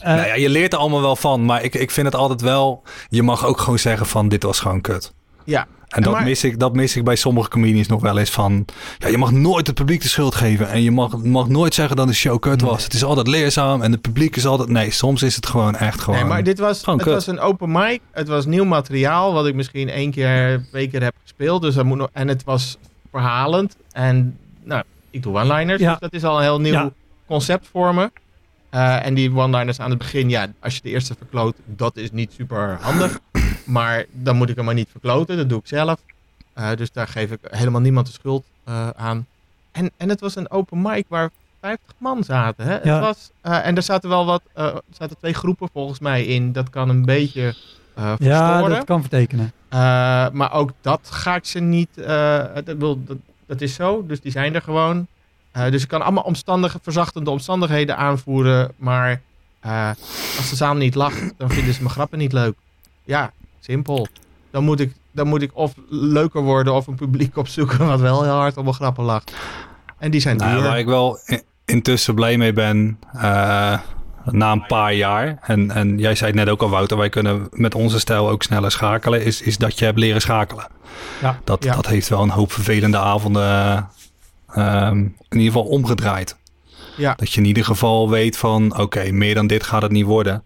eh, 0.00 0.14
Nou 0.14 0.26
ja, 0.26 0.34
je 0.34 0.48
leert 0.48 0.72
er 0.72 0.78
allemaal 0.78 1.00
wel 1.00 1.16
van, 1.16 1.44
maar 1.44 1.62
ik, 1.62 1.74
ik 1.74 1.90
vind 1.90 2.06
het 2.06 2.16
altijd 2.16 2.40
wel... 2.40 2.82
Je 3.08 3.22
mag 3.22 3.46
ook 3.46 3.60
gewoon 3.60 3.78
zeggen 3.78 4.06
van 4.06 4.28
dit 4.28 4.42
was 4.42 4.60
gewoon 4.60 4.80
kut. 4.80 5.12
Ja. 5.44 5.66
En 5.88 6.02
dat, 6.02 6.12
Maar- 6.12 6.24
mis 6.24 6.44
ik, 6.44 6.58
dat 6.58 6.74
mis 6.74 6.96
ik 6.96 7.04
bij 7.04 7.16
sommige 7.16 7.48
comedians 7.48 7.86
nog 7.88 8.00
wel 8.00 8.18
eens 8.18 8.30
van... 8.30 8.64
Ja, 8.98 9.08
je 9.08 9.18
mag 9.18 9.30
nooit 9.30 9.66
het 9.66 9.76
publiek 9.76 10.02
de 10.02 10.08
schuld 10.08 10.34
geven. 10.34 10.68
En 10.70 10.82
je 10.82 10.90
mag, 10.90 11.16
mag 11.22 11.48
nooit 11.48 11.74
zeggen 11.74 11.96
dat 11.96 12.06
de 12.06 12.12
show 12.14 12.38
kut 12.40 12.60
was. 12.60 12.84
Het 12.84 12.92
is 12.92 13.04
altijd 13.04 13.26
leerzaam 13.26 13.82
en 13.82 13.92
het 13.92 14.00
publiek 14.00 14.36
is 14.36 14.46
altijd... 14.46 14.68
Nee, 14.68 14.90
soms 14.90 15.22
is 15.22 15.36
het 15.36 15.46
gewoon 15.46 15.76
echt 15.76 16.00
gewoon... 16.00 16.18
Nee, 16.20 16.28
maar 16.28 16.42
dit 16.42 16.58
was, 16.58 16.78
Gewoon 16.82 16.94
het 16.98 17.04
kut. 17.06 17.14
was 17.14 17.26
een 17.26 17.40
open 17.40 17.72
mic. 17.72 18.00
Het 18.12 18.28
was 18.28 18.46
nieuw 18.46 18.64
materiaal 18.64 19.32
wat 19.32 19.46
ik 19.46 19.54
misschien 19.54 19.88
één 19.88 20.10
keer, 20.10 20.64
twee 20.70 20.88
keer 20.88 21.02
heb 21.02 21.14
gespeeld. 21.22 21.62
Dus 21.62 21.74
dat 21.74 21.84
moet 21.84 21.98
nog, 21.98 22.08
en 22.12 22.28
het 22.28 22.44
was 22.44 22.76
verhalend. 23.10 23.76
En 23.92 24.38
nou, 24.64 24.82
ik 25.10 25.22
doe 25.22 25.34
one-liners. 25.38 25.80
Ja. 25.80 25.90
Dus 25.90 26.00
dat 26.00 26.12
is 26.12 26.24
al 26.24 26.36
een 26.36 26.42
heel 26.42 26.60
nieuw 26.60 26.72
Ja. 26.72 26.92
concept 27.26 27.68
voor 27.72 27.94
me. 27.94 28.10
Eh, 28.70 29.06
en 29.06 29.14
die 29.14 29.34
one-liners 29.36 29.80
aan 29.80 29.90
het 29.90 29.98
begin, 29.98 30.28
ja, 30.30 30.46
als 30.60 30.74
je 30.74 30.80
de 30.82 30.88
eerste 30.88 31.14
verkloot, 31.18 31.54
dat 31.64 31.96
is 31.96 32.10
niet 32.10 32.32
super 32.32 32.78
handig. 32.80 33.18
Maar 33.64 34.04
dan 34.12 34.36
moet 34.36 34.48
ik 34.48 34.56
hem 34.56 34.64
maar 34.64 34.74
niet 34.74 34.88
verkloten. 34.90 35.36
Dat 35.36 35.48
doe 35.48 35.58
ik 35.58 35.66
zelf. 35.66 36.00
Eh, 36.52 36.70
dus 36.76 36.92
daar 36.92 37.08
geef 37.08 37.30
ik 37.30 37.38
helemaal 37.42 37.80
niemand 37.80 38.06
de 38.06 38.12
schuld 38.12 38.44
eh, 38.64 38.88
aan. 38.96 39.26
En, 39.72 39.90
en 39.96 40.08
het 40.08 40.20
was 40.20 40.36
een 40.36 40.50
open 40.50 40.82
mic 40.82 41.04
waar 41.08 41.30
50 41.60 41.94
man 41.98 42.24
zaten. 42.24 42.66
Hè? 42.66 42.72
Ja. 42.82 42.94
Het 42.94 43.00
was, 43.04 43.30
eh, 43.40 43.66
en 43.66 43.76
er 43.76 43.82
zaten 43.82 44.08
wel 44.08 44.24
wat, 44.26 44.42
er 44.52 44.80
zaten 44.98 45.16
twee 45.18 45.32
groepen 45.34 45.68
volgens 45.72 45.98
mij 45.98 46.24
in. 46.24 46.52
Dat 46.52 46.70
kan 46.70 46.88
een 46.88 47.04
beetje 47.04 47.54
eh 47.94 48.04
Ja, 48.04 48.16
verstoren. 48.16 48.70
dat 48.76 48.84
kan 48.84 49.00
vertekenen. 49.00 49.52
Maar 50.32 50.52
ook 50.52 50.70
dat 50.80 51.00
ga 51.10 51.34
ik 51.34 51.44
ze 51.44 51.58
niet. 51.60 51.88
dat, 52.64 52.76
wil- 52.78 53.04
dat, 53.04 53.16
dat 53.46 53.60
is 53.60 53.74
zo, 53.74 54.06
dus 54.06 54.20
die 54.20 54.32
zijn 54.32 54.54
er 54.54 54.62
gewoon. 54.62 55.06
Dus 55.52 55.82
ik 55.82 55.88
kan 55.88 56.02
allemaal 56.02 56.22
omstandige, 56.24 56.78
verzachtende 56.82 57.30
omstandigheden 57.30 57.96
aanvoeren. 57.96 58.72
Maar 58.76 59.20
als 60.36 60.50
de 60.50 60.56
zaal 60.56 60.74
niet 60.74 60.94
lacht, 60.94 61.32
dan 61.36 61.50
vinden 61.50 61.74
ze 61.74 61.80
mijn 61.82 61.94
grappen 61.94 62.18
niet 62.18 62.32
leuk. 62.32 62.54
Ja, 63.04 63.32
simpel. 63.64 64.06
Dan 64.50 64.64
moet 64.64 64.80
ik, 64.80 64.92
dan 65.12 65.26
moet 65.28 65.42
ik 65.42 65.50
of 65.54 65.72
leuker 65.88 66.40
worden 66.42 66.74
of 66.74 66.86
een 66.86 66.94
publiek 66.94 67.36
opzoeken 67.36 67.86
wat 67.86 68.00
wel 68.00 68.22
heel 68.22 68.32
hard 68.32 68.56
op 68.56 68.62
mijn 68.62 68.74
grappen 68.76 69.04
lacht. 69.04 69.32
En 69.98 70.10
die 70.10 70.20
zijn 70.20 70.36
Nou, 70.36 70.52
duur. 70.54 70.62
waar 70.62 70.78
ik 70.78 70.86
wel 70.86 71.18
intussen 71.64 72.14
blij 72.14 72.36
mee 72.36 72.52
ben, 72.52 72.98
eh, 73.12 73.78
na 74.24 74.52
een 74.52 74.66
paar 74.66 74.94
jaar, 74.94 75.38
en, 75.42 75.70
en 75.70 75.98
jij 75.98 76.14
zei 76.14 76.30
het 76.30 76.38
net 76.38 76.48
ook 76.48 76.62
al, 76.62 76.70
Wouter, 76.70 76.96
wij 76.96 77.08
kunnen 77.08 77.48
met 77.50 77.74
onze 77.74 77.98
stijl 77.98 78.28
ook 78.30 78.42
sneller 78.42 78.70
schakelen, 78.70 79.24
is, 79.24 79.40
is 79.42 79.58
dat 79.58 79.78
je 79.78 79.84
hebt 79.84 79.98
leren 79.98 80.20
schakelen. 80.20 80.66
Ja. 81.20 81.38
Dat, 81.44 81.64
Ja. 81.64 81.74
dat 81.74 81.86
heeft 81.86 82.08
wel 82.08 82.22
een 82.22 82.30
hoop 82.30 82.52
vervelende 82.52 82.98
avonden 82.98 83.88
ehm, 84.54 84.96
in 84.98 85.14
ieder 85.38 85.46
geval 85.46 85.64
omgedraaid. 85.64 86.36
Ja. 86.96 87.14
Dat 87.14 87.32
je 87.32 87.40
in 87.40 87.46
ieder 87.46 87.64
geval 87.64 88.10
weet 88.10 88.36
van, 88.36 88.78
oké, 88.78 89.10
meer 89.12 89.34
dan 89.34 89.46
dit 89.46 89.62
gaat 89.62 89.82
het 89.82 89.92
niet 89.92 90.04
worden. 90.04 90.42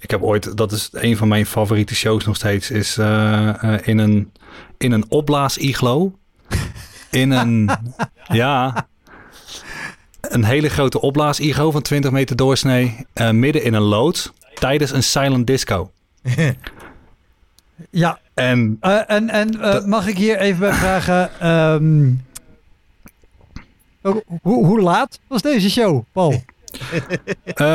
Ik 0.00 0.10
heb 0.10 0.22
ooit, 0.22 0.56
dat 0.56 0.72
is 0.72 0.88
een 0.92 1.16
van 1.16 1.28
mijn 1.28 1.46
favoriete 1.46 1.94
shows 1.94 2.24
nog 2.24 2.36
steeds, 2.36 2.70
is 2.70 2.98
eh, 2.98 3.62
eh, 3.74 3.80
in 3.86 3.98
een, 3.98 4.32
in 4.78 4.92
een 4.92 5.04
opblaas-iglo. 5.08 6.12
In 7.10 7.30
een, 7.30 7.70
ja, 8.42 8.86
een 10.20 10.44
hele 10.44 10.68
grote 10.68 11.00
opblaas-iglo 11.00 11.70
van 11.70 11.82
20 11.82 12.10
meter 12.10 12.36
doorsnee, 12.36 13.06
eh, 13.12 13.30
midden 13.30 13.62
in 13.62 13.74
een 13.74 13.82
loods, 13.82 14.30
tijdens 14.54 14.90
een 14.90 15.02
silent 15.02 15.46
disco. 15.46 15.90
Ja, 17.90 18.18
En 18.34 18.76
en, 18.80 19.30
en 19.30 19.58
mag 19.88 20.06
ik 20.06 20.16
hier 20.16 20.38
even 20.38 20.60
bij 20.60 20.72
vragen... 20.72 21.30
ehm, 21.40 22.12
hoe, 24.02 24.22
hoe 24.42 24.80
laat 24.80 25.20
was 25.28 25.42
deze 25.42 25.70
show, 25.70 26.04
Paul? 26.12 26.34
Eh, 27.44 27.66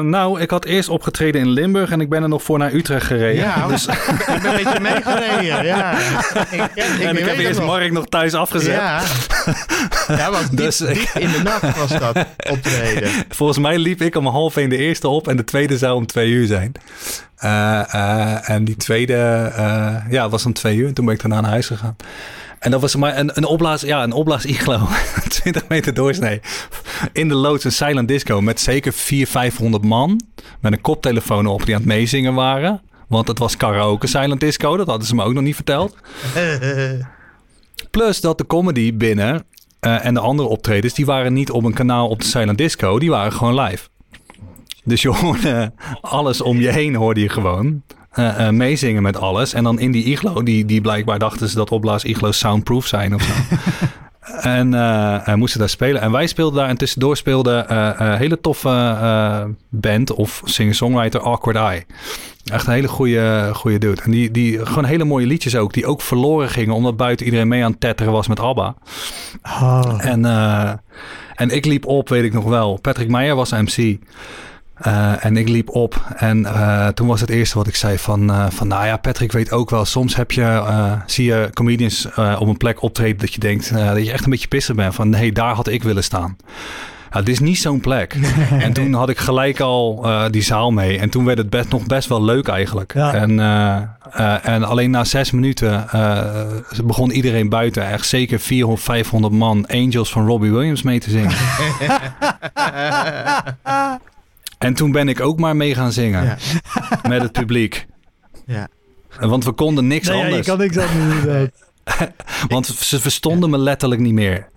nou, 0.00 0.40
ik 0.40 0.50
had 0.50 0.64
eerst 0.64 0.88
opgetreden 0.88 1.40
in 1.40 1.48
Limburg 1.48 1.90
en 1.90 2.00
ik 2.00 2.08
ben 2.08 2.22
er 2.22 2.28
nog 2.28 2.42
voor 2.42 2.58
naar 2.58 2.72
Utrecht 2.72 3.06
gereden. 3.06 3.42
Ja, 3.44 3.66
dus, 3.68 3.86
ik 3.86 4.16
ben 4.26 4.50
een 4.50 4.64
beetje 4.64 4.80
meegereden. 4.80 5.64
Ja. 5.64 5.92
Ik, 5.98 6.70
ken- 6.74 6.94
ik 6.94 7.00
en 7.00 7.16
ik 7.16 7.24
heb 7.24 7.36
eerst 7.38 7.58
nog. 7.58 7.68
Mark 7.68 7.92
nog 7.92 8.06
thuis 8.06 8.34
afgezet. 8.34 8.74
Ja, 8.74 9.02
ja 10.20 10.30
diep, 10.30 10.56
Dus 10.56 10.76
diep 10.76 11.08
in 11.18 11.30
de 11.30 11.40
nacht 11.42 11.78
was 11.78 11.98
dat 11.98 12.26
optreden. 12.50 13.10
Volgens 13.28 13.58
mij 13.58 13.78
liep 13.78 14.02
ik 14.02 14.14
om 14.16 14.26
half 14.26 14.56
één 14.56 14.68
de 14.68 14.76
eerste 14.76 15.08
op 15.08 15.28
en 15.28 15.36
de 15.36 15.44
tweede 15.44 15.78
zou 15.78 15.96
om 15.96 16.06
twee 16.06 16.30
uur 16.30 16.46
zijn. 16.46 16.72
Eh, 17.36 17.94
eh, 17.94 18.50
en 18.50 18.64
die 18.64 18.76
tweede 18.76 19.52
eh, 19.56 19.94
ja, 20.10 20.28
was 20.28 20.46
om 20.46 20.52
twee 20.52 20.76
uur 20.76 20.86
en 20.86 20.94
toen 20.94 21.04
ben 21.04 21.14
ik 21.14 21.20
daarna 21.20 21.40
naar 21.40 21.50
huis 21.50 21.66
gegaan. 21.66 21.96
En 22.58 22.70
dat 22.70 22.80
was 22.80 22.96
maar 22.96 23.18
een, 23.18 23.30
een 23.34 23.44
opblaas, 23.44 23.80
ja, 23.80 24.02
een 24.02 24.12
opblaas 24.12 24.44
iglo. 24.44 24.78
20 25.28 25.68
meter 25.68 25.94
doorsnee. 25.94 26.40
In 27.12 27.28
de 27.28 27.34
loods 27.34 27.64
een 27.64 27.72
silent 27.72 28.08
disco 28.08 28.40
met 28.40 28.60
zeker 28.60 28.92
400, 28.92 29.30
500 29.30 29.84
man. 29.84 30.20
Met 30.60 30.72
een 30.72 30.80
koptelefoon 30.80 31.46
op 31.46 31.64
die 31.64 31.74
aan 31.74 31.80
het 31.80 31.90
meezingen 31.90 32.34
waren. 32.34 32.82
Want 33.08 33.28
het 33.28 33.38
was 33.38 33.56
karaoke 33.56 34.06
silent 34.06 34.40
disco. 34.40 34.76
Dat 34.76 34.86
hadden 34.86 35.06
ze 35.06 35.14
me 35.14 35.24
ook 35.24 35.32
nog 35.32 35.42
niet 35.42 35.54
verteld. 35.54 35.96
Plus 37.90 38.20
dat 38.20 38.38
de 38.38 38.46
comedy 38.46 38.96
binnen 38.96 39.44
eh, 39.80 40.04
en 40.04 40.14
de 40.14 40.20
andere 40.20 40.48
optredens, 40.48 40.94
die 40.94 41.06
waren 41.06 41.32
niet 41.32 41.50
op 41.50 41.64
een 41.64 41.72
kanaal 41.72 42.08
op 42.08 42.20
de 42.20 42.26
Silent 42.26 42.58
Disco, 42.58 42.98
die 42.98 43.10
waren 43.10 43.32
gewoon 43.32 43.60
live. 43.60 43.88
Dus 44.84 45.02
je 45.02 45.08
hoorde 45.08 45.72
alles 46.00 46.40
om 46.40 46.60
je 46.60 46.70
heen, 46.70 46.94
hoorde 46.94 47.20
je 47.20 47.28
gewoon. 47.28 47.82
Eh, 48.16 48.46
eh, 48.46 48.52
meezingen 48.52 49.02
met 49.02 49.16
alles. 49.16 49.52
En 49.52 49.64
dan 49.64 49.78
in 49.78 49.90
die 49.90 50.04
iglo, 50.04 50.42
die, 50.42 50.64
die 50.64 50.80
blijkbaar 50.80 51.18
dachten 51.18 51.48
ze 51.48 51.54
dat 51.56 51.70
opblaas 51.70 52.04
iglo's 52.04 52.38
soundproof 52.38 52.86
zijn 52.86 53.14
of 53.14 53.22
zo. 53.22 53.32
en 54.40 54.74
eh, 54.74 55.28
eh, 55.28 55.34
moesten 55.34 55.60
daar 55.60 55.68
spelen. 55.68 56.00
En 56.00 56.12
wij 56.12 56.26
speelden 56.26 56.58
daar 56.58 56.68
en 56.68 56.76
tussendoor 56.76 57.16
speelde 57.16 57.56
eh, 57.56 58.14
hele 58.14 58.40
toffe 58.40 59.54
band 59.68 60.12
of 60.12 60.42
singer-songwriter 60.44 61.20
Awkward 61.20 61.56
Eye. 61.56 61.84
Echt 62.44 62.66
een 62.66 62.72
hele 62.72 62.88
goede, 62.88 63.50
goede 63.52 63.78
dude. 63.78 64.02
En 64.02 64.10
die, 64.10 64.30
die 64.30 64.66
gewoon 64.66 64.84
hele 64.84 65.04
mooie 65.04 65.26
liedjes 65.26 65.56
ook, 65.56 65.72
die 65.72 65.86
ook 65.86 66.00
verloren 66.00 66.48
gingen 66.48 66.74
omdat 66.74 66.96
buiten 66.96 67.26
iedereen 67.26 67.48
mee 67.48 67.64
aan 67.64 67.70
het 67.70 67.80
tetteren 67.80 68.12
was 68.12 68.28
met 68.28 68.40
ABBA. 68.40 68.74
Ah. 69.42 69.94
En, 69.98 70.24
en 71.34 71.50
ik 71.50 71.64
liep 71.64 71.86
op, 71.86 72.08
weet 72.08 72.24
ik 72.24 72.32
nog 72.32 72.44
wel. 72.44 72.78
Patrick 72.80 73.08
Meijer 73.08 73.34
was 73.34 73.50
MC. 73.50 73.98
Eh, 74.76 75.24
en 75.24 75.36
ik 75.36 75.48
liep 75.48 75.68
op 75.68 76.02
en 76.16 76.46
eh, 76.46 76.88
toen 76.88 77.06
was 77.06 77.20
het 77.20 77.30
eerste 77.30 77.58
wat 77.58 77.66
ik 77.66 77.76
zei 77.76 77.98
van, 77.98 78.30
eh, 78.30 78.46
van 78.48 78.68
nou 78.68 78.86
ja, 78.86 78.96
Patrick 78.96 79.32
weet 79.32 79.52
ook 79.52 79.70
wel, 79.70 79.84
soms 79.84 80.16
heb 80.16 80.32
je, 80.32 80.62
zie 81.06 81.24
je 81.24 81.50
comedians 81.52 82.08
op 82.38 82.48
een 82.48 82.56
plek 82.56 82.82
optreden 82.82 83.18
dat 83.18 83.34
je 83.34 83.40
denkt 83.40 83.74
dat 83.74 84.04
je 84.04 84.12
echt 84.12 84.24
een 84.24 84.30
beetje 84.30 84.48
pissig 84.48 84.74
bent 84.74 84.94
van 84.94 85.08
nee, 85.08 85.32
daar 85.32 85.54
had 85.54 85.68
ik 85.68 85.82
willen 85.82 86.04
staan. 86.04 86.36
Ja, 87.12 87.22
dit 87.22 87.28
is 87.28 87.40
niet 87.40 87.58
zo'n 87.58 87.80
plek. 87.80 88.16
en 88.58 88.72
toen 88.72 88.92
had 88.92 89.08
ik 89.08 89.18
gelijk 89.18 89.60
al 89.60 90.06
die 90.30 90.42
zaal 90.42 90.70
mee. 90.70 90.98
En 90.98 91.10
toen 91.10 91.24
werd 91.24 91.38
het 91.38 91.50
best, 91.50 91.68
nog 91.68 91.86
best 91.86 92.08
wel 92.08 92.24
leuk 92.24 92.48
eigenlijk. 92.48 92.94
Ja. 92.94 93.14
En, 93.14 93.40
en 94.42 94.64
alleen 94.64 94.90
na 94.90 95.04
zes 95.04 95.30
minuten 95.30 95.86
begon 96.84 97.10
iedereen 97.10 97.48
buiten, 97.48 97.88
echt 97.88 98.06
zeker 98.06 98.40
400, 98.40 98.82
500 98.82 99.34
man, 99.34 99.66
Angels 99.66 100.10
van 100.10 100.26
Robbie 100.26 100.52
Williams 100.52 100.82
mee 100.82 101.00
te 101.00 101.10
zingen. 101.10 101.36
en 104.58 104.74
toen 104.74 104.92
ben 104.92 105.08
ik 105.08 105.20
ook 105.20 105.38
maar 105.38 105.56
mee 105.56 105.74
gaan 105.74 105.92
zingen 105.92 106.24
Ja. 106.24 106.36
met 107.08 107.22
het 107.22 107.32
publiek. 107.32 107.86
Ja. 108.46 108.68
Want 109.20 109.44
we 109.44 109.52
konden 109.52 109.86
niks 109.86 110.08
Nee, 110.08 110.16
ja, 110.16 110.22
je 110.24 110.28
anders. 110.28 110.46
kan 110.46 110.58
niks 110.58 110.76
anders. 110.78 111.48
Want 112.48 112.66
ze 112.66 113.00
verstonden 113.00 113.50
me 113.50 113.58
letterlijk 113.58 114.00
niet 114.00 114.12
meer. 114.12 114.48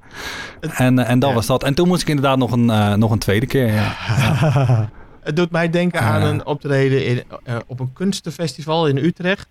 En, 0.60 1.00
eh, 1.00 1.10
en 1.10 1.20
dat 1.20 1.30
Ja. 1.30 1.36
was 1.36 1.46
dat. 1.46 1.64
En 1.64 1.74
toen 1.74 1.88
moest 1.88 2.02
ik 2.02 2.08
inderdaad 2.08 2.38
nog 2.38 2.52
een, 2.52 2.70
eh, 2.70 2.94
nog 2.94 3.12
een 3.12 3.20
tweede 3.20 3.46
keer. 3.46 3.74
Ja. 3.74 3.96
Het 5.24 5.36
doet 5.36 5.52
mij 5.52 5.70
denken 5.70 6.02
aan 6.02 6.22
een 6.22 6.46
optreden 6.46 7.06
in, 7.06 7.24
eh, 7.44 7.56
op 7.68 7.80
een 7.80 7.94
kunstenfestival 7.94 8.88
in 8.88 8.98
Utrecht. 8.98 9.48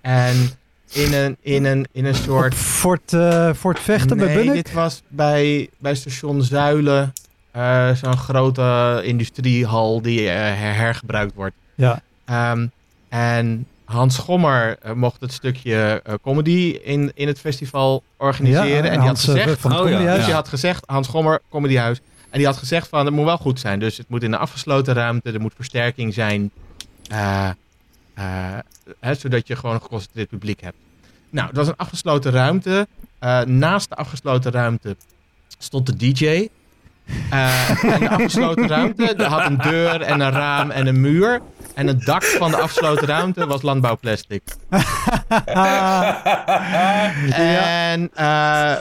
En 0.00 0.34
in 0.92 1.12
een, 1.14 1.36
in 1.40 1.64
een, 1.64 1.86
in 1.92 2.04
een 2.04 2.14
soort... 2.14 2.54
Fort, 2.54 3.16
Fort 3.56 3.78
Vechten 3.80 4.16
bij 4.16 4.26
nee, 4.26 4.36
Bunnik? 4.36 4.54
dit 4.64 4.72
was 4.72 5.02
bij, 5.08 5.68
bij 5.78 5.94
station 5.94 6.42
Zuilen. 6.42 7.12
Eh, 7.56 7.94
Zo'n 7.94 8.16
grote 8.16 9.00
industriehal 9.04 10.02
die 10.02 10.28
eh, 10.28 10.34
her- 10.36 10.74
hergebruikt 10.74 11.34
wordt. 11.34 11.54
Ja. 11.74 12.02
Ehm, 12.24 12.66
en 13.08 13.66
Hans 13.84 14.14
Schommer 14.14 14.76
eh, 14.82 14.92
mocht 14.92 15.20
het 15.20 15.32
stukje 15.32 16.02
comedy 16.22 16.78
in, 16.84 17.12
in 17.14 17.26
het 17.26 17.40
festival 17.40 18.02
organiseren. 18.16 18.68
Ja, 18.68 18.74
en 18.76 18.90
die 18.90 18.98
Hans, 18.98 19.26
had 19.26 19.36
gezegd... 19.36 19.60
van 19.60 19.70
Oh, 19.72 19.76
ja. 19.76 19.82
Comedyhuis. 19.84 20.16
Dus 20.16 20.24
die 20.26 20.34
had 20.34 20.48
gezegd, 20.48 20.82
Hans 20.86 21.08
Gommer, 21.08 21.40
Comedyhuis. 21.50 22.00
En 22.30 22.38
die 22.38 22.46
had 22.46 22.56
gezegd 22.56 22.88
van, 22.88 23.04
het 23.06 23.14
moet 23.14 23.24
wel 23.24 23.38
goed 23.38 23.60
zijn. 23.60 23.78
Dus 23.78 23.96
het 23.96 24.08
moet 24.08 24.22
in 24.22 24.32
een 24.32 24.38
afgesloten 24.38 24.94
ruimte. 24.94 25.32
Er 25.32 25.40
moet 25.40 25.52
versterking 25.56 26.14
zijn. 26.14 26.50
eh, 27.08 27.48
eh, 28.14 28.24
hè, 29.00 29.14
zodat 29.14 29.46
je 29.46 29.56
gewoon 29.56 29.74
een 29.74 29.80
geconcentreerd 29.82 30.28
publiek 30.28 30.60
hebt. 30.60 30.76
Nou, 31.30 31.46
het 31.48 31.56
was 31.56 31.68
een 31.68 31.76
afgesloten 31.76 32.32
ruimte. 32.32 32.86
Eh, 33.18 33.40
naast 33.40 33.88
de 33.88 33.94
afgesloten 33.94 34.52
ruimte 34.52 34.96
stond 35.58 35.86
de 35.86 35.96
DJ. 35.96 36.48
Eh, 37.30 37.84
en 37.84 38.00
de 38.00 38.08
afgesloten 38.08 38.68
ruimte 38.68 39.14
daar 39.16 39.28
had 39.28 39.46
een 39.50 39.56
deur 39.56 40.00
en 40.00 40.20
een 40.20 40.30
raam 40.30 40.70
en 40.70 40.86
een 40.86 41.00
muur. 41.00 41.40
En 41.74 41.86
het 41.86 42.04
dak 42.04 42.24
van 42.24 42.50
de 42.50 42.56
afgesloten 42.56 43.06
ruimte 43.06 43.46
was 43.46 43.62
landbouwplastic. 43.62 44.42
En 47.30 48.10
eh, 48.14 48.76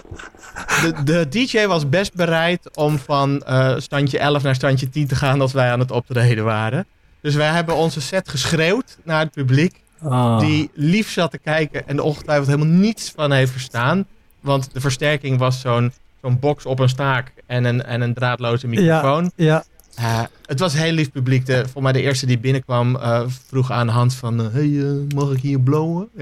de, 0.82 0.93
de 1.03 1.28
DJ 1.30 1.65
was 1.65 1.89
best 1.89 2.13
bereid 2.13 2.78
om 2.78 2.99
van 2.99 3.43
eh, 3.43 3.73
standje 3.78 4.19
11 4.19 4.43
naar 4.43 4.55
standje 4.55 4.89
10 4.89 5.07
te 5.07 5.15
gaan 5.15 5.41
als 5.41 5.53
wij 5.53 5.71
aan 5.71 5.80
het 5.80 5.91
optreden 5.91 6.43
waren. 6.43 6.86
Dus 7.21 7.36
wij 7.36 7.49
hebben 7.49 7.76
onze 7.76 8.01
set 8.01 8.30
geschreeuwd 8.30 8.97
naar 9.03 9.19
het 9.19 9.32
publiek. 9.32 9.84
Ah. 10.03 10.39
die 10.39 10.69
lief 10.73 11.11
zat 11.11 11.32
te 11.32 11.38
kijken 11.38 11.88
en 11.88 11.97
er 11.97 12.03
ongetwijfeld 12.03 12.47
helemaal 12.47 12.73
niets 12.73 13.11
van 13.15 13.32
heeft 13.32 13.51
verstaan. 13.51 14.05
Want 14.39 14.73
de 14.73 14.80
versterking 14.80 15.38
was 15.38 15.61
zo'n 15.61 15.93
zo'n 16.26 16.39
box 16.39 16.65
op 16.65 16.80
een 16.80 16.89
staak 16.89 17.34
en 17.45 17.63
een, 17.63 17.84
en 17.84 18.01
een 18.01 18.13
draadloze 18.13 18.67
microfoon. 18.67 19.32
Ja, 19.36 19.63
Eh, 19.95 20.21
het 20.45 20.59
was 20.59 20.73
een 20.73 20.80
heel 20.80 20.91
lief 20.91 21.11
publiek. 21.11 21.45
De, 21.45 21.67
voor 21.71 21.82
mij 21.82 21.91
de 21.91 22.01
eerste 22.01 22.26
die 22.26 22.39
binnenkwam 22.39 22.95
eh, 22.95 23.21
vroeg 23.47 23.71
aan 23.71 23.88
Hans 23.88 24.15
van... 24.15 24.41
eh, 24.41 24.53
hey, 24.53 24.67
mag 25.15 25.32
ik 25.32 25.39
hier 25.39 25.59
blowen? 25.59 26.09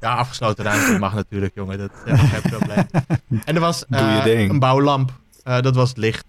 ja, 0.00 0.14
afgesloten 0.14 0.64
ruimte 0.64 0.98
mag 0.98 1.14
natuurlijk, 1.14 1.54
jongen. 1.54 1.78
Dat 1.78 1.90
is 2.04 2.20
geen 2.20 2.50
probleem. 2.50 2.86
En 3.44 3.54
er 3.54 3.60
was 3.60 3.84
een 3.88 4.58
bouwlamp. 4.58 5.12
Dat 5.42 5.74
was 5.74 5.92
licht. 5.96 6.24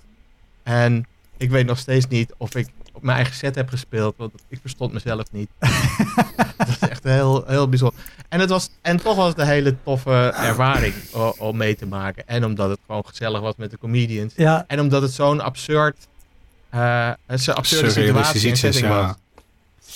En 0.64 1.06
ik 1.38 1.50
weet 1.50 1.66
nog 1.66 1.78
steeds 1.78 2.08
niet 2.08 2.34
of 2.38 2.56
ik 2.56 2.68
op 2.96 3.04
mijn 3.04 3.18
eigen 3.18 3.36
set 3.36 3.56
heb 3.56 3.70
gespeeld. 3.70 4.14
Want 4.18 4.32
ik 4.48 4.58
verstond 4.62 4.94
mezelf 4.94 5.32
niet. 5.32 5.50
dat 6.58 6.68
is 6.68 6.80
echt 6.80 7.04
heel, 7.04 7.44
heel 7.48 7.70
bijzonder. 7.70 8.00
En, 8.30 8.40
het 8.40 8.50
was, 8.50 8.70
en 8.82 8.98
toch 8.98 9.16
was 9.16 9.28
het 9.28 9.38
een 9.38 9.48
hele 9.48 9.76
toffe 9.84 10.34
ervaring 10.36 10.94
om 11.38 11.58
mee 11.58 11.76
te 11.76 11.86
maken. 11.86 12.28
En 12.28 12.46
omdat 12.46 12.70
het 12.70 12.80
gewoon 12.86 13.06
gezellig 13.06 13.42
was 13.42 13.54
met 13.58 13.72
de 13.72 13.78
comedians. 13.78 14.34
ja, 14.36 14.64
En 14.68 14.80
omdat 14.80 15.02
het 15.02 15.12
zo'n 15.12 15.42
absurd, 15.42 16.08
eh 16.70 17.10
een 17.26 17.40
zo'n 17.40 17.56
absurde 17.56 17.90
Surrealistische 17.90 18.56
situatie 18.56 18.70
is, 18.70 18.80
ja. 18.80 19.06
was. 19.08 19.16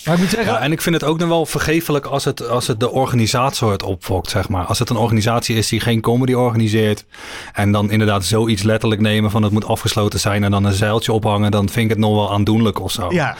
Maar 0.05 0.13
ik 0.13 0.19
moet 0.19 0.29
zeggen, 0.29 0.53
Ja, 0.53 0.59
en 0.59 0.71
ik 0.71 0.81
vind 0.81 0.95
het 0.95 1.03
ook 1.03 1.17
nog 1.19 1.27
wel 1.27 1.45
vergeeflijk 1.45 2.05
als 2.05 2.25
het, 2.25 2.47
als 2.49 2.67
het 2.67 2.79
de 2.79 2.89
organisator 2.91 3.71
het 3.71 3.83
opfokt, 3.83 4.29
zeg 4.29 4.49
maar. 4.49 4.65
Als 4.65 4.79
het 4.79 4.89
een 4.89 4.97
organisatie 4.97 5.55
is 5.57 5.67
die 5.67 5.79
geen 5.79 6.01
comedy 6.01 6.33
organiseert 6.33 7.05
en 7.53 7.71
dan 7.71 7.91
inderdaad 7.91 8.25
zoiets 8.25 8.63
letterlijk 8.63 9.01
nemen 9.01 9.31
van 9.31 9.43
het 9.43 9.51
moet 9.51 9.65
afgesloten 9.65 10.19
zijn 10.19 10.43
en 10.43 10.51
dan 10.51 10.63
een 10.63 10.73
zeiltje 10.73 11.13
ophangen, 11.13 11.51
dan 11.51 11.69
vind 11.69 11.83
ik 11.85 11.89
het 11.89 11.99
nog 11.99 12.13
wel 12.15 12.31
aandoenlijk 12.33 12.79
of 12.79 12.91
zo. 12.91 13.11
Ja, 13.13 13.35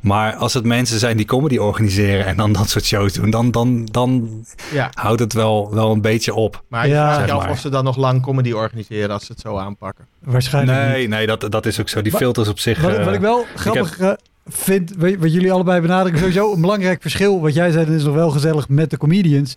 Maar 0.00 0.34
als 0.34 0.54
het 0.54 0.64
mensen 0.64 0.98
zijn 0.98 1.16
die 1.16 1.26
comedy 1.26 1.56
organiseren 1.56 2.26
en 2.26 2.36
dan 2.36 2.52
dat 2.52 2.68
soort 2.68 2.84
shows 2.84 3.12
doen, 3.12 3.30
dan, 3.30 3.50
dan, 3.50 3.84
dan 3.90 4.30
ja. 4.72 4.90
houdt 4.94 5.20
het 5.20 5.32
wel, 5.32 5.74
wel 5.74 5.90
een 5.92 6.00
beetje 6.00 6.34
op. 6.34 6.62
Maar 6.68 6.86
je 6.86 6.92
Ja. 6.92 7.02
vraagt 7.04 7.20
je 7.20 7.26
Zeg 7.26 7.36
af 7.36 7.42
maar. 7.42 7.50
of 7.50 7.58
ze 7.58 7.68
dan 7.68 7.84
nog 7.84 7.96
lang 7.96 8.22
comedy 8.22 8.52
organiseren 8.52 9.10
als 9.10 9.26
ze 9.26 9.32
het 9.32 9.40
zo 9.40 9.56
aanpakken. 9.56 10.06
waarschijnlijk 10.24 10.78
niet. 10.78 10.88
Nee, 10.88 11.08
nee, 11.08 11.26
dat, 11.26 11.46
dat 11.50 11.66
is 11.66 11.80
ook 11.80 11.88
zo. 11.88 12.02
Die 12.02 12.12
filters 12.12 12.48
op 12.48 12.58
zich. 12.58 12.80
Wat, 12.80 12.92
eh, 12.96 13.04
wat 13.04 13.14
ik 13.14 13.20
wel 13.20 13.44
grappig 13.56 13.98
eh, 13.98 14.10
vind, 14.54 14.92
wat, 14.96 15.32
jullie 15.32 15.52
allebei 15.52 15.80
benadrukken, 15.80 16.20
sowieso 16.20 16.52
een 16.52 16.60
belangrijk 16.60 17.02
verschil, 17.02 17.40
wat 17.40 17.54
jij 17.54 17.70
zei, 17.70 17.84
dat 17.84 17.94
is 17.94 18.04
nog 18.04 18.14
wel 18.14 18.30
gezellig 18.30 18.68
met 18.68 18.90
de 18.90 18.96
comedians, 18.96 19.56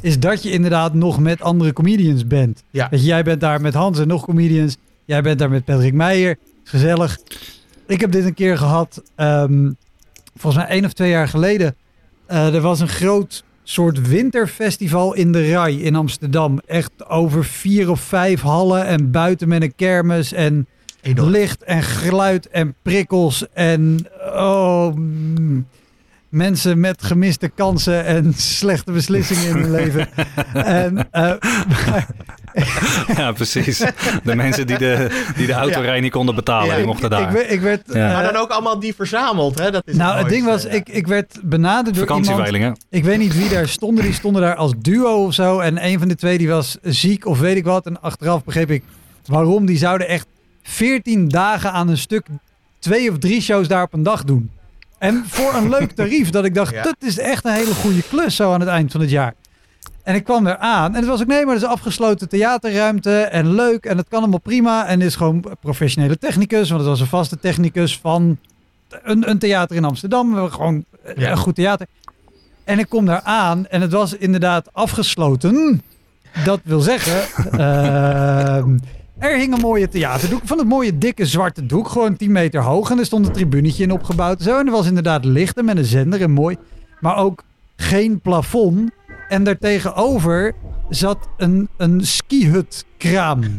is 0.00 0.18
dat 0.18 0.42
je 0.42 0.50
inderdaad 0.50 0.94
nog 0.94 1.18
met 1.20 1.40
andere 1.40 1.72
comedians 1.72 2.26
bent. 2.26 2.62
Ja. 2.70 2.88
Je, 2.90 3.00
jij 3.00 3.22
bent 3.22 3.40
daar 3.40 3.60
met 3.60 3.74
Hans 3.74 3.98
en 3.98 4.08
nog 4.08 4.24
comedians, 4.24 4.76
jij 5.04 5.22
bent 5.22 5.38
daar 5.38 5.50
met 5.50 5.64
Patrick 5.64 5.92
Meijer, 5.92 6.36
gezellig. 6.64 7.18
Ik 7.86 8.00
heb 8.00 8.12
dit 8.12 8.24
een 8.24 8.34
keer 8.34 8.58
gehad, 8.58 9.02
ehm, 9.14 9.70
volgens 10.36 10.64
mij 10.64 10.72
één 10.72 10.84
of 10.84 10.92
twee 10.92 11.10
jaar 11.10 11.28
geleden. 11.28 11.74
Eh, 12.26 12.54
er 12.54 12.60
was 12.60 12.80
een 12.80 12.88
groot 12.88 13.44
soort 13.62 14.08
winterfestival 14.08 15.14
in 15.14 15.32
de 15.32 15.50
Rai 15.50 15.82
in 15.82 15.94
Amsterdam. 15.94 16.60
Echt 16.66 17.08
over 17.08 17.44
vier 17.44 17.90
of 17.90 18.00
vijf 18.00 18.40
hallen 18.40 18.86
en 18.86 19.10
buiten 19.10 19.48
met 19.48 19.62
een 19.62 19.74
kermis 19.74 20.32
en 20.32 20.66
Enorm. 21.02 21.30
licht 21.30 21.62
en 21.62 21.82
geluid 21.82 22.48
en 22.48 22.74
prikkels 22.82 23.46
en 23.52 24.06
oh, 24.34 24.94
mm, 24.94 25.66
mensen 26.28 26.80
met 26.80 27.02
gemiste 27.02 27.48
kansen 27.48 28.04
en 28.04 28.34
slechte 28.36 28.92
beslissingen 28.92 29.48
in 29.48 29.56
hun 29.56 29.70
leven. 29.80 30.08
En, 30.54 31.08
eh, 31.10 31.32
ja, 33.16 33.32
precies. 33.32 33.78
De 34.24 34.34
mensen 34.36 34.66
die 34.66 34.78
de, 34.78 35.22
die 35.36 35.46
de 35.46 35.52
autorij 35.52 36.00
niet 36.00 36.10
konden 36.12 36.34
betalen, 36.34 36.66
Ja, 36.66 36.76
die 36.76 36.86
mochten 36.86 37.04
ik, 37.04 37.10
daar. 37.10 37.32
werd- 37.32 37.50
ik 37.50 37.60
werd. 37.60 37.82
Ja. 37.92 38.12
Maar 38.12 38.22
dan 38.32 38.36
ook 38.36 38.50
allemaal 38.50 38.78
die 38.80 38.94
verzameld, 38.94 39.58
hè? 39.58 39.70
Dat 39.70 39.82
is 39.86 39.96
nou, 39.96 40.18
het 40.18 40.28
ding 40.28 40.44
was, 40.44 40.62
ja. 40.62 40.68
ik, 40.68 40.88
ik 40.88 41.06
werd 41.06 41.38
benaderd 41.42 41.94
door 41.96 42.04
iemand. 42.04 42.26
Vakantieveilingen. 42.26 42.76
Ik 42.90 43.04
weet 43.04 43.18
niet 43.18 43.36
wie 43.36 43.48
daar 43.48 43.68
stonden. 43.68 44.04
Die 44.04 44.12
stonden 44.12 44.42
daar 44.42 44.54
als 44.56 44.72
duo 44.78 45.24
of 45.24 45.34
zo. 45.34 45.58
En 45.58 45.84
een 45.84 45.98
van 45.98 46.08
de 46.08 46.14
twee 46.16 46.38
die 46.38 46.48
was 46.48 46.76
ziek 46.82 47.26
of 47.26 47.38
weet 47.40 47.56
ik 47.56 47.64
wat. 47.64 47.86
En 47.86 48.00
achteraf 48.02 48.44
begreep 48.44 48.70
ik 48.70 48.82
waarom. 49.26 49.66
Die 49.66 49.76
zouden 49.78 50.08
echt 50.08 50.26
14 50.62 51.28
dagen 51.28 51.72
aan 51.72 51.88
een 51.88 51.98
stuk 51.98 52.26
twee 52.78 53.10
of 53.10 53.18
drie 53.18 53.40
shows 53.40 53.68
daar 53.68 53.82
op 53.82 53.92
een 53.92 54.02
dag 54.02 54.24
doen. 54.24 54.50
En 54.98 55.24
voor 55.26 55.54
een 55.54 55.68
leuk 55.68 55.90
tarief. 55.90 56.30
Dat 56.30 56.44
ik 56.44 56.54
dacht, 56.54 56.72
Ja. 56.74 56.82
dat 56.82 56.96
is 56.98 57.18
echt 57.18 57.44
een 57.44 57.52
hele 57.52 57.74
goede 57.74 58.02
klus 58.02 58.36
zo 58.36 58.52
aan 58.52 58.60
het 58.60 58.68
eind 58.68 58.92
van 58.92 59.00
het 59.00 59.10
jaar. 59.10 59.34
En 60.02 60.14
ik 60.14 60.24
kwam 60.24 60.44
daar 60.44 60.56
aan 60.56 60.90
en 60.94 61.00
het 61.00 61.06
was 61.08 61.20
ook, 61.20 61.26
nee, 61.26 61.44
maar 61.44 61.54
het 61.54 61.62
is 61.62 61.68
afgesloten 61.68 62.28
theaterruimte 62.28 63.20
en 63.22 63.54
leuk 63.54 63.84
en 63.84 63.96
het 63.96 64.08
kan 64.08 64.18
allemaal 64.20 64.40
prima. 64.40 64.86
En 64.86 64.98
het 64.98 65.08
is 65.08 65.16
gewoon 65.16 65.44
professionele 65.60 66.18
technicus, 66.18 66.68
want 66.68 66.80
het 66.80 66.90
was 66.90 67.00
een 67.00 67.06
vaste 67.06 67.38
technicus 67.38 67.98
van 67.98 68.38
een, 69.02 69.30
een 69.30 69.38
theater 69.38 69.76
in 69.76 69.84
Amsterdam. 69.84 70.26
We 70.28 70.34
hebben 70.34 70.52
Gewoon 70.52 70.84
Ja. 71.16 71.30
een 71.30 71.36
goed 71.36 71.54
theater. 71.54 71.86
En 72.64 72.78
ik 72.78 72.88
kom 72.88 73.06
daar 73.06 73.20
aan 73.22 73.66
en 73.66 73.80
het 73.80 73.92
was 73.92 74.14
inderdaad 74.14 74.68
afgesloten. 74.72 75.82
Dat 76.44 76.60
wil 76.64 76.80
zeggen, 76.80 77.22
ehm, 77.60 78.76
er 79.22 79.38
hing 79.38 79.54
een 79.54 79.60
mooie 79.60 79.88
theaterdoek 79.88 80.40
van 80.44 80.58
het 80.58 80.66
mooie 80.66 80.98
dikke 80.98 81.26
zwarte 81.26 81.66
doek, 81.66 81.88
gewoon 81.88 82.16
10 82.16 82.32
meter 82.32 82.62
hoog. 82.62 82.90
En 82.90 82.98
er 82.98 83.04
stond 83.04 83.26
een 83.26 83.32
tribunetje 83.32 83.82
in 83.82 83.90
opgebouwd. 83.90 84.38
en 84.38 84.44
Zo. 84.44 84.58
En 84.58 84.66
er 84.66 84.72
was 84.72 84.86
inderdaad 84.86 85.24
lichten 85.24 85.64
met 85.64 85.76
een 85.76 85.84
zender 85.84 86.20
en 86.20 86.30
mooi. 86.30 86.56
Maar 87.00 87.16
ook 87.16 87.44
geen 87.76 88.20
plafond. 88.20 88.90
En 89.28 89.44
daartegenover 89.44 90.54
zat 90.88 91.28
een, 91.36 91.68
een 91.76 92.06
skihutkraam. 92.06 93.42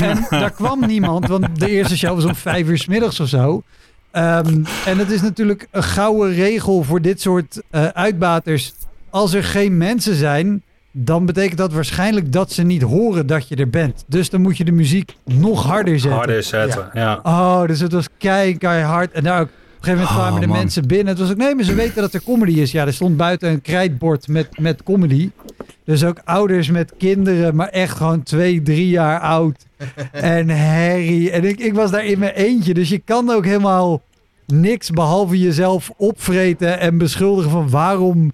en 0.00 0.26
daar 0.30 0.50
kwam 0.50 0.86
niemand, 0.86 1.26
want 1.26 1.60
de 1.60 1.70
eerste 1.70 1.96
show 1.96 2.14
was 2.14 2.24
om 2.24 2.34
vijf 2.34 2.68
uur 2.68 2.78
s 2.78 2.86
middags 2.86 3.20
of 3.20 3.28
zo. 3.28 3.62
Ehm, 4.10 4.64
en 4.86 4.98
het 4.98 5.10
is 5.10 5.22
natuurlijk 5.22 5.68
een 5.70 5.82
gouden 5.82 6.34
regel 6.34 6.82
voor 6.82 7.00
dit 7.00 7.20
soort 7.20 7.62
eh, 7.70 7.86
uitbaters. 7.86 8.72
Als 9.10 9.32
er 9.32 9.44
geen 9.44 9.76
mensen 9.76 10.14
zijn, 10.14 10.62
dan 10.92 11.26
betekent 11.26 11.58
dat 11.58 11.72
waarschijnlijk 11.72 12.32
dat 12.32 12.52
ze 12.52 12.62
niet 12.62 12.82
horen 12.82 13.26
dat 13.26 13.48
je 13.48 13.56
er 13.56 13.70
bent. 13.70 14.04
Dus 14.06 14.30
dan 14.30 14.40
moet 14.40 14.56
je 14.56 14.64
de 14.64 14.72
muziek 14.72 15.16
nog 15.24 15.64
harder 15.66 15.98
zetten. 16.00 16.18
Harder 16.18 16.42
zetten, 16.42 16.90
ja. 16.92 17.20
Oh, 17.22 17.66
dus 17.66 17.80
het 17.80 17.92
was 17.92 18.06
kei, 18.18 18.58
keihard. 18.58 19.12
En 19.12 19.22
daar 19.22 19.40
ook, 19.40 19.46
op 19.46 19.52
een 19.52 19.84
gegeven 19.84 19.98
moment 19.98 20.08
Oh, 20.16 20.22
kwamen 20.22 20.40
de 20.40 20.46
man. 20.46 20.56
mensen 20.58 20.86
binnen. 20.86 21.06
Het 21.06 21.18
was 21.18 21.30
ook, 21.30 21.36
nee, 21.36 21.54
maar 21.54 21.64
ze 21.64 21.74
weten 21.74 22.02
dat 22.02 22.14
er 22.14 22.22
comedy 22.22 22.52
is. 22.60 22.72
Ja, 22.72 22.86
er 22.86 22.92
stond 22.92 23.16
buiten 23.16 23.50
een 23.50 23.62
krijtbord 23.62 24.28
met, 24.28 24.58
met 24.58 24.82
comedy. 24.82 25.30
Dus 25.84 26.04
ook 26.04 26.20
ouders 26.24 26.70
met 26.70 26.92
kinderen, 26.98 27.54
maar 27.56 27.68
echt 27.68 27.96
gewoon 27.96 28.22
twee, 28.22 28.62
drie 28.62 28.88
jaar 28.88 29.20
oud. 29.20 29.66
En 30.12 30.48
herrie. 30.48 31.30
En 31.30 31.44
ik, 31.44 31.60
ik 31.60 31.74
was 31.74 31.90
daar 31.90 32.04
in 32.04 32.18
mijn 32.18 32.34
eentje. 32.34 32.74
Dus 32.74 32.88
je 32.88 32.98
kan 32.98 33.30
ook 33.30 33.44
helemaal 33.44 34.02
niks 34.46 34.90
behalve 34.90 35.38
jezelf 35.38 35.90
opvreten 35.96 36.78
en 36.80 36.98
beschuldigen 36.98 37.50
van 37.50 37.70
waarom 37.70 38.30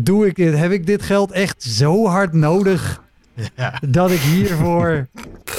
doe 0.00 0.26
ik 0.26 0.36
dit? 0.36 0.56
Heb 0.56 0.70
ik 0.70 0.86
dit 0.86 1.02
geld 1.02 1.30
echt 1.32 1.62
zo 1.62 2.06
hard 2.06 2.32
nodig 2.32 3.02
Ja, 3.56 3.80
dat 3.88 4.10
ik 4.10 4.18
hiervoor 4.20 5.06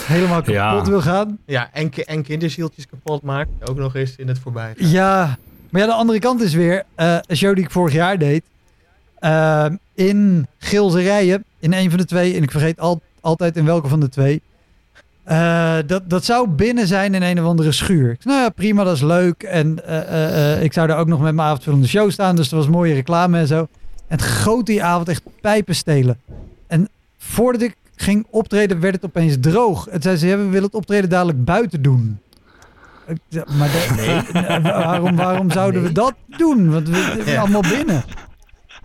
helemaal 0.04 0.38
kapot 0.42 0.54
Ja. 0.54 0.84
wil 0.84 1.02
gaan? 1.02 1.38
ja 1.46 1.70
en, 1.74 1.92
en 2.06 2.24
kinderzieltjes 2.24 2.88
kapot 2.88 3.22
maakt. 3.22 3.50
Ook 3.70 3.78
nog 3.78 3.96
eens 3.96 4.16
in 4.16 4.28
het 4.28 4.40
voorbij. 4.40 4.74
Ja, 4.78 5.38
maar 5.70 5.82
ja, 5.82 5.88
de 5.88 5.94
andere 5.94 6.20
kant 6.20 6.42
is 6.42 6.54
weer 6.54 6.84
eh, 6.96 7.18
een 7.28 7.38
show 7.38 7.56
die 7.56 7.64
ik 7.64 7.72
vorig 7.72 7.94
jaar 7.94 8.18
deed. 8.18 8.44
eh, 9.20 9.66
in 9.94 10.48
Gilserijen, 10.58 11.44
in 11.60 11.74
een 11.74 11.90
van 11.90 12.00
de 12.00 12.06
twee. 12.06 12.36
En 12.36 12.44
ik 12.44 12.52
vergeet 12.52 12.80
al, 12.80 13.02
altijd 13.22 13.58
in 13.58 13.66
welke 13.66 13.88
van 13.88 14.00
de 14.00 14.10
twee. 14.10 14.42
Eh, 15.24 15.78
dat, 15.86 16.10
dat 16.10 16.26
zou 16.26 16.48
binnen 16.48 16.88
zijn 16.88 17.14
in 17.14 17.22
een 17.24 17.40
of 17.40 17.46
andere 17.46 17.72
schuur. 17.72 18.12
Ik 18.12 18.22
zei, 18.22 18.34
nou 18.34 18.46
ja, 18.46 18.50
prima, 18.50 18.84
dat 18.84 18.96
is 18.96 19.02
leuk. 19.02 19.44
En 19.44 19.70
ik 20.64 20.74
zou 20.74 20.88
daar 20.88 20.98
ook 20.98 21.08
nog 21.08 21.22
met 21.22 21.34
mijn 21.36 21.48
avondvullende 21.48 21.88
show 21.88 22.12
staan. 22.12 22.36
Dus 22.36 22.50
er 22.52 22.58
was 22.58 22.68
mooie 22.68 22.94
reclame 22.94 23.40
en 23.40 23.48
zo. 23.48 23.68
En 24.08 24.18
het 24.18 24.22
goot 24.22 24.66
die 24.66 24.84
avond 24.84 25.10
echt 25.10 25.24
pijpen 25.42 25.76
stelen. 25.76 26.20
En 26.68 26.90
voordat 27.18 27.62
ik 27.62 27.76
ging 27.96 28.26
optreden, 28.30 28.80
werd 28.80 28.96
het 28.96 29.06
opeens 29.06 29.36
droog. 29.40 29.88
Het 29.92 30.04
zei 30.04 30.16
ze, 30.18 30.28
ja, 30.28 30.38
we 30.38 30.44
willen 30.46 30.64
het 30.64 30.74
optreden 30.76 31.10
dadelijk 31.10 31.46
buiten 31.46 31.82
doen. 31.82 32.20
Maar 33.58 33.70
de- 33.72 34.24
nee, 34.34 34.62
waarom, 34.62 35.16
waarom 35.16 35.52
zouden 35.52 35.84
we 35.84 35.92
dat 35.92 36.14
doen? 36.38 36.72
Want 36.72 36.90
we 36.90 36.94
we 36.96 37.22
zijn 37.24 37.26
Ja. 37.36 37.40
allemaal 37.42 37.62
binnen. 37.62 38.04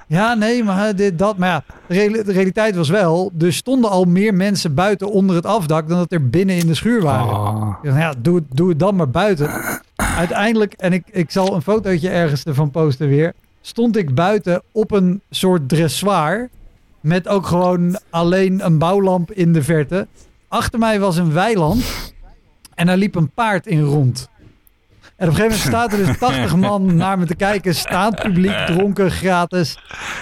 Ja, 0.06 0.34
nee, 0.34 0.64
maar 0.64 0.84
hè, 0.86 0.94
dit, 0.94 1.18
dat. 1.18 1.36
Maar 1.36 1.48
ja, 1.48 1.64
de, 1.86 1.94
reali- 1.94 2.22
de 2.22 2.32
realiteit 2.32 2.76
was 2.76 2.88
wel, 2.88 3.32
er 3.38 3.52
stonden 3.52 3.90
al 3.90 4.04
meer 4.04 4.34
mensen 4.34 4.74
buiten 4.74 5.10
onder 5.10 5.36
het 5.36 5.46
afdak 5.46 5.88
dan 5.88 5.98
dat 5.98 6.12
er 6.12 6.28
binnen 6.30 6.56
in 6.56 6.66
de 6.66 6.74
schuur 6.74 7.02
waren. 7.02 7.32
Oh. 7.34 7.60
Dacht, 7.60 7.82
nou 7.82 7.98
ja, 7.98 8.14
doe 8.18 8.34
het, 8.36 8.44
doe 8.50 8.68
het 8.68 8.78
dan 8.78 8.96
maar 8.96 9.10
buiten. 9.10 9.50
Uiteindelijk, 9.96 10.72
en 10.72 10.92
ik, 10.92 11.02
ik 11.10 11.30
zal 11.30 11.54
een 11.54 11.62
fotootje 11.62 12.08
ergens 12.08 12.42
ervan 12.44 12.70
posten 12.70 13.08
weer, 13.08 13.32
stond 13.62 13.96
ik 13.96 14.14
buiten 14.14 14.62
op 14.72 14.90
een 14.90 15.20
soort 15.30 15.68
dressoir. 15.68 16.48
Met 17.00 17.28
ook 17.28 17.46
gewoon 17.46 17.98
alleen 18.10 18.64
een 18.64 18.78
bouwlamp 18.78 19.32
in 19.32 19.52
de 19.52 19.62
verte. 19.62 20.06
Achter 20.48 20.78
mij 20.78 21.00
was 21.00 21.16
een 21.16 21.32
weiland. 21.32 22.12
En 22.74 22.86
daar 22.86 22.96
liep 22.96 23.14
een 23.14 23.30
paard 23.30 23.66
in 23.66 23.82
rond. 23.82 24.28
En 25.16 25.28
op 25.28 25.34
een 25.34 25.40
gegeven 25.40 25.42
moment 25.42 25.90
staat 25.90 25.92
er 25.92 26.06
dus 26.06 26.18
80 26.18 26.56
man 26.70 26.96
naar 26.96 27.18
me 27.18 27.26
te 27.26 27.34
kijken. 27.34 27.74
Staand 27.74 28.22
publiek, 28.22 28.56
dronken, 28.66 29.10
gratis. 29.10 29.78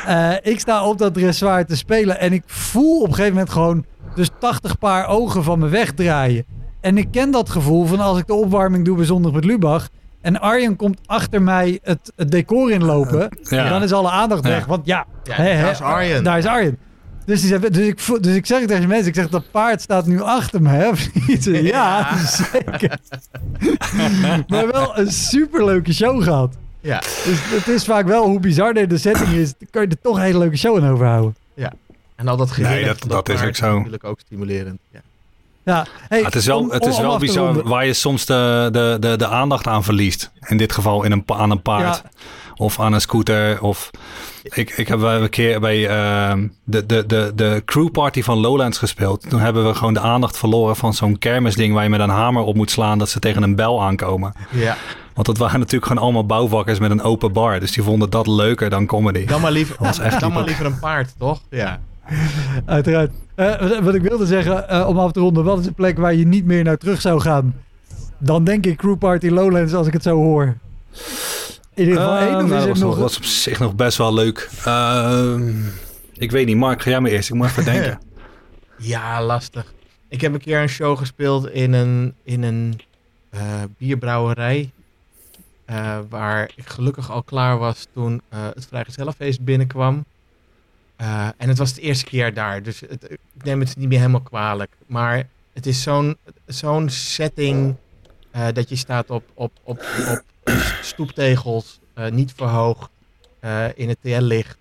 Eh, 0.07 0.33
ik 0.43 0.61
sta 0.61 0.85
op 0.87 0.99
dat 0.99 1.15
dressoir 1.15 1.67
te 1.67 1.77
spelen. 1.77 2.21
En 2.21 2.33
ik 2.33 2.43
voel 2.47 3.01
op 3.01 3.07
een 3.07 3.15
gegeven 3.15 3.33
moment 3.33 3.51
gewoon 3.51 3.85
dus 4.15 4.29
80 4.39 4.79
paar 4.79 5.07
ogen 5.07 5.45
van 5.45 5.59
me 5.59 5.69
wegdraaien. 5.69 6.45
En 6.81 6.99
ik 6.99 7.09
ken 7.11 7.31
dat 7.31 7.51
gevoel 7.51 7.85
van 7.85 8.01
als 8.01 8.19
ik 8.19 8.27
de 8.27 8.35
opwarming 8.35 8.85
doe 8.85 8.97
bij 8.97 9.05
Zondag 9.05 9.33
met 9.33 9.45
Lubach. 9.45 9.89
En 10.21 10.41
Arjen 10.41 10.77
komt 10.77 10.99
achter 11.07 11.43
mij 11.43 11.79
het, 11.83 12.13
het 12.17 12.31
decor 12.31 12.71
inlopen. 12.71 13.29
Ja. 13.43 13.65
En 13.65 13.71
dan 13.71 13.83
is 13.83 13.93
alle 13.93 14.11
aandacht 14.11 14.43
weg. 14.45 14.59
Ja. 14.61 14.67
Want 14.67 14.87
ja, 14.87 15.07
Ja, 15.25 15.35
hè, 15.35 15.45
hè, 15.51 15.63
daar 15.63 15.71
is 15.71 15.81
Arjen. 15.81 16.25
Daar 16.25 16.39
is 16.39 16.47
Arjen. 16.47 16.79
Dus, 17.25 17.41
die 17.41 17.49
zei- 17.49 17.71
dus, 17.71 17.87
ik, 17.87 18.23
dus 18.23 18.35
ik 18.35 18.47
zeg 18.47 18.67
tegen 18.67 18.89
mensen, 18.89 19.09
ik 19.09 19.15
zeg 19.15 19.29
dat 19.29 19.51
paard 19.51 19.81
staat 19.81 20.07
nu 20.07 20.21
achter 20.21 20.63
me. 20.63 20.69
Hè? 20.69 20.89
Of 20.91 21.27
niet? 21.27 21.45
ja, 21.45 21.59
Ja. 21.61 22.17
zeker. 22.27 22.99
maar 24.49 24.71
wel 24.73 24.99
een 24.99 25.11
superleuke 25.11 25.93
show 25.93 26.23
gehad. 26.23 26.55
Ja. 26.81 26.99
Dus 26.99 27.39
het 27.51 27.69
is 27.69 27.85
vaak 27.85 28.07
wel 28.07 28.25
hoe 28.27 28.41
bizarder 28.41 28.89
de 28.89 28.99
setting 28.99 29.29
is, 29.29 29.53
dan 29.59 29.69
kan 29.71 29.83
je 29.83 29.89
er 29.89 30.01
toch 30.01 30.17
een 30.17 30.23
hele 30.23 30.39
leuke 30.39 30.57
show 30.57 30.77
aan 30.77 30.91
overhouden. 30.91 31.35
En 32.17 32.29
al 32.29 32.37
dat 32.37 32.57
Nee, 32.57 32.67
gezicht 32.67 33.09
dat- 33.09 33.29
is 33.29 33.43
ook 33.43 33.57
zo. 33.57 33.77
natuurlijk 33.77 34.05
ook 34.05 34.21
stimulerend. 34.21 34.79
Ja. 34.91 35.01
Ja, 35.65 35.87
hey, 36.09 36.23
het 36.23 36.35
is 36.35 36.47
wel, 36.47 36.59
om- 36.59 36.71
het 36.71 36.87
is 36.87 36.99
wel 36.99 37.19
bizar 37.19 37.45
ronden. 37.45 37.69
waar 37.69 37.87
je 37.87 37.93
soms 37.93 38.25
de, 38.27 38.69
de, 38.73 38.97
de, 39.01 39.17
de 39.17 39.27
aandacht 39.27 39.67
aan 39.67 39.85
verliest. 39.85 40.31
In 40.47 40.57
dit 40.57 40.73
geval 40.73 41.03
in 41.05 41.13
een, 41.13 41.23
aan 41.27 41.51
een 41.51 41.63
paard. 41.63 42.03
Ja. 42.05 42.11
Of 42.57 42.81
aan 42.81 42.93
een 42.93 43.01
scooter. 43.01 43.63
Of 43.63 43.91
ik, 44.43 44.71
ik 44.71 44.89
heb 44.89 45.01
een 45.03 45.31
keer 45.31 45.61
bij 45.61 45.89
ehm, 45.89 46.47
de, 46.65 46.87
de, 46.87 47.07
de, 47.07 47.33
de 47.35 47.63
crewparty 47.65 48.23
van 48.23 48.39
Lowlands 48.39 48.79
gespeeld. 48.79 49.31
Toen 49.31 49.41
hebben 49.41 49.67
we 49.67 49.75
gewoon 49.75 49.95
de 49.95 50.01
aandacht 50.01 50.37
verloren 50.39 50.77
van 50.77 50.95
zo'n 50.95 51.19
kermisding 51.19 51.75
waar 51.75 51.83
je 51.83 51.89
met 51.91 52.01
een 52.01 52.09
hamer 52.09 52.43
op 52.43 52.55
moet 52.55 52.71
slaan 52.71 52.99
dat 52.99 53.09
ze 53.09 53.19
tegen 53.19 53.43
een 53.43 53.55
bel 53.57 53.83
aankomen. 53.83 54.33
ja. 54.51 54.77
Want 55.15 55.27
dat 55.27 55.39
waren 55.39 55.59
natuurlijk 55.61 55.87
gewoon 55.87 56.03
allemaal 56.03 56.27
bouwvakkers 56.27 56.79
met 56.79 56.91
een 56.91 57.03
open 57.03 57.33
bar. 57.33 57.61
Dus 57.61 57.73
die 57.73 57.83
vonden 57.83 58.11
dat 58.11 58.27
leuker 58.27 58.71
dan 58.71 58.87
comedy. 58.87 59.25
Dan 59.27 59.41
maar 59.41 59.53
liever, 59.53 59.77
was 59.79 59.99
echt 59.99 60.21
dan 60.21 60.33
maar 60.33 60.45
liever 60.45 60.67
een 60.67 60.79
paard, 60.79 61.15
toch? 61.19 61.41
Ja. 61.51 61.81
Uiteraard. 62.67 63.11
Eh, 63.35 63.79
wat- 63.81 63.95
ik 63.95 64.03
wilde 64.03 64.27
zeggen, 64.27 64.69
eh, 64.69 64.89
om 64.89 64.99
af 64.99 65.13
te 65.13 65.21
ronden, 65.21 65.45
wat 65.45 65.59
is 65.59 65.67
een 65.67 65.75
plek 65.75 65.99
waar 65.99 66.15
je 66.15 66.27
niet 66.27 66.45
meer 66.45 66.65
naar 66.65 66.77
terug 66.79 67.01
zou 67.01 67.21
gaan? 67.21 67.55
Dan 68.19 68.45
denk 68.45 68.67
ik 68.67 68.77
Crew 68.77 68.99
Party 68.99 69.29
Lowlands 69.29 69.73
als 69.73 69.87
ik 69.87 69.93
het 69.93 70.03
zo 70.03 70.17
hoor. 70.17 70.57
In 71.75 71.85
ieder 71.87 71.97
geval 71.97 72.17
Eh, 72.17 72.23
één, 72.27 72.37
of 72.37 72.43
nou, 72.43 72.45
is 72.45 72.51
dat 72.51 72.61
het 72.61 72.69
was, 72.69 72.79
nog, 72.81 72.99
was 72.99 73.17
op 73.17 73.25
zich 73.25 73.59
nog 73.59 73.75
best 73.75 73.99
wel 73.99 74.15
leuk. 74.15 74.51
Ehm, 74.65 75.53
ik 76.13 76.31
weet 76.31 76.47
niet, 76.47 76.57
Mark, 76.57 76.83
ga 76.83 76.91
jij 76.91 77.01
maar 77.01 77.11
eerst. 77.11 77.29
Ik 77.29 77.35
moet 77.35 77.47
even 77.47 77.65
denken. 77.73 78.01
Ja, 78.79 79.23
lastig. 79.25 79.73
Ik 80.09 80.21
heb 80.21 80.33
een 80.35 80.41
keer 80.41 80.61
een 80.61 80.69
show 80.69 80.99
gespeeld 80.99 81.49
in 81.51 81.73
een, 81.73 82.15
in 82.25 82.43
een 82.43 82.81
eh, 83.31 83.41
bierbrouwerij. 83.79 84.71
eh, 85.65 85.99
waar 86.09 86.51
ik 86.57 86.69
gelukkig 86.69 87.11
al 87.11 87.23
klaar 87.23 87.59
was 87.59 87.87
toen 87.95 88.21
eh, 88.29 88.39
het 88.55 88.67
Vrijgezellenfeest 88.69 89.41
binnenkwam. 89.45 90.05
Eh, 91.01 91.29
en 91.37 91.49
het 91.49 91.59
was 91.59 91.75
de 91.75 91.81
eerste 91.81 92.05
keer 92.05 92.35
daar, 92.35 92.63
dus 92.63 92.81
het, 92.81 93.11
ik 93.11 93.45
neem 93.45 93.61
het 93.61 93.77
niet 93.77 93.89
meer 93.89 93.99
helemaal 93.99 94.21
kwalijk. 94.21 94.73
Maar 94.87 95.27
het 95.53 95.67
is 95.67 95.83
zo'n 95.83 96.17
zo'n 96.47 96.89
setting 96.89 97.75
eh, 98.31 98.47
dat 98.53 98.69
je 98.69 98.77
staat 98.77 99.11
op, 99.11 99.25
op, 99.35 99.53
op, 99.63 99.85
op 100.09 100.23
stoeptegels, 100.83 101.79
eh, 101.95 102.11
niet 102.11 102.33
verhoogd, 102.37 102.91
in 103.75 103.89
het 103.89 103.99
TL-licht. 104.03 104.57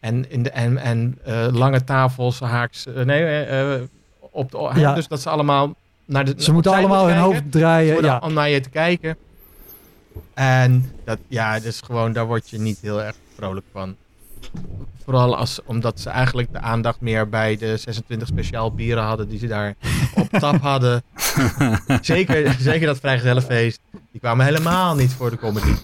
En, 0.00 0.30
in 0.30 0.42
de, 0.42 0.50
en, 0.50 0.78
en 0.78 1.18
lange 1.52 1.84
tafels, 1.84 2.40
haaks. 2.40 2.84
nee, 3.04 3.88
op 4.18 4.50
de, 4.50 4.70
Ja. 4.74 4.94
dus 4.94 5.08
dat 5.08 5.20
ze 5.20 5.30
allemaal 5.30 5.74
naar 6.04 6.24
de. 6.24 6.34
Ze 6.36 6.52
moeten 6.52 6.72
allemaal 6.72 7.06
hun 7.06 7.14
kijken. 7.14 7.32
hoofd 7.32 7.52
draaien. 7.52 8.02
Ja. 8.04 8.18
om 8.18 8.32
naar 8.32 8.48
je 8.48 8.60
te 8.60 8.70
kijken. 8.70 9.16
En 10.34 10.92
dat, 11.04 11.18
ja, 11.28 11.60
dus 11.60 11.80
gewoon, 11.80 12.12
daar 12.12 12.26
word 12.26 12.50
je 12.50 12.58
niet 12.58 12.78
heel 12.80 13.02
erg 13.02 13.16
vrolijk 13.34 13.66
van. 13.72 13.96
Vooral 15.04 15.36
als, 15.36 15.60
omdat 15.64 16.00
ze 16.00 16.10
eigenlijk 16.10 16.52
de 16.52 16.60
aandacht 16.60 17.00
meer 17.00 17.28
bij 17.28 17.56
de 17.56 17.76
26 17.76 18.28
speciaal 18.28 18.72
bieren 18.74 19.02
hadden 19.04 19.28
die 19.28 19.38
ze 19.38 19.46
daar 19.46 19.74
op 20.14 20.28
tap 20.30 20.60
hadden. 20.60 21.02
zeker, 22.00 22.56
zeker 22.58 22.86
dat 22.86 22.98
vrijgezellenfeest. 22.98 23.80
Die 24.12 24.20
kwamen 24.20 24.44
helemaal 24.46 24.94
niet 24.94 25.12
voor 25.12 25.30
de 25.30 25.36
comedy. 25.36 25.74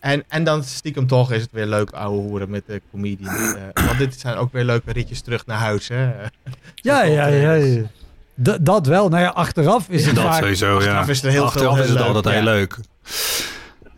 En, 0.00 0.24
en 0.28 0.44
dan 0.44 0.64
stiekem 0.64 1.06
toch 1.06 1.32
is 1.32 1.42
het 1.42 1.52
weer 1.52 1.66
leuk 1.66 1.90
ouwe 1.90 2.18
hoeren 2.20 2.50
met 2.50 2.62
de 2.66 2.82
comedians. 2.90 3.54
eh, 3.54 3.84
want 3.86 3.98
dit 3.98 4.20
zijn 4.20 4.36
ook 4.36 4.52
weer 4.52 4.64
leuke 4.64 4.92
ritjes 4.92 5.20
terug 5.20 5.46
naar 5.46 5.58
huis. 5.58 5.88
Hè? 5.88 6.04
Ja, 6.74 7.02
ja, 7.02 7.26
ja. 7.26 7.52
ja. 7.52 7.82
D- 8.42 8.58
dat 8.60 8.86
wel. 8.86 9.08
Nou 9.08 9.22
ja, 9.22 9.28
achteraf 9.28 9.88
is 9.88 10.06
het 10.06 10.14
dat 10.14 10.24
vaak... 10.24 10.40
sowieso, 10.40 10.66
ja. 10.66 10.74
Achteraf 10.76 11.08
is 11.08 11.22
het 11.22 11.32
heel 11.32 11.44
Achteraf 11.44 11.74
veel 11.74 11.82
is 11.82 11.88
het 11.90 11.98
heel 11.98 12.06
altijd 12.14 12.24
leuk, 12.24 12.34
heel 12.34 12.52
leuk. 12.52 12.78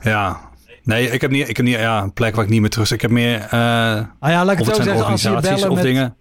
Ja. 0.01 0.40
Nee, 0.89 1.11
ik 1.11 1.20
heb 1.20 1.30
niet, 1.30 1.49
ik 1.49 1.57
heb 1.57 1.66
niet 1.66 1.74
ja, 1.78 2.03
een 2.03 2.12
plek 2.12 2.34
waar 2.34 2.45
ik 2.45 2.51
niet 2.51 2.61
meer 2.61 2.70
terug... 2.70 2.91
Ik 2.91 3.01
heb 3.01 3.11
meer... 3.11 3.41
eh 3.41 3.51
Ah 4.20 4.30
ja, 4.30 4.45
laat 4.45 4.59
ik 4.61 4.66
het 4.66 4.76
zeggen. 4.76 5.05
Als 5.05 5.22
je 5.22 5.28
organisaties 5.28 5.66
of 5.66 5.74
met... 5.74 5.84
dingen. 5.84 6.14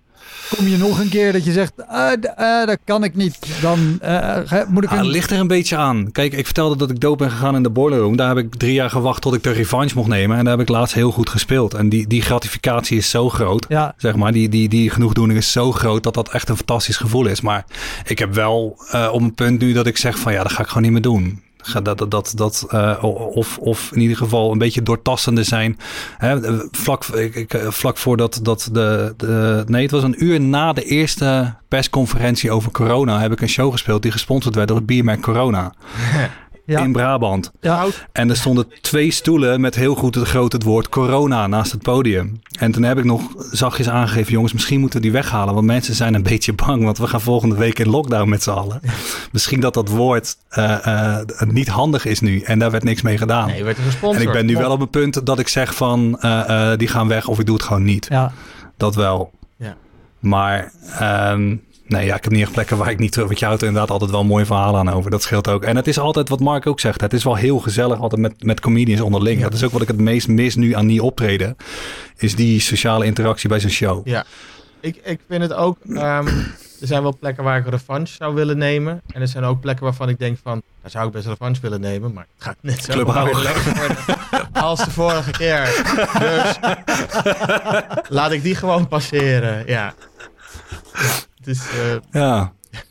Kom 0.55 0.67
je 0.67 0.77
nog 0.77 0.99
een 0.99 1.09
keer 1.09 1.31
dat 1.33 1.45
je 1.45 1.51
zegt... 1.51 1.73
ah, 1.87 2.21
dat 2.65 2.77
kan 2.83 3.03
ik 3.03 3.15
niet. 3.15 3.37
Dan 3.61 3.97
eh, 4.01 4.37
moet 4.67 4.83
ik 4.83 4.89
Ah, 4.89 4.97
een... 4.97 5.05
ligt 5.07 5.31
er 5.31 5.39
een 5.39 5.47
beetje 5.47 5.75
aan. 5.75 6.11
Kijk, 6.11 6.33
ik 6.33 6.45
vertelde 6.45 6.77
dat 6.77 6.89
ik 6.89 6.99
dood 6.99 7.17
ben 7.17 7.31
gegaan 7.31 7.55
in 7.55 7.63
de 7.63 7.69
Boiler 7.69 7.99
Room. 7.99 8.15
Daar 8.15 8.27
heb 8.35 8.37
ik 8.37 8.55
drie 8.55 8.73
jaar 8.73 8.89
gewacht 8.89 9.21
tot 9.21 9.33
ik 9.33 9.43
de 9.43 9.51
revanche 9.51 9.95
mocht 9.95 10.07
nemen. 10.07 10.37
En 10.37 10.43
daar 10.43 10.57
heb 10.57 10.67
ik 10.67 10.73
laatst 10.73 10.95
heel 10.95 11.11
goed 11.11 11.29
gespeeld. 11.29 11.73
En 11.73 11.89
die, 11.89 12.07
die 12.07 12.21
gratificatie 12.21 12.97
is 12.97 13.09
zo 13.09 13.29
groot. 13.29 13.65
Ja, 13.69 13.93
Zeg 13.97 14.15
maar, 14.15 14.31
die, 14.31 14.49
die, 14.49 14.69
die 14.69 14.89
genoegdoening 14.89 15.39
is 15.39 15.51
zo 15.51 15.71
groot 15.71 16.03
dat 16.03 16.13
dat 16.13 16.29
echt 16.31 16.49
een 16.49 16.55
fantastisch 16.57 16.97
gevoel 16.97 17.25
is. 17.25 17.41
Maar 17.41 17.65
ik 18.05 18.19
heb 18.19 18.33
wel 18.33 18.79
op 19.11 19.21
een 19.21 19.33
punt 19.35 19.59
nu 19.59 19.73
dat 19.73 19.87
ik 19.87 19.97
zeg 19.97 20.19
van 20.19 20.33
ja, 20.33 20.43
dat 20.43 20.51
ga 20.51 20.61
ik 20.61 20.67
gewoon 20.67 20.83
niet 20.83 20.91
meer 20.91 21.01
doen. 21.01 21.41
Dat, 21.73 21.97
dat, 21.97 22.11
dat, 22.11 22.31
dat, 22.35 22.65
eh, 22.69 23.03
of, 23.33 23.57
of 23.57 23.91
in 23.93 24.01
ieder 24.01 24.17
geval 24.17 24.51
een 24.51 24.57
beetje 24.57 24.83
doortastende 24.83 25.43
zijn. 25.43 25.77
Hè, 26.17 26.39
vlak, 26.71 27.05
ik, 27.05 27.35
ik, 27.35 27.53
eh, 27.53 27.67
vlak 27.69 27.97
voordat 27.97 28.39
dat 28.43 28.69
de, 28.71 29.13
de. 29.17 29.63
Nee, 29.67 29.81
het 29.81 29.91
was 29.91 30.03
een 30.03 30.23
uur 30.23 30.41
na 30.41 30.73
de 30.73 30.83
eerste 30.83 31.53
persconferentie 31.67 32.51
over 32.51 32.71
corona. 32.71 33.19
heb 33.19 33.31
ik 33.31 33.41
een 33.41 33.49
show 33.49 33.71
gespeeld 33.71 34.01
die 34.01 34.11
gesponsord 34.11 34.55
werd 34.55 34.67
door 34.67 34.77
het 34.77 34.85
biermerk 34.85 35.21
Corona. 35.21 35.73
ja, 36.67 36.79
In 36.79 36.91
Brabant. 36.91 37.51
ja. 37.61 37.85
En 38.11 38.29
er 38.29 38.35
stonden 38.35 38.67
twee 38.81 39.11
stoelen 39.11 39.61
met 39.61 39.75
heel 39.75 39.95
goed 39.95 40.15
het 40.15 40.27
groot 40.27 40.51
het 40.51 40.63
woord 40.63 40.89
corona 40.89 41.47
naast 41.47 41.71
het 41.71 41.81
podium. 41.81 42.41
En 42.59 42.71
toen 42.71 42.83
heb 42.83 42.97
ik 42.97 43.03
nog 43.03 43.21
zachtjes 43.51 43.89
aangegeven, 43.89 44.31
jongens, 44.31 44.53
misschien 44.53 44.79
moeten 44.79 44.99
we 44.99 45.05
die 45.05 45.13
weghalen. 45.15 45.53
Want 45.53 45.65
mensen 45.65 45.95
zijn 45.95 46.13
een 46.13 46.23
beetje 46.33 46.53
bang, 46.53 46.83
want 46.83 46.97
we 46.97 47.07
gaan 47.07 47.21
volgende 47.21 47.55
week 47.55 47.79
in 47.79 47.89
lockdown 47.89 48.29
met 48.29 48.43
z'n 48.43 48.49
allen. 48.49 48.81
misschien 49.31 49.59
dat 49.59 49.73
dat 49.73 49.89
woord 49.89 50.37
eh, 50.49 51.17
eh, 51.19 51.25
niet 51.47 51.67
handig 51.67 52.05
is 52.05 52.19
nu. 52.19 52.39
En 52.41 52.59
daar 52.59 52.71
werd 52.71 52.83
niks 52.83 53.01
mee 53.01 53.17
gedaan. 53.17 53.47
Nee, 53.47 53.57
je 53.57 53.63
werd 53.63 53.77
gesponsord. 53.77 54.21
en 54.23 54.27
ik 54.27 54.33
ben 54.33 54.45
nu 54.45 54.55
wel 54.55 54.71
op 54.71 54.81
een 54.81 54.89
punt 54.89 55.25
dat 55.25 55.39
ik 55.39 55.47
zeg 55.47 55.75
van, 55.75 56.17
eh, 56.19 56.71
eh, 56.71 56.77
die 56.79 56.87
gaan 56.87 57.07
weg 57.07 57.27
of 57.27 57.39
ik 57.39 57.45
doe 57.45 57.55
het 57.55 57.65
gewoon 57.65 57.83
niet. 57.83 58.05
ja. 58.09 58.31
Dat 58.77 58.95
wel. 58.95 59.31
Ja. 59.57 59.75
Maar 60.19 60.71
ehm, 60.99 61.55
nee, 61.87 62.05
ja, 62.05 62.15
ik 62.15 62.23
heb 62.23 62.33
niet 62.33 62.41
echt 62.41 62.51
plekken 62.51 62.77
waar 62.77 62.89
ik 62.89 62.99
niet... 62.99 63.15
Want 63.15 63.39
je 63.39 63.45
houdt 63.45 63.61
er 63.61 63.67
inderdaad 63.67 63.91
altijd 63.91 64.11
wel 64.11 64.23
mooie 64.23 64.45
verhalen 64.45 64.79
aan 64.79 64.89
over. 64.89 65.11
Dat 65.11 65.21
scheelt 65.21 65.47
ook. 65.47 65.63
En 65.63 65.75
het 65.75 65.87
is 65.87 65.99
altijd 65.99 66.29
wat 66.29 66.39
Mark 66.39 66.67
ook 66.67 66.79
zegt. 66.79 67.01
Het 67.01 67.13
is 67.13 67.23
wel 67.23 67.35
heel 67.35 67.59
gezellig 67.59 67.99
altijd 67.99 68.21
met, 68.21 68.43
met 68.43 68.59
comedians 68.59 69.01
onderling. 69.01 69.41
Dat 69.41 69.53
is 69.53 69.63
ook 69.63 69.71
wat 69.71 69.81
ik 69.81 69.87
het 69.87 69.99
meest 69.99 70.27
mis 70.27 70.55
nu 70.55 70.73
aan 70.73 70.85
niet 70.85 71.01
optreden. 71.01 71.55
Is 72.17 72.35
die 72.35 72.59
sociale 72.59 73.05
interactie 73.05 73.49
bij 73.49 73.59
zo'n 73.59 73.69
show. 73.69 74.07
Ja, 74.07 74.25
ik, 74.79 74.95
ik 75.03 75.19
vind 75.27 75.41
het 75.41 75.53
ook. 75.53 75.77
ehm, 75.93 76.27
er 76.81 76.87
zijn 76.87 77.01
wel 77.01 77.17
plekken 77.17 77.43
waar 77.43 77.57
ik 77.59 77.67
revanche 77.67 78.13
zou 78.13 78.35
willen 78.35 78.57
nemen. 78.57 79.01
En 79.13 79.21
er 79.21 79.27
zijn 79.27 79.43
ook 79.43 79.59
plekken 79.59 79.83
waarvan 79.83 80.09
ik 80.09 80.19
denk 80.19 80.37
van. 80.43 80.61
Daar 80.81 80.91
zou 80.91 81.07
ik 81.07 81.11
best 81.11 81.27
revanche 81.27 81.61
willen 81.61 81.81
nemen. 81.81 82.13
Maar 82.13 82.27
het 82.35 82.43
gaat 82.43 82.57
net 82.61 82.83
zo 82.83 82.91
Club 82.91 83.07
leuk 83.07 83.33
worden 83.33 83.51
als 84.53 84.83
de 84.85 84.91
vorige 84.91 85.31
keer. 85.31 85.63
Dus 86.19 86.59
laat 88.17 88.31
ik 88.31 88.43
die 88.43 88.55
gewoon 88.55 88.87
passeren. 88.87 89.63
Ja. 89.67 89.93
ja 90.93 91.09
eh, 91.47 91.95
Ja, 92.11 92.51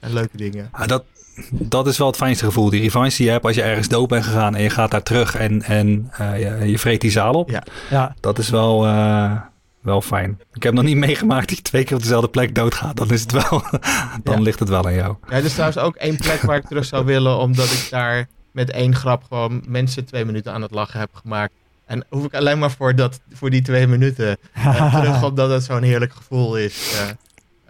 zijn 0.00 0.12
leuke 0.12 0.36
dingen. 0.36 0.68
Ah, 0.72 0.86
dat, 0.88 1.04
dat 1.50 1.86
is 1.86 1.98
wel 1.98 2.06
het 2.06 2.16
fijnste 2.16 2.44
gevoel. 2.44 2.70
Die 2.70 2.80
revanche 2.82 3.16
die 3.16 3.26
je 3.26 3.32
hebt 3.32 3.44
als 3.44 3.54
je 3.54 3.62
ergens 3.62 3.88
dood 3.88 4.08
bent 4.08 4.24
gegaan... 4.24 4.54
en 4.54 4.62
je 4.62 4.70
gaat 4.70 4.90
daar 4.90 5.02
terug 5.02 5.34
en, 5.34 5.62
en 5.62 6.10
eh, 6.12 6.38
je, 6.60 6.70
je 6.70 6.78
vreet 6.78 7.00
die 7.00 7.10
zaal 7.10 7.34
op. 7.34 7.50
Ja. 7.50 7.62
ja. 7.90 8.14
Dat 8.20 8.38
is 8.38 8.48
wel, 8.48 8.86
eh, 8.86 9.32
wel 9.80 10.00
fijn. 10.02 10.40
Ik 10.52 10.62
heb 10.62 10.74
nog 10.74 10.84
niet 10.84 10.96
meegemaakt 11.06 11.48
dat 11.48 11.56
je 11.56 11.62
twee 11.62 11.84
keer 11.84 11.96
op 11.96 12.02
dezelfde 12.02 12.28
plek 12.28 12.54
doodgaat. 12.54 12.96
Dan, 12.96 13.10
is 13.10 13.20
het 13.20 13.32
wel, 13.32 13.62
dan 14.24 14.36
Ja. 14.36 14.40
ligt 14.42 14.58
het 14.58 14.68
wel 14.68 14.86
aan 14.86 14.94
jou. 14.94 15.16
Ja, 15.28 15.36
er 15.36 15.44
is 15.44 15.52
trouwens 15.52 15.78
ook 15.78 15.96
één 15.96 16.16
plek 16.16 16.40
waar 16.42 16.56
ik 16.56 16.66
terug 16.66 16.84
zou 16.84 17.04
willen. 17.04 17.38
Omdat 17.38 17.70
ik 17.70 17.86
daar 17.90 18.28
met 18.52 18.70
één 18.70 18.94
grap 18.94 19.22
gewoon 19.28 19.62
mensen 19.66 20.04
twee 20.04 20.24
minuten 20.24 20.52
aan 20.52 20.62
het 20.62 20.70
lachen 20.70 21.00
heb 21.00 21.10
gemaakt. 21.14 21.52
En 21.86 22.04
hoef 22.08 22.24
ik 22.24 22.34
alleen 22.34 22.58
maar 22.58 22.70
voor, 22.70 22.94
dat, 22.94 23.20
voor 23.32 23.50
die 23.50 23.62
twee 23.62 23.86
minuten 23.86 24.36
eh, 24.52 24.94
terug, 25.00 25.22
omdat 25.22 25.50
het 25.50 25.64
zo'n 25.64 25.82
heerlijk 25.82 26.12
gevoel 26.12 26.56
is. 26.56 27.00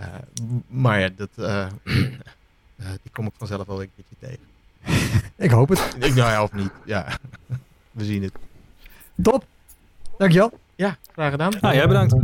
Eh, 0.00 0.06
maar 0.66 1.00
ja, 1.00 1.08
dat, 1.16 1.28
eh, 1.36 1.66
eh, 1.84 2.86
die 3.02 3.12
kom 3.12 3.26
ik 3.26 3.32
vanzelf 3.36 3.66
wel 3.66 3.82
een 3.82 3.90
keertje 3.96 4.16
tegen. 4.18 4.48
Ik 5.46 5.50
hoop 5.50 5.68
het. 5.68 5.96
Ik 5.98 6.14
nou 6.14 6.30
ja, 6.30 6.42
of 6.42 6.52
niet. 6.52 6.70
Ja, 6.84 7.18
we 7.90 8.04
zien 8.04 8.22
het. 8.22 8.32
Top. 9.22 9.44
Dankjewel. 10.18 10.58
Ja, 10.76 10.96
graag 11.12 11.30
gedaan. 11.30 11.52
Nou, 11.60 11.74
jij 11.74 11.86
bedankt. 11.86 12.14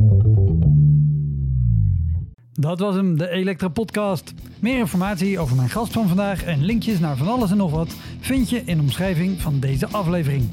Dat 2.53 2.79
was 2.79 2.95
hem, 2.95 3.18
de 3.18 3.29
Elektra 3.29 3.68
Podcast. 3.68 4.35
Meer 4.61 4.79
informatie 4.79 5.39
over 5.39 5.57
mijn 5.57 5.68
gast 5.68 5.93
van 5.93 6.09
vandaag 6.09 6.45
en 6.45 6.64
linkjes 6.64 6.99
naar 6.99 7.16
van 7.16 7.29
alles 7.29 7.51
en 7.51 7.57
nog 7.57 7.70
wat 7.70 7.95
vind 8.20 8.51
je 8.51 8.62
in 8.64 8.77
de 8.77 8.83
omschrijving 8.83 9.41
van 9.41 9.61
deze 9.61 9.87
aflevering. 9.87 10.51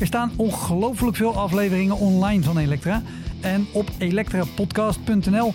Er 0.00 0.06
staan 0.06 0.32
ongelooflijk 0.36 1.16
veel 1.16 1.36
afleveringen 1.36 1.96
online 1.96 2.42
van 2.42 2.58
Elektra. 2.58 3.02
En 3.40 3.66
op 3.72 3.90
elektrapodcast.nl 3.98 5.54